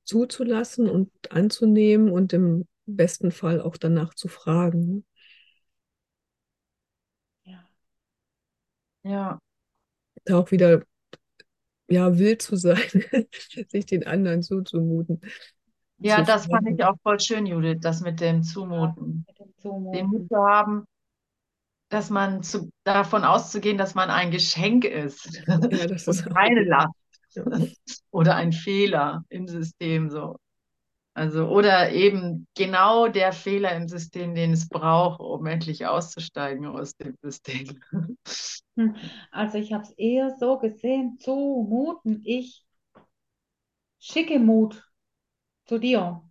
zuzulassen 0.06 0.90
und 0.90 1.12
anzunehmen 1.32 2.12
und 2.12 2.34
im 2.34 2.68
besten 2.88 3.32
Fall 3.32 3.62
auch 3.62 3.78
danach 3.78 4.14
zu 4.16 4.28
fragen. 4.30 4.88
ne? 4.88 5.04
Ja, 7.44 7.70
Ja, 9.04 9.40
Da 10.26 10.38
auch 10.40 10.52
wieder 10.52 10.84
ja, 11.90 12.18
wild 12.18 12.42
zu 12.42 12.56
sein, 12.56 12.78
sich 13.70 13.86
den 13.86 14.06
anderen 14.06 14.44
zuzumuten. 14.44 15.22
Ja, 16.00 16.22
das 16.24 16.48
fand 16.48 16.68
fragen. 16.68 16.78
ich 16.78 16.84
auch 16.84 16.96
voll 17.04 17.20
schön, 17.20 17.46
Judith, 17.46 17.80
das 17.82 18.02
mit 18.02 18.20
dem 18.20 18.44
Zumuten. 18.44 19.26
mit 19.28 19.40
dem 19.40 19.56
Den 19.94 20.08
Mut 20.08 20.22
Zumuten. 20.22 20.30
zu 20.30 20.38
haben, 20.38 20.86
dass 21.90 22.10
man 22.10 22.44
zu, 22.44 22.70
davon 22.84 23.24
auszugehen, 23.24 23.78
dass 23.78 23.96
man 23.96 24.10
ein 24.10 24.32
Geschenk 24.32 24.86
ist 24.86 25.42
Ja, 25.70 25.88
das 25.88 26.08
ist 26.08 26.26
keine. 26.34 26.64
Last 26.64 26.94
Ja. 27.36 27.44
oder 28.12 28.36
ein 28.36 28.54
Fehler 28.54 29.24
im 29.30 29.48
System 29.48 30.10
so. 30.10 30.38
Also, 31.16 31.48
oder 31.50 31.92
eben 31.92 32.48
genau 32.56 33.08
der 33.10 33.34
Fehler 33.34 33.76
im 33.76 33.88
System, 33.88 34.36
den 34.36 34.54
es 34.54 34.70
braucht, 34.70 35.20
um 35.22 35.46
endlich 35.48 35.86
auszusteigen 35.88 36.66
aus 36.68 36.96
dem 36.96 37.16
System. 37.24 37.80
Hm, 38.78 38.96
Also 39.32 39.58
ich 39.60 39.74
habe 39.74 39.84
es 39.84 39.92
eher 39.92 40.36
so 40.40 40.58
gesehen, 40.58 41.18
zumuten. 41.20 42.22
Ich 42.26 42.66
schicke 44.00 44.40
Mut 44.40 44.89
zu 45.70 45.78
dir, 45.78 46.22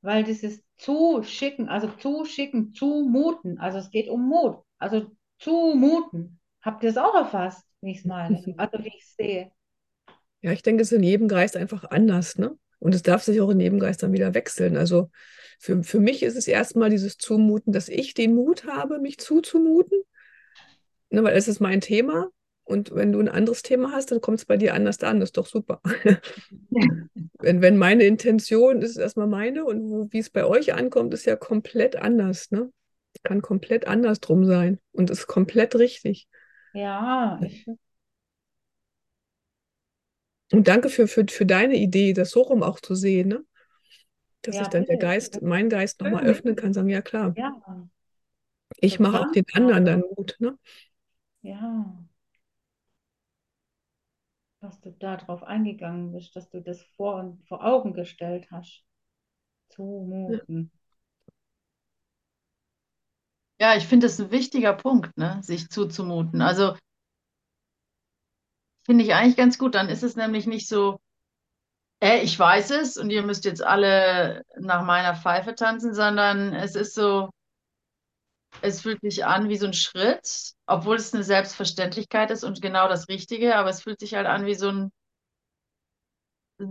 weil 0.00 0.24
dieses 0.24 0.62
zuschicken, 0.78 1.68
also 1.68 1.88
zuschicken, 1.88 2.72
zumuten, 2.72 3.58
also 3.58 3.78
es 3.78 3.90
geht 3.90 4.08
um 4.08 4.26
Mut, 4.26 4.62
also 4.78 5.10
zumuten. 5.38 6.40
Habt 6.62 6.82
ihr 6.82 6.90
es 6.90 6.96
auch 6.96 7.14
erfasst, 7.14 7.64
wie 7.82 7.92
ich 7.92 7.98
es 7.98 8.04
meine? 8.04 8.42
Also 8.56 8.78
wie 8.82 8.88
ich 8.88 9.02
es 9.02 9.14
sehe. 9.14 9.52
Ja, 10.40 10.52
ich 10.52 10.62
denke, 10.62 10.82
es 10.82 10.90
ist 10.90 10.96
in 10.96 11.04
jedem 11.04 11.28
Geist 11.28 11.56
einfach 11.56 11.84
anders, 11.84 12.38
ne? 12.38 12.58
Und 12.78 12.94
es 12.94 13.02
darf 13.02 13.22
sich 13.22 13.40
auch 13.40 13.50
in 13.50 13.60
jedem 13.60 13.78
Geist 13.78 14.02
dann 14.02 14.12
wieder 14.12 14.34
wechseln. 14.34 14.76
Also 14.76 15.10
für, 15.58 15.82
für 15.82 16.00
mich 16.00 16.22
ist 16.22 16.36
es 16.36 16.48
erstmal 16.48 16.90
dieses 16.90 17.16
Zumuten, 17.18 17.72
dass 17.72 17.88
ich 17.88 18.14
den 18.14 18.34
Mut 18.34 18.64
habe, 18.64 18.98
mich 18.98 19.18
zuzumuten, 19.18 20.00
ne, 21.10 21.22
weil 21.22 21.36
es 21.36 21.48
ist 21.48 21.60
mein 21.60 21.80
Thema. 21.80 22.28
Und 22.66 22.94
wenn 22.94 23.12
du 23.12 23.20
ein 23.20 23.28
anderes 23.30 23.62
Thema 23.62 23.92
hast, 23.92 24.12
dann 24.12 24.20
kommt 24.20 24.40
es 24.40 24.46
bei 24.46 24.58
dir 24.58 24.74
anders 24.74 25.02
an. 25.02 25.20
Das 25.20 25.30
ist 25.30 25.38
doch 25.38 25.46
super. 25.46 25.80
Wenn, 27.38 27.62
wenn 27.62 27.76
meine 27.78 28.04
Intention 28.04 28.82
ist, 28.82 28.92
ist 28.92 28.96
erstmal 28.98 29.26
meine 29.26 29.64
und 29.64 30.12
wie 30.12 30.18
es 30.18 30.30
bei 30.30 30.44
euch 30.44 30.74
ankommt, 30.74 31.14
ist 31.14 31.26
ja 31.26 31.36
komplett 31.36 31.96
anders, 31.96 32.50
ne? 32.50 32.70
Kann 33.24 33.42
komplett 33.42 33.86
anders 33.86 34.20
drum 34.20 34.44
sein 34.44 34.78
und 34.92 35.10
ist 35.10 35.26
komplett 35.26 35.76
richtig. 35.76 36.28
Ja, 36.72 37.40
ich, 37.42 37.66
Und 40.52 40.68
danke 40.68 40.88
für, 40.88 41.08
für, 41.08 41.24
für 41.28 41.46
deine 41.46 41.76
Idee, 41.76 42.12
das 42.12 42.30
so 42.30 42.42
rum 42.42 42.62
auch 42.62 42.80
zu 42.80 42.94
sehen, 42.94 43.28
ne? 43.28 43.44
Dass 44.42 44.56
ja, 44.56 44.62
sich 44.64 44.68
dann 44.68 44.84
der. 44.84 44.98
Geist, 44.98 45.42
mein 45.42 45.68
Geist 45.68 46.00
nochmal 46.00 46.24
öffnen 46.26 46.56
kann, 46.56 46.72
sagen, 46.72 46.88
ja 46.88 47.02
klar, 47.02 47.36
Ja, 47.36 47.52
ich 48.80 48.98
mache 49.00 49.20
auch 49.20 49.30
den 49.32 49.44
anderen 49.54 49.84
dann 49.84 50.00
Mut, 50.16 50.36
ne? 50.38 50.56
ja. 51.42 52.06
Dass 54.66 54.80
du 54.80 54.90
darauf 54.90 55.44
eingegangen 55.44 56.12
bist, 56.12 56.34
dass 56.34 56.50
du 56.50 56.60
das 56.60 56.82
vor, 56.96 57.38
vor 57.46 57.64
Augen 57.64 57.94
gestellt 57.94 58.48
hast. 58.50 58.84
Zumuten. 59.70 60.72
Ja, 63.60 63.76
ich 63.76 63.86
finde 63.86 64.06
das 64.06 64.18
ein 64.20 64.30
wichtiger 64.30 64.72
Punkt, 64.72 65.16
ne, 65.16 65.38
sich 65.42 65.68
zuzumuten. 65.70 66.40
Also 66.42 66.74
finde 68.84 69.04
ich 69.04 69.14
eigentlich 69.14 69.36
ganz 69.36 69.58
gut. 69.58 69.74
Dann 69.74 69.88
ist 69.88 70.02
es 70.02 70.16
nämlich 70.16 70.46
nicht 70.46 70.68
so, 70.68 70.98
äh, 72.02 72.20
ich 72.22 72.38
weiß 72.38 72.70
es 72.72 72.96
und 72.96 73.10
ihr 73.10 73.22
müsst 73.22 73.44
jetzt 73.44 73.62
alle 73.62 74.42
nach 74.58 74.84
meiner 74.84 75.14
Pfeife 75.16 75.54
tanzen, 75.54 75.94
sondern 75.94 76.52
es 76.54 76.74
ist 76.74 76.94
so, 76.94 77.30
es 78.60 78.82
fühlt 78.82 79.00
sich 79.00 79.24
an 79.24 79.48
wie 79.48 79.56
so 79.56 79.66
ein 79.66 79.72
Schritt, 79.74 80.52
obwohl 80.66 80.96
es 80.96 81.14
eine 81.14 81.24
Selbstverständlichkeit 81.24 82.30
ist 82.30 82.44
und 82.44 82.60
genau 82.62 82.88
das 82.88 83.08
Richtige, 83.08 83.56
aber 83.56 83.70
es 83.70 83.82
fühlt 83.82 84.00
sich 84.00 84.14
halt 84.14 84.26
an 84.26 84.46
wie 84.46 84.54
so 84.54 84.68
ein, 84.70 84.92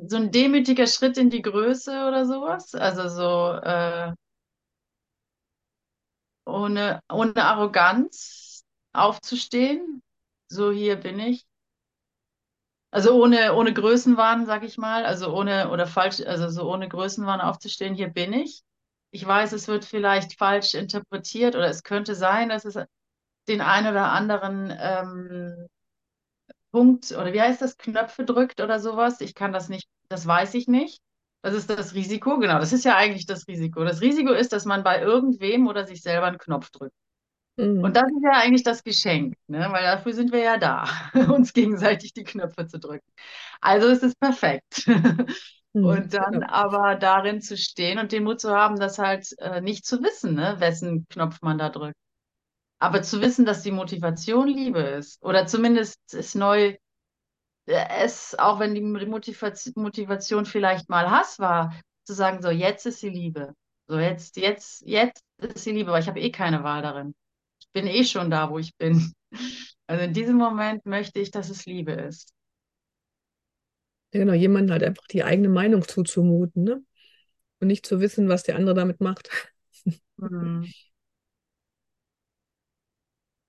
so 0.07 0.17
ein 0.17 0.31
demütiger 0.31 0.87
Schritt 0.87 1.17
in 1.17 1.29
die 1.29 1.41
Größe 1.41 1.91
oder 2.07 2.25
sowas. 2.25 2.73
Also 2.75 3.07
so 3.09 3.53
äh, 3.61 4.13
ohne, 6.45 7.01
ohne 7.11 7.35
Arroganz 7.43 8.63
aufzustehen. 8.93 10.01
So, 10.49 10.71
hier 10.71 10.95
bin 10.97 11.19
ich. 11.19 11.45
Also 12.91 13.21
ohne, 13.21 13.53
ohne 13.53 13.73
Größenwahn, 13.73 14.45
sag 14.47 14.63
ich 14.63 14.77
mal, 14.79 15.05
also 15.05 15.31
ohne 15.35 15.69
oder 15.69 15.85
falsch, 15.85 16.21
also 16.21 16.49
so 16.49 16.71
ohne 16.71 16.87
Größenwahn 16.89 17.39
aufzustehen, 17.41 17.93
hier 17.93 18.07
bin 18.07 18.33
ich. 18.33 18.63
Ich 19.15 19.25
weiß, 19.25 19.53
es 19.53 19.69
wird 19.69 19.85
vielleicht 19.85 20.37
falsch 20.37 20.73
interpretiert 20.73 21.55
oder 21.55 21.69
es 21.69 21.83
könnte 21.83 22.15
sein, 22.15 22.49
dass 22.49 22.65
es 22.65 22.77
den 23.47 23.61
einen 23.61 23.87
oder 23.87 24.11
anderen 24.11 24.75
ähm, 24.77 25.67
Punkt 26.71 27.13
oder 27.13 27.31
wie 27.31 27.39
heißt 27.39 27.61
das, 27.61 27.77
Knöpfe 27.77 28.25
drückt 28.25 28.59
oder 28.59 28.81
sowas. 28.81 29.21
Ich 29.21 29.33
kann 29.33 29.53
das 29.53 29.69
nicht, 29.69 29.87
das 30.09 30.27
weiß 30.27 30.53
ich 30.55 30.67
nicht. 30.67 30.99
Das 31.43 31.53
ist 31.53 31.69
das 31.69 31.93
Risiko, 31.93 32.39
genau, 32.39 32.59
das 32.59 32.73
ist 32.73 32.83
ja 32.83 32.97
eigentlich 32.97 33.25
das 33.25 33.47
Risiko. 33.47 33.85
Das 33.85 34.01
Risiko 34.01 34.33
ist, 34.33 34.51
dass 34.51 34.65
man 34.65 34.83
bei 34.83 34.99
irgendwem 35.01 35.67
oder 35.67 35.87
sich 35.87 36.01
selber 36.01 36.27
einen 36.27 36.37
Knopf 36.37 36.69
drückt. 36.71 36.95
Mhm. 37.55 37.81
Und 37.85 37.95
das 37.95 38.03
ist 38.03 38.21
ja 38.21 38.31
eigentlich 38.33 38.63
das 38.63 38.83
Geschenk, 38.83 39.35
ne? 39.47 39.69
Weil 39.71 39.83
dafür 39.83 40.11
sind 40.11 40.33
wir 40.33 40.39
ja 40.39 40.57
da, 40.57 40.89
uns 41.33 41.53
gegenseitig 41.53 42.11
die 42.11 42.25
Knöpfe 42.25 42.67
zu 42.67 42.79
drücken. 42.79 43.09
Also 43.61 43.87
ist 43.87 44.03
es 44.03 44.13
perfekt. 44.15 44.85
Mhm, 45.75 45.85
Und 45.85 46.13
dann 46.13 46.31
genau. 46.31 46.47
aber 46.47 46.95
darin 46.95 47.41
zu 47.41 47.57
stehen 47.57 47.99
und 47.99 48.11
den 48.11 48.23
Mut 48.23 48.39
zu 48.41 48.51
haben, 48.55 48.77
das 48.79 48.97
halt 48.99 49.27
äh, 49.39 49.61
nicht 49.61 49.85
zu 49.85 50.01
wissen, 50.03 50.35
ne? 50.35 50.55
Wessen 50.59 51.05
Knopf 51.09 51.41
man 51.41 51.57
da 51.57 51.69
drückt. 51.69 51.95
Aber 52.79 53.01
zu 53.03 53.21
wissen, 53.21 53.45
dass 53.45 53.63
die 53.63 53.71
Motivation 53.71 54.47
Liebe 54.47 54.79
ist. 54.81 55.21
Oder 55.23 55.47
zumindest 55.47 55.97
ist 56.13 56.35
neu, 56.35 56.77
äh, 57.67 57.87
es, 58.03 58.35
auch 58.39 58.59
wenn 58.59 58.75
die 58.75 58.81
Motivation, 58.81 59.73
Motivation 59.77 60.45
vielleicht 60.45 60.89
mal 60.89 61.09
Hass 61.11 61.39
war, 61.39 61.75
zu 62.05 62.13
sagen, 62.13 62.41
so 62.41 62.49
jetzt 62.51 62.85
ist 62.85 62.99
sie 63.01 63.09
Liebe. 63.09 63.53
So 63.87 63.99
jetzt, 63.99 64.37
jetzt, 64.37 64.83
jetzt 64.87 65.23
ist 65.39 65.63
sie 65.65 65.71
Liebe, 65.73 65.91
weil 65.91 66.01
ich 66.01 66.07
habe 66.09 66.19
eh 66.21 66.31
keine 66.31 66.63
Wahl 66.63 66.81
darin. 66.83 67.15
Ich 67.61 67.69
bin 67.73 67.87
eh 67.87 68.03
schon 68.05 68.31
da, 68.31 68.49
wo 68.51 68.59
ich 68.59 68.75
bin. 68.77 69.13
Also 69.87 70.03
in 70.05 70.13
diesem 70.13 70.37
Moment 70.37 70.85
möchte 70.87 71.19
ich, 71.19 71.31
dass 71.31 71.49
es 71.49 71.65
Liebe 71.67 71.93
ist. 71.93 72.33
Ja, 74.15 74.19
genau, 74.21 74.33
jemandem 74.33 74.71
halt 74.71 74.83
einfach 74.83 75.05
die 75.07 75.25
eigene 75.25 75.49
Meinung 75.49 75.85
zuzumuten, 75.85 76.63
ne? 76.63 76.81
Und 77.59 77.67
nicht 77.67 77.85
zu 77.85 77.99
wissen, 77.99 78.29
was 78.29 78.43
der 78.43 78.55
andere 78.55 78.75
damit 78.75 79.01
macht. 79.01 79.29
Mhm. 80.17 80.65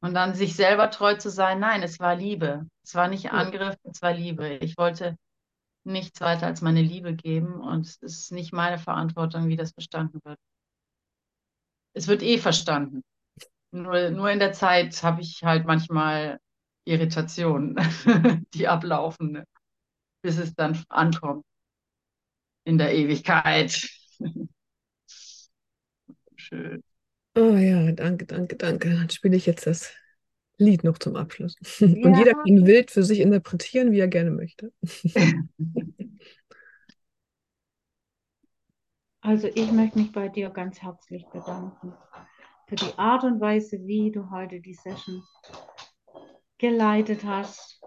Und 0.01 0.15
dann 0.15 0.35
sich 0.35 0.57
selber 0.57 0.91
treu 0.91 1.15
zu 1.15 1.31
sein, 1.31 1.61
nein, 1.61 1.85
es 1.85 2.01
war 2.01 2.17
Liebe. 2.17 2.67
Es 2.85 2.97
war 2.97 3.07
nicht 3.07 3.31
Angriff, 3.31 3.77
es 3.85 4.03
war 4.03 4.13
Liebe. 4.13 4.57
Ich 4.57 4.77
wollte 4.77 5.17
nichts 5.85 6.21
weiter 6.21 6.47
als 6.47 6.63
meine 6.63 6.83
Liebe 6.83 7.15
geben 7.15 7.61
und 7.61 7.87
es 7.87 7.97
ist 7.99 8.33
nicht 8.33 8.53
meine 8.53 8.79
Verantwortung, 8.79 9.49
wie 9.49 9.57
das 9.57 9.73
verstanden 9.73 10.21
wird. 10.25 10.39
Es 11.95 12.09
wird 12.09 12.23
eh 12.23 12.39
verstanden. 12.39 13.03
Nur, 13.73 14.11
nur 14.11 14.31
in 14.31 14.41
der 14.41 14.53
Zeit 14.53 15.03
habe 15.03 15.23
ich 15.23 15.45
halt 15.45 15.67
manchmal 15.67 16.39
Irritationen, 16.85 17.77
die 18.55 18.69
ablaufen, 18.69 19.33
ne? 19.33 19.45
Bis 20.27 20.39
es 20.39 20.57
dann 20.57 20.83
ankommt 20.89 21.45
in 22.65 22.79
der 22.79 22.93
Ewigkeit. 22.93 23.89
Schön. 26.35 26.83
Oh 27.37 27.55
ja, 27.55 27.93
danke, 27.93 28.27
danke, 28.27 28.57
danke. 28.57 28.91
Dann 28.91 29.09
spiele 29.09 29.37
ich 29.37 29.47
jetzt 29.47 29.69
das 29.69 29.93
Lied 30.59 30.83
noch 30.83 30.99
zum 30.99 31.15
Abschluss. 31.15 31.55
Und 31.81 32.19
jeder 32.19 32.33
kann 32.33 32.67
wild 32.67 32.91
für 32.91 33.05
sich 33.05 33.21
interpretieren, 33.21 33.93
wie 33.93 34.01
er 34.01 34.09
gerne 34.09 34.33
möchte. 34.33 34.73
Also 39.21 39.49
ich 39.49 39.73
möchte 39.73 39.99
mich 39.99 40.13
bei 40.13 40.29
dir 40.29 40.51
ganz 40.51 40.81
herzlich 40.81 41.27
bedanken 41.33 41.93
für 42.69 42.77
die 42.77 42.97
Art 42.97 43.25
und 43.25 43.41
Weise, 43.41 43.77
wie 43.85 44.13
du 44.13 44.31
heute 44.31 44.61
die 44.61 44.75
Session 44.75 45.21
geleitet 46.59 47.25
hast. 47.25 47.81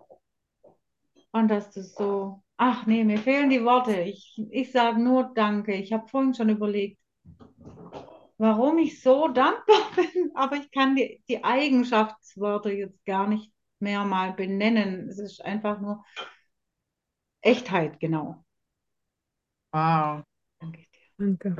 Und 1.32 1.48
dass 1.50 1.72
du 1.72 1.82
so, 1.84 2.44
ach 2.58 2.86
nee, 2.86 3.04
mir 3.04 3.18
fehlen 3.20 3.50
die 3.50 3.64
Worte. 3.64 4.00
Ich, 4.02 4.36
ich 4.52 4.72
sage 4.72 5.00
nur 5.02 5.32
Danke. 5.36 5.74
Ich 5.76 5.92
habe 5.94 6.08
vorhin 6.08 6.34
schon 6.36 6.50
überlegt, 6.50 7.00
warum 8.38 8.78
ich 8.80 9.02
so 9.02 9.28
dankbar 9.28 9.78
bin, 9.96 10.32
aber 10.36 10.56
ich 10.58 10.72
kann 10.72 10.96
die, 10.96 11.22
die 11.28 11.44
Eigenschaftswörter 11.44 12.72
jetzt 12.72 13.06
gar 13.06 13.28
nicht 13.28 13.52
mehr 13.80 14.04
mal 14.06 14.34
benennen. 14.34 15.08
Es 15.10 15.20
ist 15.20 15.44
einfach 15.44 15.80
nur 15.80 16.04
Echtheit, 17.42 18.00
genau. 18.00 18.46
Wow. 19.74 20.24
Danke 20.60 20.80
dir. 20.92 21.10
Danke. 21.18 21.60